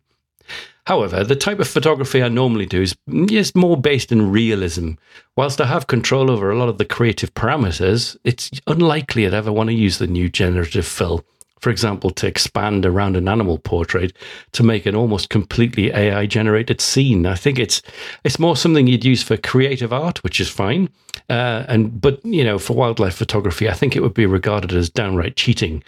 However, 0.86 1.24
the 1.24 1.36
type 1.36 1.60
of 1.60 1.67
photography 1.67 2.22
I 2.22 2.28
normally 2.28 2.65
do 2.65 2.82
is, 2.82 2.96
is 3.08 3.56
more 3.56 3.78
based 3.78 4.12
in 4.12 4.32
realism. 4.32 4.91
Whilst 5.38 5.62
I 5.62 5.67
have 5.67 5.88
control 5.88 6.30
over 6.30 6.52
a 6.52 6.58
lot 6.58 6.67
of 6.69 6.78
the 6.78 6.86
creative 6.86 7.34
parameters, 7.34 8.17
it's 8.26 8.52
unlikely 8.67 9.26
I'd 9.26 9.34
ever 9.34 9.51
want 9.51 9.70
to 9.70 9.76
use 9.76 9.97
the 9.97 10.07
new 10.07 10.30
generative 10.30 10.86
fill. 10.86 11.24
For 11.62 11.70
example, 11.70 12.10
to 12.10 12.28
expand 12.28 12.86
around 12.86 13.16
an 13.16 13.30
animal 13.30 13.57
portrait 13.57 14.12
to 14.51 14.64
make 14.64 14.86
an 14.86 14.95
almost 14.95 15.30
completely 15.30 15.93
AI 15.93 16.26
generated 16.26 16.82
scene. 16.82 17.26
I 17.26 17.36
think 17.36 17.57
it's 17.57 17.82
it's 18.26 18.38
more 18.38 18.57
something 18.57 18.86
you'd 18.86 19.05
use 19.05 19.24
for 19.24 19.38
creative 19.38 19.93
art, 19.93 20.22
which 20.26 20.41
is 20.41 20.49
fine. 20.49 20.89
Uh, 21.30 21.64
and 21.70 22.01
but 22.01 22.20
you 22.26 22.43
know, 22.43 22.60
for 22.60 22.74
wildlife 22.74 23.16
photography, 23.16 23.70
I 23.70 23.74
think 23.74 23.95
it 23.95 24.01
would 24.01 24.14
be 24.14 24.26
regarded 24.26 24.74
as 24.74 24.89
downright 24.89 25.38
cheating. 25.38 25.82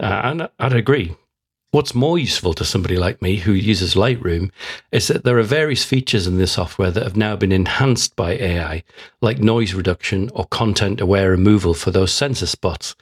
Uh, 0.00 0.20
and 0.22 0.48
I'd 0.60 0.74
agree. 0.74 1.16
What's 1.72 1.94
more 1.94 2.16
useful 2.18 2.54
to 2.54 2.64
somebody 2.64 2.96
like 2.96 3.20
me 3.20 3.36
who 3.36 3.52
uses 3.52 3.94
Lightroom 3.94 4.50
is 4.92 5.08
that 5.08 5.24
there 5.24 5.38
are 5.38 5.42
various 5.42 5.84
features 5.84 6.26
in 6.26 6.38
the 6.38 6.46
software 6.46 6.92
that 6.92 7.02
have 7.02 7.16
now 7.16 7.34
been 7.34 7.52
enhanced 7.52 8.14
by 8.14 8.32
AI, 8.32 8.84
like 9.20 9.40
noise 9.40 9.74
reduction 9.74 10.30
or 10.32 10.46
content 10.46 11.00
aware 11.00 11.30
removal 11.30 11.74
for 11.74 11.90
those 11.90 12.12
sensor 12.12 12.46
spots. 12.46 12.94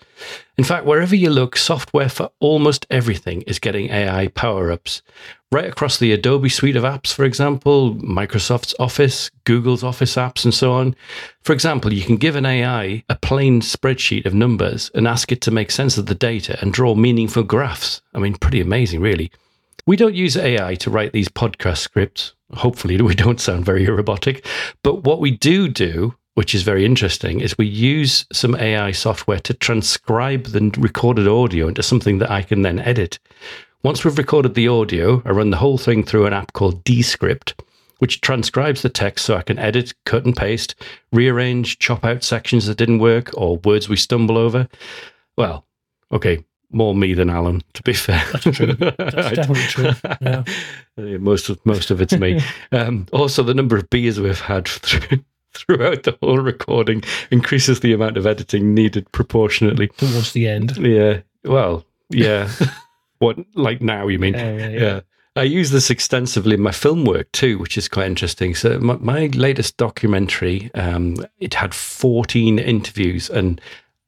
In 0.56 0.64
fact, 0.64 0.86
wherever 0.86 1.16
you 1.16 1.30
look, 1.30 1.56
software 1.56 2.08
for 2.08 2.30
almost 2.40 2.86
everything 2.90 3.42
is 3.42 3.58
getting 3.58 3.90
AI 3.90 4.28
power 4.28 4.70
ups. 4.70 5.02
Right 5.50 5.66
across 5.66 5.98
the 5.98 6.12
Adobe 6.12 6.48
suite 6.48 6.76
of 6.76 6.84
apps, 6.84 7.12
for 7.12 7.24
example, 7.24 7.94
Microsoft's 7.96 8.74
Office, 8.78 9.30
Google's 9.44 9.84
Office 9.84 10.16
apps, 10.16 10.44
and 10.44 10.52
so 10.52 10.72
on. 10.72 10.96
For 11.42 11.52
example, 11.52 11.92
you 11.92 12.02
can 12.02 12.16
give 12.16 12.36
an 12.36 12.46
AI 12.46 13.04
a 13.08 13.16
plain 13.16 13.60
spreadsheet 13.60 14.26
of 14.26 14.34
numbers 14.34 14.90
and 14.94 15.06
ask 15.06 15.30
it 15.30 15.40
to 15.42 15.50
make 15.50 15.70
sense 15.70 15.96
of 15.96 16.06
the 16.06 16.14
data 16.14 16.58
and 16.60 16.72
draw 16.72 16.94
meaningful 16.94 17.42
graphs. 17.44 18.02
I 18.14 18.18
mean, 18.18 18.34
pretty 18.34 18.60
amazing, 18.60 19.00
really. 19.00 19.30
We 19.86 19.96
don't 19.96 20.14
use 20.14 20.36
AI 20.36 20.76
to 20.76 20.90
write 20.90 21.12
these 21.12 21.28
podcast 21.28 21.78
scripts. 21.78 22.32
Hopefully, 22.54 22.96
we 23.02 23.14
don't 23.14 23.40
sound 23.40 23.64
very 23.64 23.86
robotic. 23.86 24.46
But 24.82 25.04
what 25.04 25.20
we 25.20 25.30
do 25.30 25.68
do, 25.68 26.14
which 26.34 26.54
is 26.54 26.62
very 26.62 26.84
interesting, 26.84 27.40
is 27.40 27.56
we 27.56 27.66
use 27.66 28.26
some 28.32 28.54
AI 28.56 28.92
software 28.92 29.40
to 29.40 29.54
transcribe 29.54 30.44
the 30.46 30.70
recorded 30.78 31.28
audio 31.28 31.68
into 31.68 31.82
something 31.82 32.18
that 32.18 32.30
I 32.30 32.42
can 32.42 32.62
then 32.62 32.78
edit. 32.80 33.18
Once 33.82 34.04
we've 34.04 34.18
recorded 34.18 34.54
the 34.54 34.68
audio, 34.68 35.22
I 35.24 35.30
run 35.30 35.50
the 35.50 35.58
whole 35.58 35.78
thing 35.78 36.04
through 36.04 36.26
an 36.26 36.32
app 36.32 36.52
called 36.54 36.82
Descript, 36.84 37.62
which 37.98 38.20
transcribes 38.20 38.82
the 38.82 38.88
text 38.88 39.24
so 39.24 39.36
I 39.36 39.42
can 39.42 39.58
edit, 39.58 39.94
cut 40.04 40.24
and 40.24 40.36
paste, 40.36 40.74
rearrange, 41.12 41.78
chop 41.78 42.04
out 42.04 42.24
sections 42.24 42.66
that 42.66 42.78
didn't 42.78 42.98
work 42.98 43.30
or 43.34 43.58
words 43.58 43.88
we 43.88 43.96
stumble 43.96 44.38
over. 44.38 44.68
Well, 45.36 45.66
okay, 46.10 46.44
more 46.70 46.94
me 46.94 47.14
than 47.14 47.30
Alan, 47.30 47.62
to 47.74 47.82
be 47.82 47.92
fair. 47.92 48.22
That's 48.32 48.56
true. 48.56 48.72
That's 48.98 49.36
definitely 49.36 49.62
true. 49.68 49.90
Yeah. 50.96 51.16
most 51.16 51.48
of 51.48 51.58
most 51.66 51.90
of 51.90 52.00
it's 52.00 52.12
me. 52.12 52.40
um, 52.72 53.06
also, 53.12 53.42
the 53.42 53.52
number 53.52 53.76
of 53.76 53.90
beers 53.90 54.20
we've 54.20 54.40
had 54.40 54.68
through, 54.68 55.24
throughout 55.66 56.02
the 56.02 56.16
whole 56.22 56.38
recording 56.38 57.02
increases 57.30 57.80
the 57.80 57.92
amount 57.92 58.16
of 58.16 58.26
editing 58.26 58.74
needed 58.74 59.10
proportionately. 59.12 59.88
Towards 59.88 60.32
the 60.32 60.48
end. 60.48 60.76
Yeah. 60.76 61.20
Well, 61.44 61.84
yeah. 62.10 62.50
what 63.18 63.38
like 63.54 63.80
now? 63.80 64.08
You 64.08 64.18
mean? 64.18 64.34
Yeah, 64.34 64.56
yeah, 64.56 64.68
yeah. 64.68 64.80
yeah. 64.80 65.00
I 65.36 65.42
use 65.42 65.70
this 65.70 65.90
extensively 65.90 66.54
in 66.54 66.60
my 66.60 66.70
film 66.70 67.04
work 67.04 67.30
too, 67.32 67.58
which 67.58 67.76
is 67.76 67.88
quite 67.88 68.06
interesting. 68.06 68.54
So 68.54 68.78
my, 68.78 68.96
my 68.96 69.26
latest 69.34 69.76
documentary, 69.76 70.70
um, 70.74 71.16
it 71.40 71.54
had 71.54 71.74
14 71.74 72.60
interviews 72.60 73.30
and 73.30 73.60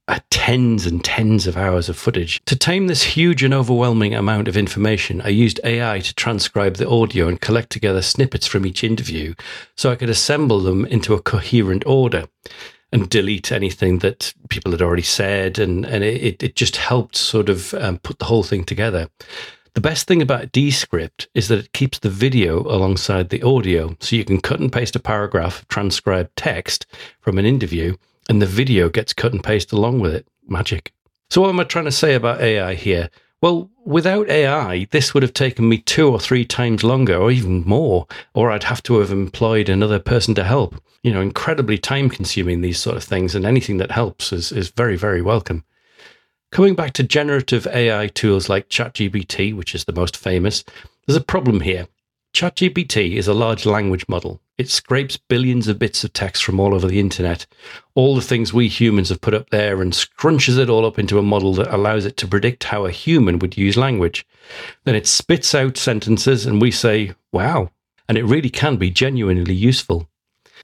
uh, 0.08 0.20
tens 0.30 0.86
and 0.86 1.04
tens 1.04 1.46
of 1.46 1.56
hours 1.56 1.88
of 1.88 1.96
footage. 1.96 2.40
To 2.46 2.56
tame 2.56 2.86
this 2.86 3.02
huge 3.02 3.42
and 3.42 3.52
overwhelming 3.52 4.14
amount 4.14 4.48
of 4.48 4.56
information, 4.56 5.20
I 5.20 5.28
used 5.28 5.60
AI 5.64 6.00
to 6.00 6.14
transcribe 6.14 6.76
the 6.76 6.88
audio 6.88 7.28
and 7.28 7.40
collect 7.40 7.70
together 7.70 8.02
snippets 8.02 8.46
from 8.46 8.64
each 8.64 8.84
interview 8.84 9.34
so 9.76 9.90
I 9.90 9.96
could 9.96 10.10
assemble 10.10 10.60
them 10.60 10.84
into 10.86 11.14
a 11.14 11.22
coherent 11.22 11.84
order 11.86 12.28
and 12.92 13.10
delete 13.10 13.50
anything 13.50 13.98
that 13.98 14.32
people 14.48 14.70
had 14.70 14.82
already 14.82 15.02
said. 15.02 15.58
And, 15.58 15.84
and 15.84 16.04
it, 16.04 16.42
it 16.42 16.56
just 16.56 16.76
helped 16.76 17.16
sort 17.16 17.48
of 17.48 17.74
um, 17.74 17.98
put 17.98 18.18
the 18.18 18.26
whole 18.26 18.44
thing 18.44 18.64
together. 18.64 19.08
The 19.74 19.80
best 19.82 20.06
thing 20.06 20.22
about 20.22 20.52
Descript 20.52 21.28
is 21.34 21.48
that 21.48 21.58
it 21.58 21.72
keeps 21.72 21.98
the 21.98 22.08
video 22.08 22.60
alongside 22.62 23.28
the 23.28 23.42
audio, 23.42 23.94
so 24.00 24.16
you 24.16 24.24
can 24.24 24.40
cut 24.40 24.58
and 24.58 24.72
paste 24.72 24.96
a 24.96 25.00
paragraph 25.00 25.60
of 25.60 25.68
transcribed 25.68 26.34
text 26.34 26.86
from 27.20 27.36
an 27.36 27.44
interview, 27.44 27.94
and 28.28 28.40
the 28.40 28.46
video 28.46 28.88
gets 28.88 29.12
cut 29.12 29.32
and 29.32 29.42
pasted 29.42 29.72
along 29.72 30.00
with 30.00 30.14
it. 30.14 30.26
Magic. 30.48 30.92
So, 31.30 31.40
what 31.40 31.48
am 31.50 31.60
I 31.60 31.64
trying 31.64 31.86
to 31.86 31.92
say 31.92 32.14
about 32.14 32.40
AI 32.40 32.74
here? 32.74 33.10
Well, 33.42 33.70
without 33.84 34.30
AI, 34.30 34.86
this 34.92 35.12
would 35.12 35.22
have 35.22 35.34
taken 35.34 35.68
me 35.68 35.78
two 35.78 36.08
or 36.08 36.18
three 36.18 36.44
times 36.44 36.82
longer, 36.82 37.16
or 37.16 37.30
even 37.30 37.62
more, 37.66 38.06
or 38.34 38.50
I'd 38.50 38.64
have 38.64 38.82
to 38.84 38.98
have 38.98 39.10
employed 39.10 39.68
another 39.68 39.98
person 39.98 40.34
to 40.36 40.44
help. 40.44 40.80
You 41.02 41.12
know, 41.12 41.20
incredibly 41.20 41.78
time 41.78 42.08
consuming, 42.08 42.60
these 42.60 42.78
sort 42.78 42.96
of 42.96 43.04
things, 43.04 43.34
and 43.34 43.44
anything 43.44 43.76
that 43.76 43.90
helps 43.90 44.32
is, 44.32 44.52
is 44.52 44.70
very, 44.70 44.96
very 44.96 45.20
welcome. 45.20 45.64
Coming 46.50 46.74
back 46.74 46.92
to 46.94 47.02
generative 47.02 47.66
AI 47.66 48.06
tools 48.06 48.48
like 48.48 48.68
ChatGPT, 48.68 49.54
which 49.54 49.74
is 49.74 49.84
the 49.84 49.92
most 49.92 50.16
famous, 50.16 50.64
there's 51.06 51.16
a 51.16 51.20
problem 51.20 51.60
here. 51.60 51.88
ChatGPT 52.34 53.16
is 53.16 53.28
a 53.28 53.34
large 53.34 53.66
language 53.66 54.06
model. 54.08 54.40
It 54.58 54.70
scrapes 54.70 55.18
billions 55.18 55.68
of 55.68 55.78
bits 55.78 56.02
of 56.02 56.14
text 56.14 56.42
from 56.42 56.58
all 56.58 56.74
over 56.74 56.88
the 56.88 56.98
internet, 56.98 57.46
all 57.94 58.14
the 58.14 58.22
things 58.22 58.54
we 58.54 58.68
humans 58.68 59.10
have 59.10 59.20
put 59.20 59.34
up 59.34 59.50
there, 59.50 59.82
and 59.82 59.92
scrunches 59.92 60.58
it 60.58 60.70
all 60.70 60.86
up 60.86 60.98
into 60.98 61.18
a 61.18 61.22
model 61.22 61.52
that 61.54 61.74
allows 61.74 62.06
it 62.06 62.16
to 62.18 62.26
predict 62.26 62.64
how 62.64 62.86
a 62.86 62.90
human 62.90 63.38
would 63.38 63.58
use 63.58 63.76
language. 63.76 64.26
Then 64.84 64.94
it 64.94 65.06
spits 65.06 65.54
out 65.54 65.76
sentences, 65.76 66.46
and 66.46 66.60
we 66.60 66.70
say, 66.70 67.14
wow. 67.32 67.70
And 68.08 68.16
it 68.16 68.24
really 68.24 68.48
can 68.48 68.76
be 68.76 68.90
genuinely 68.90 69.54
useful. 69.54 70.08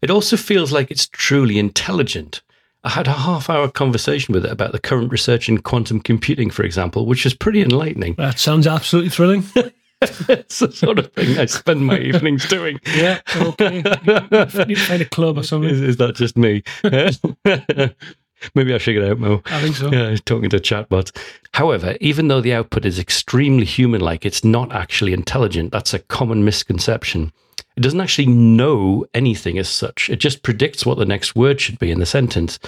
It 0.01 0.11
also 0.11 0.36
feels 0.38 0.72
like 0.72 0.90
it's 0.90 1.07
truly 1.07 1.59
intelligent. 1.59 2.40
I 2.84 2.90
had 2.90 3.07
a 3.07 3.12
half 3.12 3.51
hour 3.51 3.68
conversation 3.68 4.32
with 4.32 4.47
it 4.47 4.51
about 4.51 4.72
the 4.72 4.78
current 4.78 5.12
research 5.12 5.49
in 5.49 5.59
quantum 5.59 6.01
computing, 6.01 6.51
for 6.51 6.64
example, 6.64 7.05
which 7.05 7.24
was 7.24 7.34
pretty 7.34 7.61
enlightening. 7.61 8.14
That 8.14 8.38
sounds 8.38 8.66
absolutely 8.66 9.11
thrilling. 9.11 9.45
it's 10.28 10.59
the 10.59 10.72
sort 10.72 10.98
of 10.98 11.12
thing 11.12 11.38
I 11.38 11.46
spend 11.46 11.86
my 11.86 11.98
evenings 11.98 12.46
doing. 12.48 12.80
yeah, 12.94 13.20
okay. 13.36 13.78
You 14.68 14.76
find 14.76 15.03
a 15.03 15.09
club 15.09 15.38
or 15.38 15.42
something. 15.42 15.70
Is, 15.70 15.80
is 15.80 15.96
that 15.98 16.14
just 16.14 16.36
me? 16.36 16.62
Maybe 18.55 18.74
I 18.74 18.78
figured 18.78 19.09
out 19.09 19.20
more. 19.20 19.40
I 19.46 19.61
think 19.61 19.76
so. 19.76 19.90
Yeah, 19.92 20.16
talking 20.24 20.50
to 20.50 20.59
chatbots. 20.59 21.16
However, 21.55 21.96
even 22.00 22.28
though 22.28 22.40
the 22.40 22.53
output 22.53 22.84
is 22.84 22.98
extremely 22.98 23.64
human 23.64 24.00
like, 24.00 24.26
it's 24.26 24.42
not 24.42 24.72
actually 24.72 25.12
intelligent. 25.12 25.70
That's 25.70 25.94
a 25.94 26.00
common 26.00 26.44
misconception. 26.44 27.32
It 27.76 27.80
doesn't 27.80 28.00
actually 28.00 28.26
know 28.26 29.07
anything 29.14 29.59
as 29.59 29.68
such. 29.68 30.11
It 30.11 30.16
just 30.16 30.42
predicts 30.42 30.84
what 30.84 30.98
the 30.98 31.07
next 31.07 31.34
word 31.34 31.61
should 31.61 31.78
be 31.78 31.90
in 31.90 32.00
the 32.00 32.07
sentence. 32.07 32.59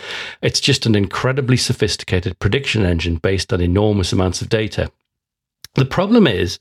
It's 0.40 0.60
just 0.60 0.86
an 0.86 0.94
incredibly 0.94 1.56
sophisticated 1.56 2.38
prediction 2.38 2.86
engine 2.86 3.16
based 3.16 3.52
on 3.52 3.60
enormous 3.60 4.12
amounts 4.12 4.40
of 4.40 4.48
data. 4.48 4.90
The 5.74 5.84
problem 5.84 6.26
is, 6.26 6.58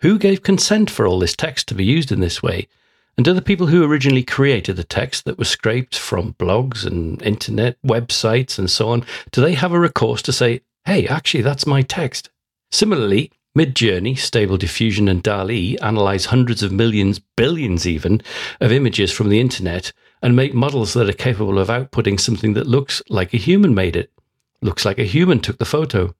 who 0.00 0.18
gave 0.18 0.42
consent 0.42 0.90
for 0.90 1.06
all 1.06 1.18
this 1.18 1.36
text 1.36 1.68
to 1.68 1.74
be 1.74 1.84
used 1.84 2.12
in 2.12 2.20
this 2.20 2.42
way? 2.42 2.68
And 3.16 3.24
do 3.24 3.32
the 3.32 3.42
people 3.42 3.66
who 3.66 3.84
originally 3.84 4.22
created 4.22 4.76
the 4.76 4.84
text 4.84 5.24
that 5.24 5.38
was 5.38 5.48
scraped 5.48 5.98
from 5.98 6.34
blogs 6.34 6.86
and 6.86 7.20
internet 7.22 7.76
websites 7.84 8.58
and 8.58 8.70
so 8.70 8.90
on, 8.90 9.04
do 9.32 9.40
they 9.40 9.54
have 9.54 9.72
a 9.72 9.80
recourse 9.80 10.22
to 10.22 10.32
say, 10.32 10.60
hey, 10.84 11.08
actually, 11.08 11.42
that's 11.42 11.66
my 11.66 11.82
text? 11.82 12.30
Similarly, 12.70 13.32
Midjourney, 13.56 14.16
Stable 14.16 14.56
Diffusion, 14.56 15.08
and 15.08 15.20
DALL-E 15.20 15.78
analyze 15.78 16.26
hundreds 16.26 16.62
of 16.62 16.70
millions, 16.70 17.18
billions 17.18 17.88
even, 17.88 18.22
of 18.60 18.70
images 18.70 19.10
from 19.10 19.30
the 19.30 19.40
internet 19.40 19.92
and 20.22 20.36
make 20.36 20.54
models 20.54 20.94
that 20.94 21.08
are 21.08 21.12
capable 21.12 21.58
of 21.58 21.68
outputting 21.68 22.20
something 22.20 22.52
that 22.54 22.68
looks 22.68 23.02
like 23.08 23.34
a 23.34 23.38
human 23.38 23.74
made 23.74 23.96
it, 23.96 24.12
looks 24.60 24.84
like 24.84 24.98
a 24.98 25.04
human 25.04 25.40
took 25.40 25.58
the 25.58 25.64
photo. 25.64 26.14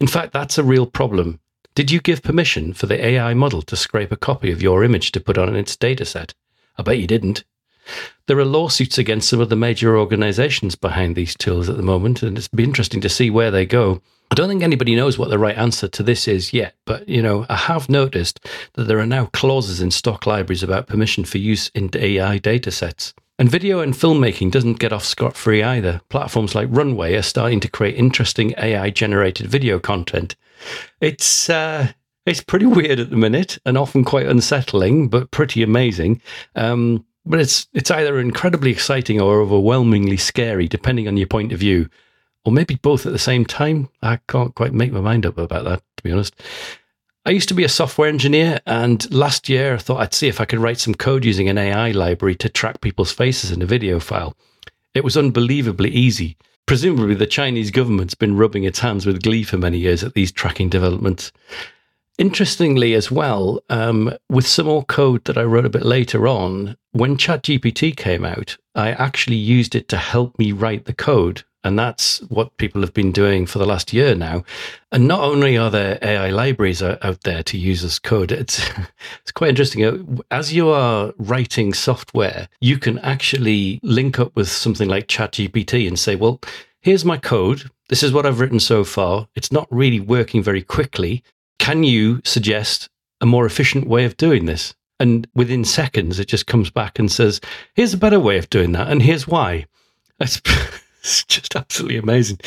In 0.00 0.06
fact, 0.06 0.32
that's 0.32 0.56
a 0.56 0.64
real 0.64 0.86
problem. 0.86 1.40
Did 1.78 1.92
you 1.92 2.00
give 2.00 2.24
permission 2.24 2.72
for 2.72 2.86
the 2.86 3.06
AI 3.06 3.34
model 3.34 3.62
to 3.62 3.76
scrape 3.76 4.10
a 4.10 4.16
copy 4.16 4.50
of 4.50 4.60
your 4.60 4.82
image 4.82 5.12
to 5.12 5.20
put 5.20 5.38
on 5.38 5.54
its 5.54 5.76
dataset? 5.76 6.32
I 6.76 6.82
bet 6.82 6.98
you 6.98 7.06
didn't. 7.06 7.44
There 8.26 8.36
are 8.36 8.44
lawsuits 8.44 8.98
against 8.98 9.28
some 9.28 9.38
of 9.38 9.48
the 9.48 9.54
major 9.54 9.96
organizations 9.96 10.74
behind 10.74 11.14
these 11.14 11.36
tools 11.36 11.68
at 11.68 11.76
the 11.76 11.84
moment, 11.84 12.20
and 12.20 12.36
it's 12.36 12.48
be 12.48 12.64
interesting 12.64 13.00
to 13.02 13.08
see 13.08 13.30
where 13.30 13.52
they 13.52 13.64
go. 13.64 14.02
I 14.32 14.34
don't 14.34 14.48
think 14.48 14.64
anybody 14.64 14.96
knows 14.96 15.18
what 15.18 15.30
the 15.30 15.38
right 15.38 15.56
answer 15.56 15.86
to 15.86 16.02
this 16.02 16.26
is 16.26 16.52
yet, 16.52 16.74
but 16.84 17.08
you 17.08 17.22
know, 17.22 17.46
I 17.48 17.54
have 17.54 17.88
noticed 17.88 18.44
that 18.72 18.88
there 18.88 18.98
are 18.98 19.06
now 19.06 19.26
clauses 19.26 19.80
in 19.80 19.92
stock 19.92 20.26
libraries 20.26 20.64
about 20.64 20.88
permission 20.88 21.24
for 21.24 21.38
use 21.38 21.68
in 21.76 21.90
AI 21.94 22.40
datasets. 22.40 23.14
And 23.38 23.48
video 23.48 23.78
and 23.78 23.94
filmmaking 23.94 24.50
doesn't 24.50 24.80
get 24.80 24.92
off 24.92 25.04
scot 25.04 25.36
free 25.36 25.62
either. 25.62 26.00
Platforms 26.08 26.56
like 26.56 26.66
Runway 26.72 27.14
are 27.14 27.22
starting 27.22 27.60
to 27.60 27.68
create 27.68 27.94
interesting 27.94 28.52
AI 28.58 28.90
generated 28.90 29.46
video 29.46 29.78
content. 29.78 30.34
It's 31.00 31.48
uh, 31.50 31.92
it's 32.26 32.42
pretty 32.42 32.66
weird 32.66 33.00
at 33.00 33.10
the 33.10 33.16
minute 33.16 33.58
and 33.64 33.78
often 33.78 34.04
quite 34.04 34.26
unsettling, 34.26 35.08
but 35.08 35.30
pretty 35.30 35.62
amazing. 35.62 36.20
Um, 36.54 37.04
but 37.24 37.40
it's 37.40 37.66
it's 37.74 37.90
either 37.90 38.18
incredibly 38.18 38.70
exciting 38.70 39.20
or 39.20 39.40
overwhelmingly 39.40 40.16
scary, 40.16 40.68
depending 40.68 41.08
on 41.08 41.16
your 41.16 41.26
point 41.26 41.52
of 41.52 41.60
view, 41.60 41.88
or 42.44 42.52
maybe 42.52 42.76
both 42.76 43.06
at 43.06 43.12
the 43.12 43.18
same 43.18 43.44
time. 43.44 43.88
I 44.02 44.18
can't 44.28 44.54
quite 44.54 44.72
make 44.72 44.92
my 44.92 45.00
mind 45.00 45.26
up 45.26 45.38
about 45.38 45.64
that, 45.64 45.82
to 45.96 46.02
be 46.02 46.12
honest. 46.12 46.34
I 47.24 47.30
used 47.30 47.48
to 47.48 47.54
be 47.54 47.64
a 47.64 47.68
software 47.68 48.08
engineer, 48.08 48.60
and 48.66 49.10
last 49.12 49.50
year 49.50 49.74
I 49.74 49.78
thought 49.78 50.00
I'd 50.00 50.14
see 50.14 50.28
if 50.28 50.40
I 50.40 50.46
could 50.46 50.60
write 50.60 50.78
some 50.78 50.94
code 50.94 51.26
using 51.26 51.48
an 51.48 51.58
AI 51.58 51.90
library 51.90 52.34
to 52.36 52.48
track 52.48 52.80
people's 52.80 53.12
faces 53.12 53.50
in 53.50 53.60
a 53.60 53.66
video 53.66 54.00
file. 54.00 54.34
It 54.94 55.04
was 55.04 55.16
unbelievably 55.16 55.90
easy. 55.90 56.38
Presumably, 56.68 57.14
the 57.14 57.26
Chinese 57.26 57.70
government's 57.70 58.14
been 58.14 58.36
rubbing 58.36 58.64
its 58.64 58.80
hands 58.80 59.06
with 59.06 59.22
glee 59.22 59.42
for 59.42 59.56
many 59.56 59.78
years 59.78 60.04
at 60.04 60.12
these 60.12 60.30
tracking 60.30 60.68
developments. 60.68 61.32
Interestingly, 62.18 62.92
as 62.92 63.10
well, 63.10 63.62
um, 63.70 64.12
with 64.28 64.46
some 64.46 64.66
more 64.66 64.84
code 64.84 65.24
that 65.24 65.38
I 65.38 65.44
wrote 65.44 65.64
a 65.64 65.70
bit 65.70 65.86
later 65.86 66.28
on, 66.28 66.76
when 66.92 67.16
ChatGPT 67.16 67.96
came 67.96 68.22
out, 68.22 68.58
I 68.74 68.90
actually 68.90 69.36
used 69.36 69.74
it 69.74 69.88
to 69.88 69.96
help 69.96 70.38
me 70.38 70.52
write 70.52 70.84
the 70.84 70.92
code. 70.92 71.42
And 71.68 71.78
that's 71.78 72.18
what 72.22 72.56
people 72.56 72.80
have 72.80 72.94
been 72.94 73.12
doing 73.12 73.46
for 73.46 73.58
the 73.58 73.66
last 73.66 73.92
year 73.92 74.14
now. 74.14 74.42
And 74.90 75.06
not 75.06 75.20
only 75.20 75.56
are 75.58 75.70
there 75.70 75.98
AI 76.02 76.30
libraries 76.30 76.82
out 76.82 77.20
there 77.24 77.42
to 77.42 77.58
use 77.58 77.84
as 77.84 77.98
code, 77.98 78.32
it's 78.32 78.68
it's 79.22 79.32
quite 79.32 79.50
interesting. 79.50 79.84
Uh, 79.84 80.22
as 80.30 80.52
you 80.52 80.70
are 80.70 81.12
writing 81.18 81.74
software, 81.74 82.48
you 82.60 82.78
can 82.78 82.98
actually 83.00 83.78
link 83.82 84.18
up 84.18 84.34
with 84.34 84.48
something 84.48 84.88
like 84.88 85.06
ChatGPT 85.08 85.86
and 85.86 85.98
say, 85.98 86.16
"Well, 86.16 86.40
here's 86.80 87.04
my 87.04 87.18
code. 87.18 87.70
this 87.88 88.02
is 88.02 88.12
what 88.12 88.26
I've 88.26 88.40
written 88.40 88.60
so 88.60 88.82
far. 88.84 89.28
It's 89.34 89.52
not 89.52 89.66
really 89.70 90.00
working 90.00 90.42
very 90.42 90.62
quickly. 90.62 91.22
Can 91.58 91.84
you 91.84 92.20
suggest 92.24 92.88
a 93.20 93.26
more 93.26 93.46
efficient 93.46 93.86
way 93.86 94.04
of 94.04 94.16
doing 94.16 94.46
this? 94.46 94.74
And 95.00 95.28
within 95.34 95.64
seconds, 95.64 96.18
it 96.18 96.28
just 96.28 96.46
comes 96.46 96.70
back 96.70 96.98
and 96.98 97.10
says, 97.10 97.40
here's 97.74 97.94
a 97.94 97.98
better 97.98 98.18
way 98.18 98.36
of 98.38 98.50
doing 98.50 98.72
that, 98.72 98.88
and 98.88 99.02
here's 99.02 99.28
why. 99.28 99.66
That's 100.18 100.40
it's 101.00 101.24
just 101.24 101.56
absolutely 101.56 101.98
amazing. 101.98 102.38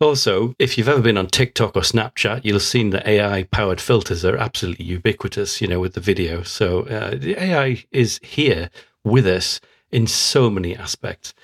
Also, 0.00 0.54
if 0.60 0.78
you've 0.78 0.88
ever 0.88 1.02
been 1.02 1.18
on 1.18 1.26
TikTok 1.26 1.74
or 1.74 1.82
Snapchat, 1.82 2.44
you'll 2.44 2.54
have 2.54 2.62
seen 2.62 2.90
that 2.90 3.06
AI 3.06 3.42
powered 3.44 3.80
filters 3.80 4.24
are 4.24 4.36
absolutely 4.36 4.84
ubiquitous, 4.84 5.60
you 5.60 5.66
know, 5.66 5.80
with 5.80 5.94
the 5.94 6.00
video. 6.00 6.42
So 6.44 6.82
uh, 6.82 7.16
the 7.16 7.36
AI 7.36 7.84
is 7.90 8.20
here 8.22 8.70
with 9.02 9.26
us 9.26 9.60
in 9.90 10.06
so 10.06 10.50
many 10.50 10.76
aspects. 10.76 11.34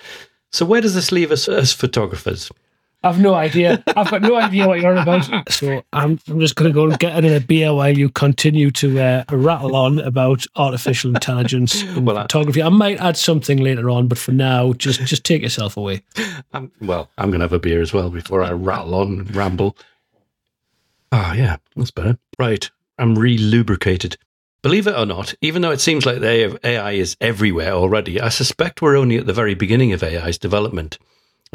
So, 0.51 0.65
where 0.65 0.79
does 0.79 0.95
this 0.95 1.11
leave 1.11 1.31
us 1.31 1.49
as 1.49 1.73
photographers? 1.73 2.49
I've 3.05 3.19
no 3.19 3.35
idea. 3.35 3.83
I've 3.95 4.09
got 4.09 4.23
no 4.23 4.35
idea 4.35 4.67
what 4.67 4.81
you're 4.81 4.97
on 4.97 4.97
about. 4.97 5.51
So 5.51 5.83
I'm, 5.93 6.19
I'm 6.27 6.39
just 6.39 6.55
going 6.55 6.71
to 6.71 6.73
go 6.73 6.89
and 6.89 6.97
get 6.97 7.15
another 7.15 7.39
beer 7.39 7.71
while 7.71 7.95
you 7.95 8.09
continue 8.09 8.71
to 8.71 8.99
uh, 8.99 9.23
rattle 9.29 9.75
on 9.75 9.99
about 9.99 10.43
artificial 10.55 11.13
intelligence 11.13 11.83
and 11.83 12.07
well, 12.07 12.19
photography. 12.23 12.63
I 12.63 12.69
might 12.69 12.99
add 12.99 13.15
something 13.15 13.59
later 13.59 13.91
on, 13.91 14.07
but 14.07 14.17
for 14.17 14.31
now, 14.31 14.73
just 14.73 15.01
just 15.01 15.23
take 15.23 15.43
yourself 15.43 15.77
away. 15.77 16.01
I'm, 16.53 16.71
well, 16.81 17.11
I'm 17.19 17.29
going 17.29 17.41
to 17.41 17.43
have 17.43 17.53
a 17.53 17.59
beer 17.59 17.79
as 17.79 17.93
well 17.93 18.09
before 18.09 18.41
I 18.41 18.51
rattle 18.53 18.95
on 18.95 19.19
and 19.19 19.35
ramble. 19.35 19.77
Ah, 21.11 21.29
oh, 21.29 21.33
yeah, 21.35 21.57
that's 21.75 21.91
better. 21.91 22.17
Right, 22.39 22.69
I'm 22.97 23.15
re-lubricated. 23.17 24.17
Believe 24.63 24.87
it 24.87 24.97
or 24.97 25.05
not, 25.05 25.35
even 25.41 25.61
though 25.61 25.69
it 25.69 25.79
seems 25.79 26.07
like 26.07 26.21
the 26.21 26.59
AI 26.63 26.93
is 26.93 27.15
everywhere 27.21 27.73
already, 27.73 28.19
I 28.19 28.29
suspect 28.29 28.81
we're 28.81 28.97
only 28.97 29.17
at 29.17 29.27
the 29.27 29.33
very 29.33 29.53
beginning 29.53 29.93
of 29.93 30.01
AI's 30.01 30.39
development. 30.39 30.97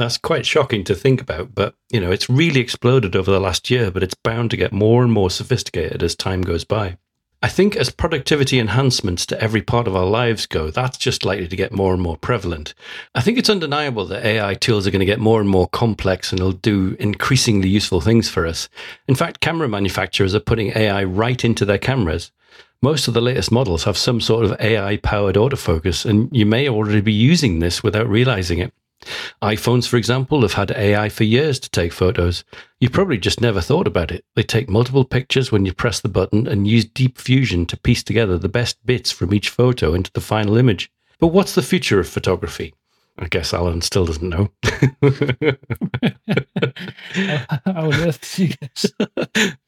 That's 0.01 0.16
quite 0.16 0.46
shocking 0.46 0.82
to 0.84 0.94
think 0.94 1.20
about, 1.20 1.55
but 1.55 1.74
you 1.90 2.01
know, 2.01 2.11
it's 2.11 2.30
really 2.30 2.61
exploded 2.61 3.14
over 3.14 3.30
the 3.30 3.38
last 3.38 3.70
year, 3.70 3.90
but 3.90 4.03
it's 4.03 4.14
bound 4.14 4.51
to 4.51 4.57
get 4.57 4.72
more 4.72 5.05
and 5.05 5.12
more 5.12 5.28
sophisticated 5.28 6.03
as 6.03 6.16
time 6.16 6.40
goes 6.40 6.64
by. 6.64 6.96
I 7.42 7.51
think 7.51 7.76
as 7.76 7.90
productivity 7.90 8.59
enhancements 8.59 9.26
to 9.26 9.38
every 9.38 9.61
part 9.61 9.86
of 9.86 9.94
our 9.94 10.07
lives 10.07 10.46
go, 10.46 10.70
that's 10.70 10.96
just 10.96 11.26
likely 11.26 11.48
to 11.48 11.55
get 11.55 11.74
more 11.74 11.92
and 11.92 12.01
more 12.01 12.16
prevalent. 12.16 12.72
I 13.14 13.20
think 13.20 13.36
it's 13.36 13.51
undeniable 13.51 14.07
that 14.07 14.24
AI 14.24 14.55
tools 14.55 14.86
are 14.86 14.90
going 14.90 15.01
to 15.01 15.05
get 15.05 15.20
more 15.20 15.38
and 15.38 15.51
more 15.51 15.68
complex 15.68 16.32
and 16.32 16.40
will 16.40 16.53
do 16.53 16.96
increasingly 16.98 17.68
useful 17.68 18.01
things 18.01 18.26
for 18.26 18.46
us. 18.46 18.70
In 19.07 19.14
fact, 19.14 19.40
camera 19.40 19.68
manufacturers 19.68 20.34
are 20.34 20.40
putting 20.40 20.74
AI 20.74 21.05
right 21.05 21.44
into 21.44 21.66
their 21.66 21.76
cameras. 21.76 22.32
Most 22.80 23.07
of 23.07 23.12
the 23.12 23.20
latest 23.20 23.53
models 23.53 23.84
have 23.84 23.98
some 23.98 24.22
sort 24.22 24.46
of 24.46 24.59
AI 24.62 24.96
powered 24.96 25.36
autofocus, 25.36 26.07
and 26.07 26.34
you 26.34 26.46
may 26.46 26.70
already 26.70 27.03
be 27.03 27.12
using 27.12 27.59
this 27.59 27.82
without 27.82 28.09
realizing 28.09 28.61
it 28.61 28.72
iPhones, 29.42 29.86
for 29.86 29.96
example, 29.96 30.42
have 30.42 30.55
had 30.55 30.70
AI 30.72 31.09
for 31.09 31.24
years 31.24 31.59
to 31.61 31.70
take 31.70 31.92
photos. 31.92 32.44
You 32.80 32.90
probably 32.90 33.18
just 33.18 33.40
never 33.40 33.61
thought 33.61 33.86
about 33.86 34.11
it. 34.11 34.24
They 34.34 34.42
take 34.42 34.68
multiple 34.68 35.05
pictures 35.05 35.51
when 35.51 35.64
you 35.64 35.72
press 35.72 36.01
the 36.01 36.09
button 36.09 36.46
and 36.46 36.68
use 36.68 36.84
deep 36.84 37.18
fusion 37.18 37.66
to 37.66 37.76
piece 37.78 38.03
together 38.03 38.38
the 38.38 38.48
best 38.48 38.84
bits 38.84 39.11
from 39.11 39.32
each 39.34 39.48
photo 39.48 39.94
into 39.94 40.12
the 40.12 40.20
final 40.20 40.57
image. 40.57 40.90
But 41.18 41.28
what's 41.28 41.55
the 41.55 41.62
future 41.62 42.01
of 42.01 42.09
photography? 42.09 42.74
I 43.18 43.26
guess 43.28 43.53
Alan 43.53 43.82
still 43.82 44.07
doesn't 44.07 44.28
know. 44.28 44.51
How 47.66 47.90
on 47.90 47.94
earth 47.94 48.34
do 48.34 48.44
you 48.46 48.55
guess? 48.55 48.86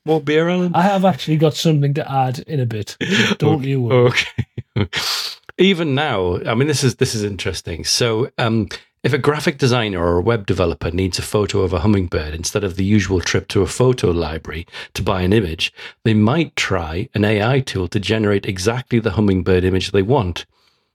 More 0.06 0.22
beer, 0.22 0.48
Alan? 0.48 0.74
I 0.74 0.82
have 0.82 1.04
actually 1.04 1.36
got 1.36 1.54
something 1.54 1.92
to 1.94 2.10
add 2.10 2.38
in 2.40 2.60
a 2.60 2.66
bit. 2.66 2.96
Don't 3.38 3.60
okay. 3.60 3.68
you 3.68 3.82
worry. 3.82 4.10
Okay. 4.76 4.88
Even 5.58 5.94
now, 5.94 6.38
I 6.46 6.54
mean, 6.54 6.66
this 6.66 6.82
is 6.82 6.96
this 6.96 7.14
is 7.14 7.22
interesting. 7.22 7.84
So, 7.84 8.30
um, 8.38 8.68
if 9.02 9.12
a 9.12 9.18
graphic 9.18 9.58
designer 9.58 9.98
or 9.98 10.16
a 10.16 10.22
web 10.22 10.46
developer 10.46 10.90
needs 10.90 11.18
a 11.18 11.22
photo 11.22 11.60
of 11.60 11.72
a 11.72 11.80
hummingbird 11.80 12.34
instead 12.34 12.62
of 12.62 12.76
the 12.76 12.84
usual 12.84 13.20
trip 13.20 13.48
to 13.48 13.62
a 13.62 13.66
photo 13.66 14.10
library 14.10 14.66
to 14.94 15.02
buy 15.02 15.22
an 15.22 15.32
image, 15.32 15.72
they 16.04 16.14
might 16.14 16.54
try 16.54 17.08
an 17.14 17.24
AI 17.24 17.60
tool 17.60 17.88
to 17.88 17.98
generate 17.98 18.46
exactly 18.46 19.00
the 19.00 19.12
hummingbird 19.12 19.64
image 19.64 19.90
they 19.90 20.02
want. 20.02 20.46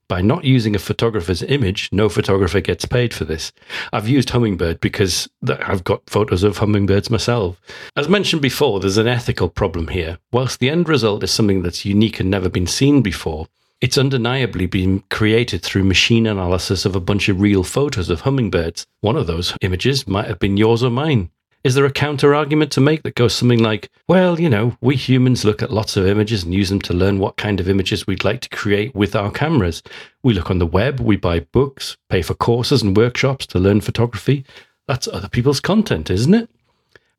By 0.08 0.22
not 0.22 0.45
using 0.45 0.74
a 0.74 0.80
photographer's 0.80 1.43
image, 1.43 1.89
no 1.91 2.08
photographer 2.08 2.62
gets 2.62 2.86
paid 2.86 3.14
for 3.14 3.26
this. 3.26 3.51
I've 3.91 4.08
used 4.08 4.30
Hummingbird 4.30 4.80
because 4.80 5.28
I've 5.45 5.84
got 5.84 6.10
photos 6.10 6.43
of 6.43 6.60
hummingbirds 6.60 7.10
myself. 7.10 7.60
As 7.97 8.08
mentioned 8.08 8.41
before, 8.41 8.80
there's 8.80 8.97
an 8.97 9.08
ethical 9.08 9.49
problem 9.49 9.89
here. 9.89 10.18
Whilst 10.32 10.62
the 10.62 10.70
end 10.70 10.88
result 10.88 11.26
is 11.26 11.32
something 11.32 11.62
that's 11.62 11.84
unique 11.84 12.22
and 12.22 12.32
never 12.32 12.47
been 12.47 12.68
seen 12.68 13.01
before, 13.01 13.47
it's 13.80 13.97
undeniably 13.97 14.65
been 14.65 15.03
created 15.11 15.61
through 15.61 15.84
machine 15.84 16.25
analysis 16.25 16.86
of 16.86 16.95
a 16.95 16.99
bunch 16.99 17.30
of 17.30 17.39
real 17.39 17.63
photos 17.63 18.09
of 18.09 18.21
hummingbirds. 18.21 18.88
One 19.01 19.15
of 19.15 19.28
those 19.28 19.55
images 19.61 20.07
might 20.07 20.28
have 20.28 20.39
been 20.39 20.57
yours 20.57 20.84
or 20.84 20.89
mine. 20.89 21.30
Is 21.63 21.75
there 21.75 21.86
a 21.86 21.91
counter 21.91 22.34
argument 22.34 22.71
to 22.71 22.82
make 22.82 23.03
that 23.03 23.15
goes 23.15 23.36
something 23.36 23.61
like, 23.61 23.89
well, 24.07 24.39
you 24.39 24.49
know, 24.49 24.78
we 24.82 24.95
humans 24.95 25.43
look 25.43 25.61
at 25.61 25.71
lots 25.71 25.97
of 25.97 26.07
images 26.07 26.43
and 26.43 26.53
use 26.53 26.69
them 26.69 26.82
to 26.82 26.93
learn 26.93 27.19
what 27.19 27.38
kind 27.38 27.59
of 27.59 27.67
images 27.69 28.07
we'd 28.07 28.23
like 28.23 28.41
to 28.41 28.49
create 28.49 28.95
with 28.95 29.15
our 29.15 29.32
cameras. 29.32 29.84
We 30.23 30.34
look 30.34 30.49
on 30.49 30.59
the 30.59 30.65
web, 30.65 30.99
we 30.99 31.17
buy 31.17 31.41
books, 31.41 31.97
pay 32.09 32.21
for 32.21 32.36
courses 32.36 32.82
and 32.82 32.95
workshops 32.95 33.45
to 33.47 33.59
learn 33.59 33.82
photography. 33.82 34.45
That's 34.88 35.07
other 35.07 35.28
people's 35.28 35.59
content, 35.59 36.09
isn't 36.09 36.34
it? 36.34 36.49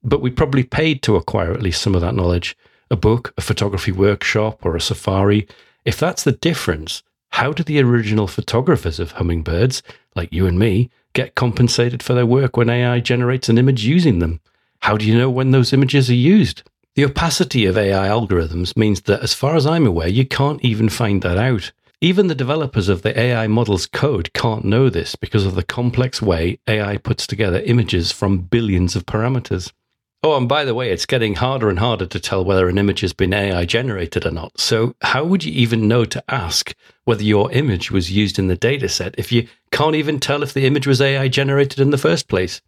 But 0.02 0.22
we 0.22 0.30
probably 0.30 0.64
paid 0.64 1.02
to 1.02 1.16
acquire 1.16 1.52
at 1.52 1.62
least 1.62 1.82
some 1.82 1.94
of 1.94 2.00
that 2.00 2.14
knowledge. 2.14 2.56
A 2.90 2.96
book, 2.96 3.34
a 3.36 3.42
photography 3.42 3.92
workshop, 3.92 4.64
or 4.64 4.74
a 4.74 4.80
safari 4.80 5.46
if 5.84 5.98
that's 5.98 6.24
the 6.24 6.32
difference, 6.32 7.02
how 7.30 7.52
do 7.52 7.62
the 7.62 7.80
original 7.80 8.26
photographers 8.26 8.98
of 8.98 9.12
hummingbirds, 9.12 9.82
like 10.14 10.32
you 10.32 10.46
and 10.46 10.58
me, 10.58 10.90
get 11.12 11.34
compensated 11.34 12.02
for 12.02 12.14
their 12.14 12.26
work 12.26 12.56
when 12.56 12.70
AI 12.70 13.00
generates 13.00 13.48
an 13.48 13.58
image 13.58 13.84
using 13.84 14.18
them? 14.18 14.40
How 14.80 14.96
do 14.96 15.06
you 15.06 15.16
know 15.16 15.30
when 15.30 15.50
those 15.50 15.72
images 15.72 16.10
are 16.10 16.14
used? 16.14 16.62
The 16.94 17.04
opacity 17.04 17.64
of 17.66 17.78
AI 17.78 18.08
algorithms 18.08 18.76
means 18.76 19.02
that, 19.02 19.22
as 19.22 19.34
far 19.34 19.54
as 19.54 19.66
I'm 19.66 19.86
aware, 19.86 20.08
you 20.08 20.26
can't 20.26 20.64
even 20.64 20.88
find 20.88 21.22
that 21.22 21.38
out. 21.38 21.72
Even 22.00 22.28
the 22.28 22.34
developers 22.34 22.88
of 22.88 23.02
the 23.02 23.18
AI 23.18 23.46
model's 23.48 23.86
code 23.86 24.32
can't 24.32 24.64
know 24.64 24.88
this 24.88 25.16
because 25.16 25.44
of 25.44 25.54
the 25.54 25.64
complex 25.64 26.22
way 26.22 26.58
AI 26.68 26.96
puts 26.96 27.26
together 27.26 27.60
images 27.60 28.12
from 28.12 28.38
billions 28.38 28.94
of 28.94 29.06
parameters. 29.06 29.72
Oh, 30.24 30.36
and 30.36 30.48
by 30.48 30.64
the 30.64 30.74
way, 30.74 30.90
it's 30.90 31.06
getting 31.06 31.36
harder 31.36 31.68
and 31.68 31.78
harder 31.78 32.06
to 32.06 32.18
tell 32.18 32.44
whether 32.44 32.68
an 32.68 32.76
image 32.76 33.00
has 33.00 33.12
been 33.12 33.32
AI 33.32 33.64
generated 33.64 34.26
or 34.26 34.32
not. 34.32 34.58
So, 34.58 34.96
how 35.00 35.24
would 35.24 35.44
you 35.44 35.52
even 35.52 35.86
know 35.86 36.04
to 36.06 36.24
ask 36.28 36.74
whether 37.04 37.22
your 37.22 37.52
image 37.52 37.92
was 37.92 38.10
used 38.10 38.36
in 38.36 38.48
the 38.48 38.56
dataset 38.56 39.14
if 39.16 39.30
you 39.30 39.46
can't 39.70 39.94
even 39.94 40.18
tell 40.18 40.42
if 40.42 40.52
the 40.52 40.66
image 40.66 40.88
was 40.88 41.00
AI 41.00 41.28
generated 41.28 41.78
in 41.78 41.90
the 41.90 41.98
first 41.98 42.26
place? 42.26 42.60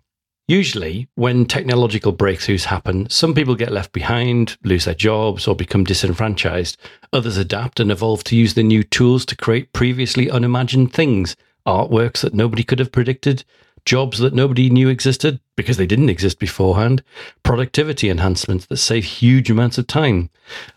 Usually, 0.46 1.09
when 1.16 1.44
technological 1.44 2.12
breakthroughs 2.12 2.64
happen, 2.64 3.11
some 3.11 3.34
people 3.34 3.57
get 3.57 3.72
left 3.72 3.92
behind, 3.92 4.57
lose 4.62 4.84
their 4.84 4.94
jobs, 4.94 5.48
or 5.48 5.57
become 5.57 5.82
disenfranchised. 5.82 6.76
Others 7.12 7.36
adapt 7.36 7.80
and 7.80 7.90
evolve 7.90 8.22
to 8.24 8.36
use 8.36 8.55
the 8.55 8.62
new 8.62 8.84
tools 8.84 9.26
to 9.26 9.36
create 9.36 9.72
previously 9.72 10.30
unimagined 10.30 10.92
things, 10.92 11.34
artworks 11.66 12.20
that 12.20 12.34
nobody 12.34 12.62
could 12.62 12.78
have 12.78 12.92
predicted, 12.92 13.44
jobs 13.85 14.18
that 14.18 14.35
nobody 14.35 14.70
knew 14.70 14.89
existed 14.89 15.41
because 15.57 15.76
they 15.76 15.87
didn't 15.87 16.09
exist 16.09 16.39
beforehand, 16.39 17.03
productivity 17.43 18.09
enhancements 18.09 18.66
that 18.66 18.76
save 18.78 19.05
huge 19.05 19.51
amounts 19.51 19.78
of 19.78 19.87
time. 19.87 20.31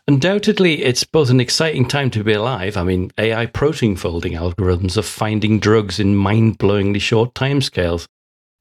Undoubtedly, 0.08 0.84
it's 0.84 1.04
both 1.04 1.30
an 1.30 1.39
exciting 1.39 1.88
time 1.88 2.10
to 2.12 2.24
be 2.24 2.34
alive. 2.34 2.76
I 2.76 2.84
mean, 2.84 3.12
AI 3.18 3.45
protein 3.45 3.95
folding 3.95 4.34
algorithms 4.34 4.97
are 4.97 5.04
finding 5.04 5.60
drugs 5.60 5.99
in 5.99 6.16
mind 6.16 6.60
blowingly 6.60 7.01
short 7.01 7.34
timescales. 7.34 8.08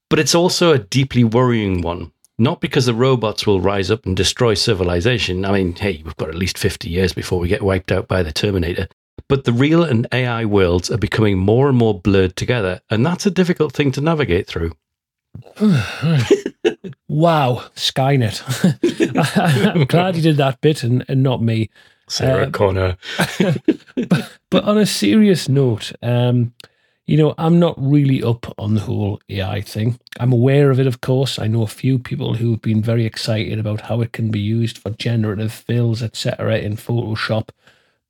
But 0.09 0.19
it's 0.19 0.35
also 0.35 0.71
a 0.71 0.79
deeply 0.79 1.23
worrying 1.23 1.81
one. 1.81 2.11
Not 2.37 2.61
because 2.61 2.85
the 2.85 2.93
robots 2.93 3.45
will 3.45 3.61
rise 3.61 3.91
up 3.91 4.05
and 4.05 4.17
destroy 4.17 4.55
civilization. 4.55 5.45
I 5.45 5.51
mean, 5.51 5.75
hey, 5.75 6.01
we've 6.03 6.17
got 6.17 6.29
at 6.29 6.35
least 6.35 6.57
50 6.57 6.89
years 6.89 7.13
before 7.13 7.39
we 7.39 7.47
get 7.47 7.61
wiped 7.61 7.91
out 7.91 8.07
by 8.07 8.23
the 8.23 8.31
Terminator. 8.31 8.87
But 9.27 9.45
the 9.45 9.53
real 9.53 9.83
and 9.83 10.07
AI 10.11 10.45
worlds 10.45 10.91
are 10.91 10.97
becoming 10.97 11.37
more 11.37 11.69
and 11.69 11.77
more 11.77 11.99
blurred 11.99 12.35
together, 12.35 12.81
and 12.89 13.05
that's 13.05 13.25
a 13.25 13.31
difficult 13.31 13.73
thing 13.73 13.91
to 13.93 14.01
navigate 14.01 14.47
through. 14.47 14.73
wow, 17.07 17.63
Skynet. 17.75 18.41
I'm 19.75 19.85
glad 19.85 20.15
you 20.15 20.21
did 20.21 20.37
that 20.37 20.61
bit 20.61 20.83
and, 20.83 21.05
and 21.07 21.23
not 21.23 21.41
me. 21.41 21.69
Sarah 22.07 22.47
uh, 22.47 22.51
Connor. 22.51 22.97
but, 24.07 24.37
but, 24.49 24.63
on 24.63 24.77
a 24.77 24.85
serious 24.85 25.47
note, 25.47 25.93
um, 26.01 26.53
you 27.05 27.17
know, 27.17 27.33
I'm 27.37 27.59
not 27.59 27.75
really 27.77 28.21
up 28.21 28.53
on 28.57 28.75
the 28.75 28.81
whole 28.81 29.21
AI 29.29 29.61
thing. 29.61 29.99
I'm 30.19 30.31
aware 30.31 30.69
of 30.69 30.79
it, 30.79 30.87
of 30.87 31.01
course. 31.01 31.39
I 31.39 31.47
know 31.47 31.63
a 31.63 31.67
few 31.67 31.99
people 31.99 32.35
who've 32.35 32.61
been 32.61 32.81
very 32.81 33.05
excited 33.05 33.59
about 33.59 33.81
how 33.81 34.01
it 34.01 34.13
can 34.13 34.31
be 34.31 34.39
used 34.39 34.77
for 34.77 34.91
generative 34.91 35.51
fills, 35.51 36.03
etc., 36.03 36.59
in 36.59 36.77
Photoshop. 36.77 37.49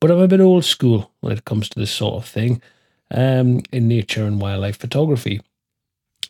But 0.03 0.11
I'm 0.11 0.19
a 0.19 0.27
bit 0.27 0.41
old 0.41 0.65
school 0.65 1.13
when 1.21 1.31
it 1.31 1.45
comes 1.45 1.69
to 1.69 1.79
this 1.79 1.89
sort 1.89 2.15
of 2.15 2.29
thing 2.29 2.61
um, 3.09 3.61
in 3.71 3.87
nature 3.87 4.25
and 4.25 4.41
wildlife 4.41 4.75
photography. 4.75 5.39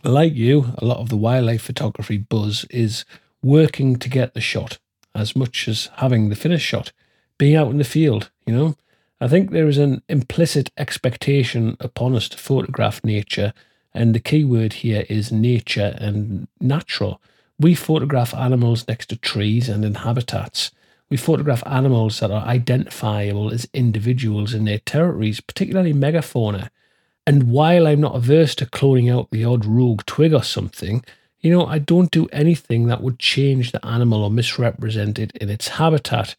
Like 0.03 0.35
you, 0.35 0.75
a 0.77 0.85
lot 0.85 0.99
of 0.99 1.09
the 1.09 1.17
wildlife 1.17 1.63
photography 1.63 2.19
buzz 2.19 2.65
is 2.69 3.03
working 3.41 3.95
to 3.95 4.09
get 4.09 4.35
the 4.35 4.41
shot 4.41 4.77
as 5.15 5.35
much 5.35 5.67
as 5.67 5.89
having 5.95 6.29
the 6.29 6.35
finished 6.35 6.67
shot, 6.67 6.91
being 7.39 7.55
out 7.55 7.71
in 7.71 7.79
the 7.79 7.83
field, 7.83 8.29
you 8.45 8.53
know. 8.53 8.75
I 9.19 9.27
think 9.27 9.49
there 9.49 9.67
is 9.67 9.79
an 9.79 10.03
implicit 10.07 10.69
expectation 10.77 11.75
upon 11.79 12.15
us 12.15 12.29
to 12.29 12.37
photograph 12.37 13.03
nature, 13.03 13.53
and 13.91 14.13
the 14.13 14.19
key 14.19 14.43
word 14.43 14.73
here 14.73 15.03
is 15.09 15.31
nature 15.31 15.97
and 15.97 16.47
natural. 16.61 17.19
We 17.57 17.73
photograph 17.73 18.35
animals 18.35 18.87
next 18.87 19.07
to 19.07 19.15
trees 19.15 19.67
and 19.67 19.83
in 19.83 19.95
habitats. 19.95 20.69
We 21.13 21.17
photograph 21.17 21.61
animals 21.67 22.21
that 22.21 22.31
are 22.31 22.43
identifiable 22.43 23.53
as 23.53 23.69
individuals 23.71 24.55
in 24.55 24.65
their 24.65 24.79
territories, 24.79 25.41
particularly 25.41 25.93
megafauna. 25.93 26.71
And 27.27 27.51
while 27.51 27.85
I'm 27.85 28.01
not 28.01 28.15
averse 28.15 28.55
to 28.55 28.65
cloning 28.65 29.15
out 29.15 29.29
the 29.29 29.45
odd 29.45 29.63
rogue 29.63 30.07
twig 30.07 30.33
or 30.33 30.41
something, 30.41 31.05
you 31.39 31.51
know, 31.51 31.67
I 31.67 31.77
don't 31.77 32.09
do 32.09 32.25
anything 32.31 32.87
that 32.87 33.03
would 33.03 33.19
change 33.19 33.71
the 33.71 33.85
animal 33.85 34.23
or 34.23 34.31
misrepresent 34.31 35.19
it 35.19 35.31
in 35.35 35.51
its 35.51 35.67
habitat. 35.67 36.35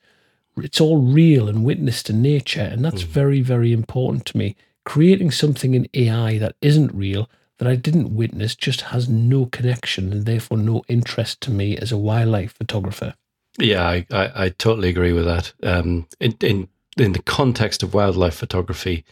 It's 0.57 0.81
all 0.81 1.03
real 1.03 1.49
and 1.49 1.65
witnessed 1.65 2.11
in 2.11 2.21
nature, 2.21 2.69
and 2.73 2.85
that's 2.85 3.05
mm. 3.05 3.07
very, 3.21 3.43
very 3.43 3.73
important 3.73 4.27
to 4.27 4.37
me. 4.37 4.57
Creating 4.85 5.31
something 5.31 5.75
in 5.75 5.87
AI 5.95 6.37
that 6.39 6.57
isn't 6.61 6.93
real, 6.93 7.31
that 7.59 7.69
I 7.69 7.77
didn't 7.77 8.17
witness, 8.17 8.57
just 8.57 8.81
has 8.81 9.09
no 9.09 9.47
connection 9.47 10.13
and 10.13 10.27
therefore 10.27 10.59
no 10.59 10.83
interest 10.89 11.41
to 11.43 11.53
me 11.53 11.77
as 11.77 11.93
a 11.93 11.97
wildlife 11.97 12.55
photographer. 12.55 13.15
Yeah, 13.59 13.87
I, 13.87 14.07
I, 14.11 14.45
I 14.45 14.49
totally 14.51 14.89
agree 14.89 15.13
with 15.13 15.25
that. 15.27 15.53
Um, 15.63 16.07
in, 16.21 16.37
in 16.41 16.69
in 16.97 17.13
the 17.13 17.23
context 17.23 17.83
of 17.83 17.95
wildlife 17.95 18.35
photography, 18.35 19.05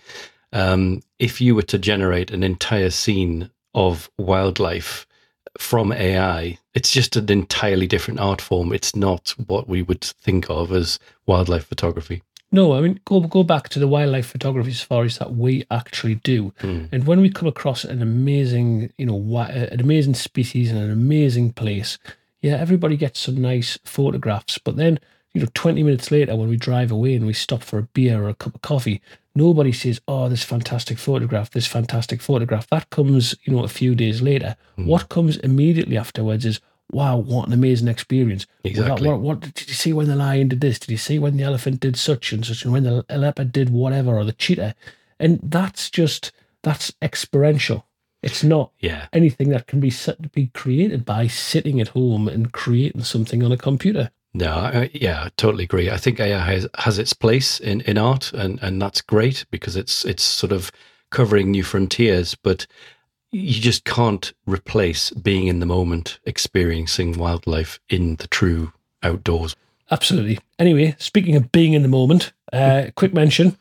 um, 0.52 1.00
if 1.18 1.40
you 1.40 1.54
were 1.54 1.62
to 1.62 1.78
generate 1.78 2.30
an 2.30 2.42
entire 2.42 2.90
scene 2.90 3.50
of 3.74 4.10
wildlife 4.18 5.06
from 5.58 5.92
AI, 5.92 6.58
it's 6.74 6.90
just 6.90 7.16
an 7.16 7.30
entirely 7.30 7.86
different 7.86 8.20
art 8.20 8.40
form. 8.40 8.72
It's 8.72 8.94
not 8.94 9.34
what 9.46 9.68
we 9.68 9.82
would 9.82 10.02
think 10.02 10.48
of 10.48 10.72
as 10.72 10.98
wildlife 11.26 11.66
photography. 11.66 12.22
No, 12.54 12.74
I 12.74 12.82
mean 12.82 13.00
go 13.06 13.20
go 13.20 13.42
back 13.42 13.70
to 13.70 13.78
the 13.78 13.88
wildlife 13.88 14.26
photography 14.26 14.72
safaris 14.72 15.18
that 15.18 15.34
we 15.34 15.64
actually 15.70 16.16
do, 16.16 16.52
mm. 16.60 16.88
and 16.92 17.06
when 17.06 17.20
we 17.20 17.30
come 17.30 17.48
across 17.48 17.82
an 17.84 18.02
amazing, 18.02 18.92
you 18.98 19.06
know, 19.06 19.38
an 19.38 19.80
amazing 19.80 20.14
species 20.14 20.70
and 20.70 20.78
an 20.78 20.90
amazing 20.90 21.52
place, 21.54 21.98
yeah, 22.42 22.56
everybody 22.56 22.96
gets 22.96 23.20
some 23.20 23.40
nice 23.40 23.78
photographs. 23.84 24.58
But 24.58 24.76
then, 24.76 24.98
you 25.32 25.40
know, 25.40 25.48
twenty 25.54 25.82
minutes 25.82 26.10
later, 26.10 26.36
when 26.36 26.48
we 26.48 26.56
drive 26.56 26.90
away 26.90 27.14
and 27.14 27.26
we 27.26 27.32
stop 27.32 27.62
for 27.62 27.78
a 27.78 27.84
beer 27.84 28.22
or 28.22 28.28
a 28.28 28.34
cup 28.34 28.56
of 28.56 28.62
coffee, 28.62 29.00
nobody 29.34 29.72
says, 29.72 30.00
"Oh, 30.08 30.28
this 30.28 30.42
fantastic 30.42 30.98
photograph, 30.98 31.50
this 31.50 31.68
fantastic 31.68 32.20
photograph." 32.20 32.68
That 32.68 32.90
comes, 32.90 33.34
you 33.44 33.54
know, 33.54 33.62
a 33.64 33.68
few 33.68 33.94
days 33.94 34.20
later. 34.20 34.56
Mm. 34.76 34.86
What 34.86 35.08
comes 35.08 35.36
immediately 35.38 35.96
afterwards 35.96 36.44
is, 36.44 36.60
"Wow, 36.90 37.16
what 37.16 37.46
an 37.46 37.54
amazing 37.54 37.88
experience!" 37.88 38.46
Exactly. 38.64 39.08
What, 39.08 39.20
what, 39.20 39.40
what, 39.40 39.54
did 39.54 39.68
you 39.68 39.74
see 39.74 39.92
when 39.92 40.08
the 40.08 40.16
lion 40.16 40.48
did 40.48 40.60
this? 40.60 40.80
Did 40.80 40.90
you 40.90 40.98
see 40.98 41.20
when 41.20 41.36
the 41.36 41.44
elephant 41.44 41.78
did 41.78 41.96
such 41.96 42.32
and 42.32 42.44
such, 42.44 42.64
and 42.64 42.72
when 42.72 42.82
the 42.82 43.04
leopard 43.08 43.52
did 43.52 43.70
whatever, 43.70 44.16
or 44.16 44.24
the 44.24 44.32
cheetah? 44.32 44.74
And 45.20 45.38
that's 45.42 45.90
just 45.90 46.32
that's 46.62 46.92
experiential. 47.00 47.86
It's 48.22 48.44
not 48.44 48.70
yeah. 48.78 49.06
anything 49.12 49.48
that 49.50 49.66
can 49.66 49.80
be 49.80 49.90
set, 49.90 50.32
be 50.32 50.46
created 50.48 51.04
by 51.04 51.26
sitting 51.26 51.80
at 51.80 51.88
home 51.88 52.28
and 52.28 52.52
creating 52.52 53.02
something 53.02 53.42
on 53.42 53.50
a 53.50 53.56
computer. 53.56 54.10
No, 54.34 54.52
I, 54.52 54.90
yeah, 54.94 55.24
I 55.24 55.30
totally 55.36 55.64
agree. 55.64 55.90
I 55.90 55.96
think 55.96 56.18
AI 56.20 56.38
has, 56.38 56.66
has 56.78 56.98
its 56.98 57.12
place 57.12 57.60
in, 57.60 57.82
in 57.82 57.98
art, 57.98 58.32
and, 58.32 58.58
and 58.62 58.80
that's 58.80 59.02
great 59.02 59.44
because 59.50 59.76
it's 59.76 60.04
it's 60.04 60.22
sort 60.22 60.52
of 60.52 60.70
covering 61.10 61.50
new 61.50 61.62
frontiers. 61.62 62.34
But 62.34 62.66
you 63.30 63.60
just 63.60 63.84
can't 63.84 64.32
replace 64.46 65.10
being 65.10 65.48
in 65.48 65.60
the 65.60 65.66
moment, 65.66 66.18
experiencing 66.24 67.18
wildlife 67.18 67.80
in 67.88 68.16
the 68.16 68.28
true 68.28 68.72
outdoors. 69.02 69.56
Absolutely. 69.90 70.38
Anyway, 70.58 70.94
speaking 70.98 71.36
of 71.36 71.52
being 71.52 71.74
in 71.74 71.82
the 71.82 71.88
moment, 71.88 72.32
uh, 72.52 72.86
quick 72.94 73.12
mention 73.12 73.58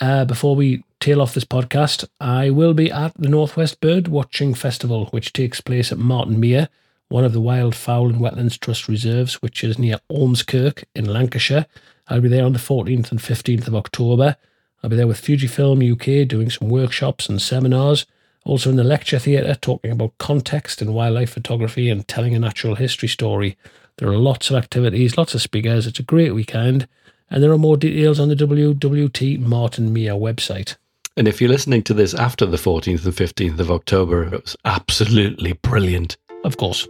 uh, 0.00 0.24
before 0.24 0.56
we 0.56 0.84
tail 1.04 1.20
off 1.20 1.34
this 1.34 1.44
podcast, 1.44 2.08
I 2.18 2.48
will 2.48 2.72
be 2.72 2.90
at 2.90 3.12
the 3.18 3.28
Northwest 3.28 3.80
Bird 3.82 4.08
Watching 4.08 4.54
Festival, 4.54 5.06
which 5.06 5.34
takes 5.34 5.60
place 5.60 5.92
at 5.92 5.98
Martin 5.98 6.40
Mere 6.40 6.68
one 7.08 7.24
of 7.24 7.34
the 7.34 7.40
Wild 7.40 7.74
Fowl 7.74 8.08
and 8.08 8.20
Wetlands 8.20 8.58
Trust 8.58 8.88
reserves, 8.88 9.42
which 9.42 9.62
is 9.62 9.78
near 9.78 9.98
Ormskirk 10.10 10.84
in 10.94 11.04
Lancashire. 11.04 11.66
I'll 12.08 12.22
be 12.22 12.28
there 12.28 12.46
on 12.46 12.54
the 12.54 12.58
14th 12.58 13.10
and 13.10 13.20
15th 13.20 13.68
of 13.68 13.74
October. 13.74 14.36
I'll 14.82 14.88
be 14.88 14.96
there 14.96 15.06
with 15.06 15.20
Fujifilm 15.20 15.92
UK 15.92 16.26
doing 16.26 16.48
some 16.48 16.70
workshops 16.70 17.28
and 17.28 17.40
seminars. 17.40 18.06
Also 18.46 18.70
in 18.70 18.76
the 18.76 18.82
lecture 18.82 19.18
theatre, 19.18 19.54
talking 19.54 19.90
about 19.90 20.16
context 20.16 20.80
in 20.80 20.94
wildlife 20.94 21.30
photography 21.30 21.90
and 21.90 22.08
telling 22.08 22.34
a 22.34 22.38
natural 22.38 22.76
history 22.76 23.08
story. 23.08 23.58
There 23.98 24.08
are 24.08 24.16
lots 24.16 24.48
of 24.48 24.56
activities, 24.56 25.18
lots 25.18 25.34
of 25.34 25.42
speakers. 25.42 25.86
It's 25.86 26.00
a 26.00 26.02
great 26.02 26.34
weekend. 26.34 26.88
And 27.30 27.42
there 27.42 27.52
are 27.52 27.58
more 27.58 27.76
details 27.76 28.18
on 28.18 28.28
the 28.30 28.34
WWT 28.34 29.38
Martin 29.38 29.92
Mere 29.92 30.14
website. 30.14 30.76
And 31.16 31.28
if 31.28 31.40
you're 31.40 31.50
listening 31.50 31.84
to 31.84 31.94
this 31.94 32.14
after 32.14 32.44
the 32.44 32.56
14th 32.56 33.04
and 33.04 33.14
15th 33.14 33.60
of 33.60 33.70
October, 33.70 34.24
it 34.24 34.42
was 34.42 34.56
absolutely 34.64 35.52
brilliant 35.52 36.16
of 36.44 36.58
course. 36.58 36.86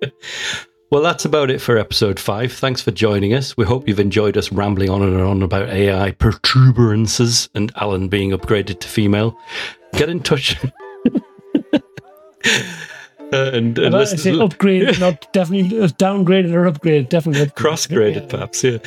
well, 0.90 1.02
that's 1.02 1.24
about 1.24 1.50
it 1.50 1.60
for 1.60 1.76
episode 1.76 2.18
five. 2.18 2.52
Thanks 2.52 2.80
for 2.80 2.92
joining 2.92 3.34
us. 3.34 3.56
We 3.56 3.64
hope 3.64 3.86
you've 3.86 4.00
enjoyed 4.00 4.36
us 4.36 4.52
rambling 4.52 4.88
on 4.88 5.02
and 5.02 5.20
on 5.20 5.42
about 5.42 5.68
AI 5.68 6.12
protuberances 6.12 7.48
and 7.54 7.72
Alan 7.76 8.08
being 8.08 8.30
upgraded 8.30 8.80
to 8.80 8.88
female. 8.88 9.36
Get 9.92 10.08
in 10.08 10.20
touch. 10.20 10.56
Uh, 13.32 13.50
and, 13.52 13.78
and 13.78 13.92
listen, 13.92 14.18
say 14.18 14.32
upgraded, 14.32 15.00
not 15.00 15.32
definitely 15.32 15.80
uh, 15.80 15.88
downgraded 15.88 16.52
or 16.52 16.70
upgraded, 16.70 17.08
definitely 17.08 17.50
cross-graded, 17.50 18.28
perhaps. 18.28 18.62
Yeah, 18.62 18.78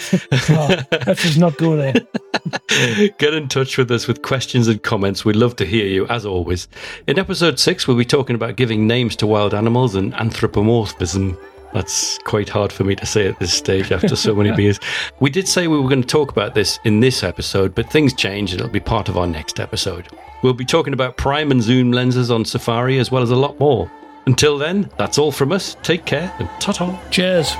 oh, 0.50 0.84
let's 1.06 1.24
just 1.24 1.38
not 1.38 1.58
go 1.58 1.76
there. 1.76 1.94
Get 3.18 3.34
in 3.34 3.50
touch 3.50 3.78
with 3.78 3.92
us 3.92 4.08
with 4.08 4.22
questions 4.22 4.68
and 4.68 4.82
comments. 4.82 5.26
We'd 5.26 5.36
love 5.36 5.56
to 5.58 5.66
hear 5.66 5.86
you, 5.86 6.08
as 6.08 6.26
always. 6.26 6.68
In 7.08 7.20
episode 7.20 7.60
six, 7.60 7.88
we'll 7.88 7.98
be 7.98 8.06
talking 8.06 8.36
about 8.36 8.56
giving 8.56 8.88
names 8.88 9.16
to 9.18 9.28
wild 9.28 9.54
animals 9.54 9.96
and 9.96 10.14
anthropomorphism. 10.16 11.38
That's 11.74 12.18
quite 12.20 12.48
hard 12.48 12.72
for 12.72 12.84
me 12.86 12.96
to 12.96 13.06
say 13.06 13.28
at 13.28 13.40
this 13.40 13.54
stage 13.54 13.92
after 13.92 14.16
so 14.16 14.34
many 14.34 14.52
beers. 14.56 14.80
We 15.20 15.30
did 15.30 15.48
say 15.48 15.68
we 15.68 15.80
were 15.80 15.90
going 15.90 16.02
to 16.02 16.08
talk 16.08 16.32
about 16.32 16.56
this 16.56 16.80
in 16.86 17.02
this 17.02 17.24
episode, 17.24 17.76
but 17.76 17.92
things 17.92 18.14
changed 18.14 18.54
and 18.54 18.62
it'll 18.62 18.72
be 18.72 18.80
part 18.80 19.10
of 19.10 19.18
our 19.18 19.28
next 19.28 19.60
episode. 19.60 20.08
We'll 20.44 20.54
be 20.54 20.66
talking 20.66 20.94
about 20.94 21.18
prime 21.18 21.52
and 21.52 21.62
zoom 21.62 21.92
lenses 21.92 22.32
on 22.32 22.46
Safari 22.46 23.00
as 23.00 23.12
well 23.12 23.22
as 23.22 23.32
a 23.32 23.36
lot 23.36 23.60
more. 23.60 23.92
Until 24.28 24.58
then, 24.58 24.90
that's 24.98 25.18
all 25.18 25.32
from 25.32 25.54
us. 25.54 25.78
Take 25.84 26.04
care 26.04 26.34
and 26.38 26.50
ta 26.60 26.74
ta. 26.74 27.02
Cheers. 27.12 27.56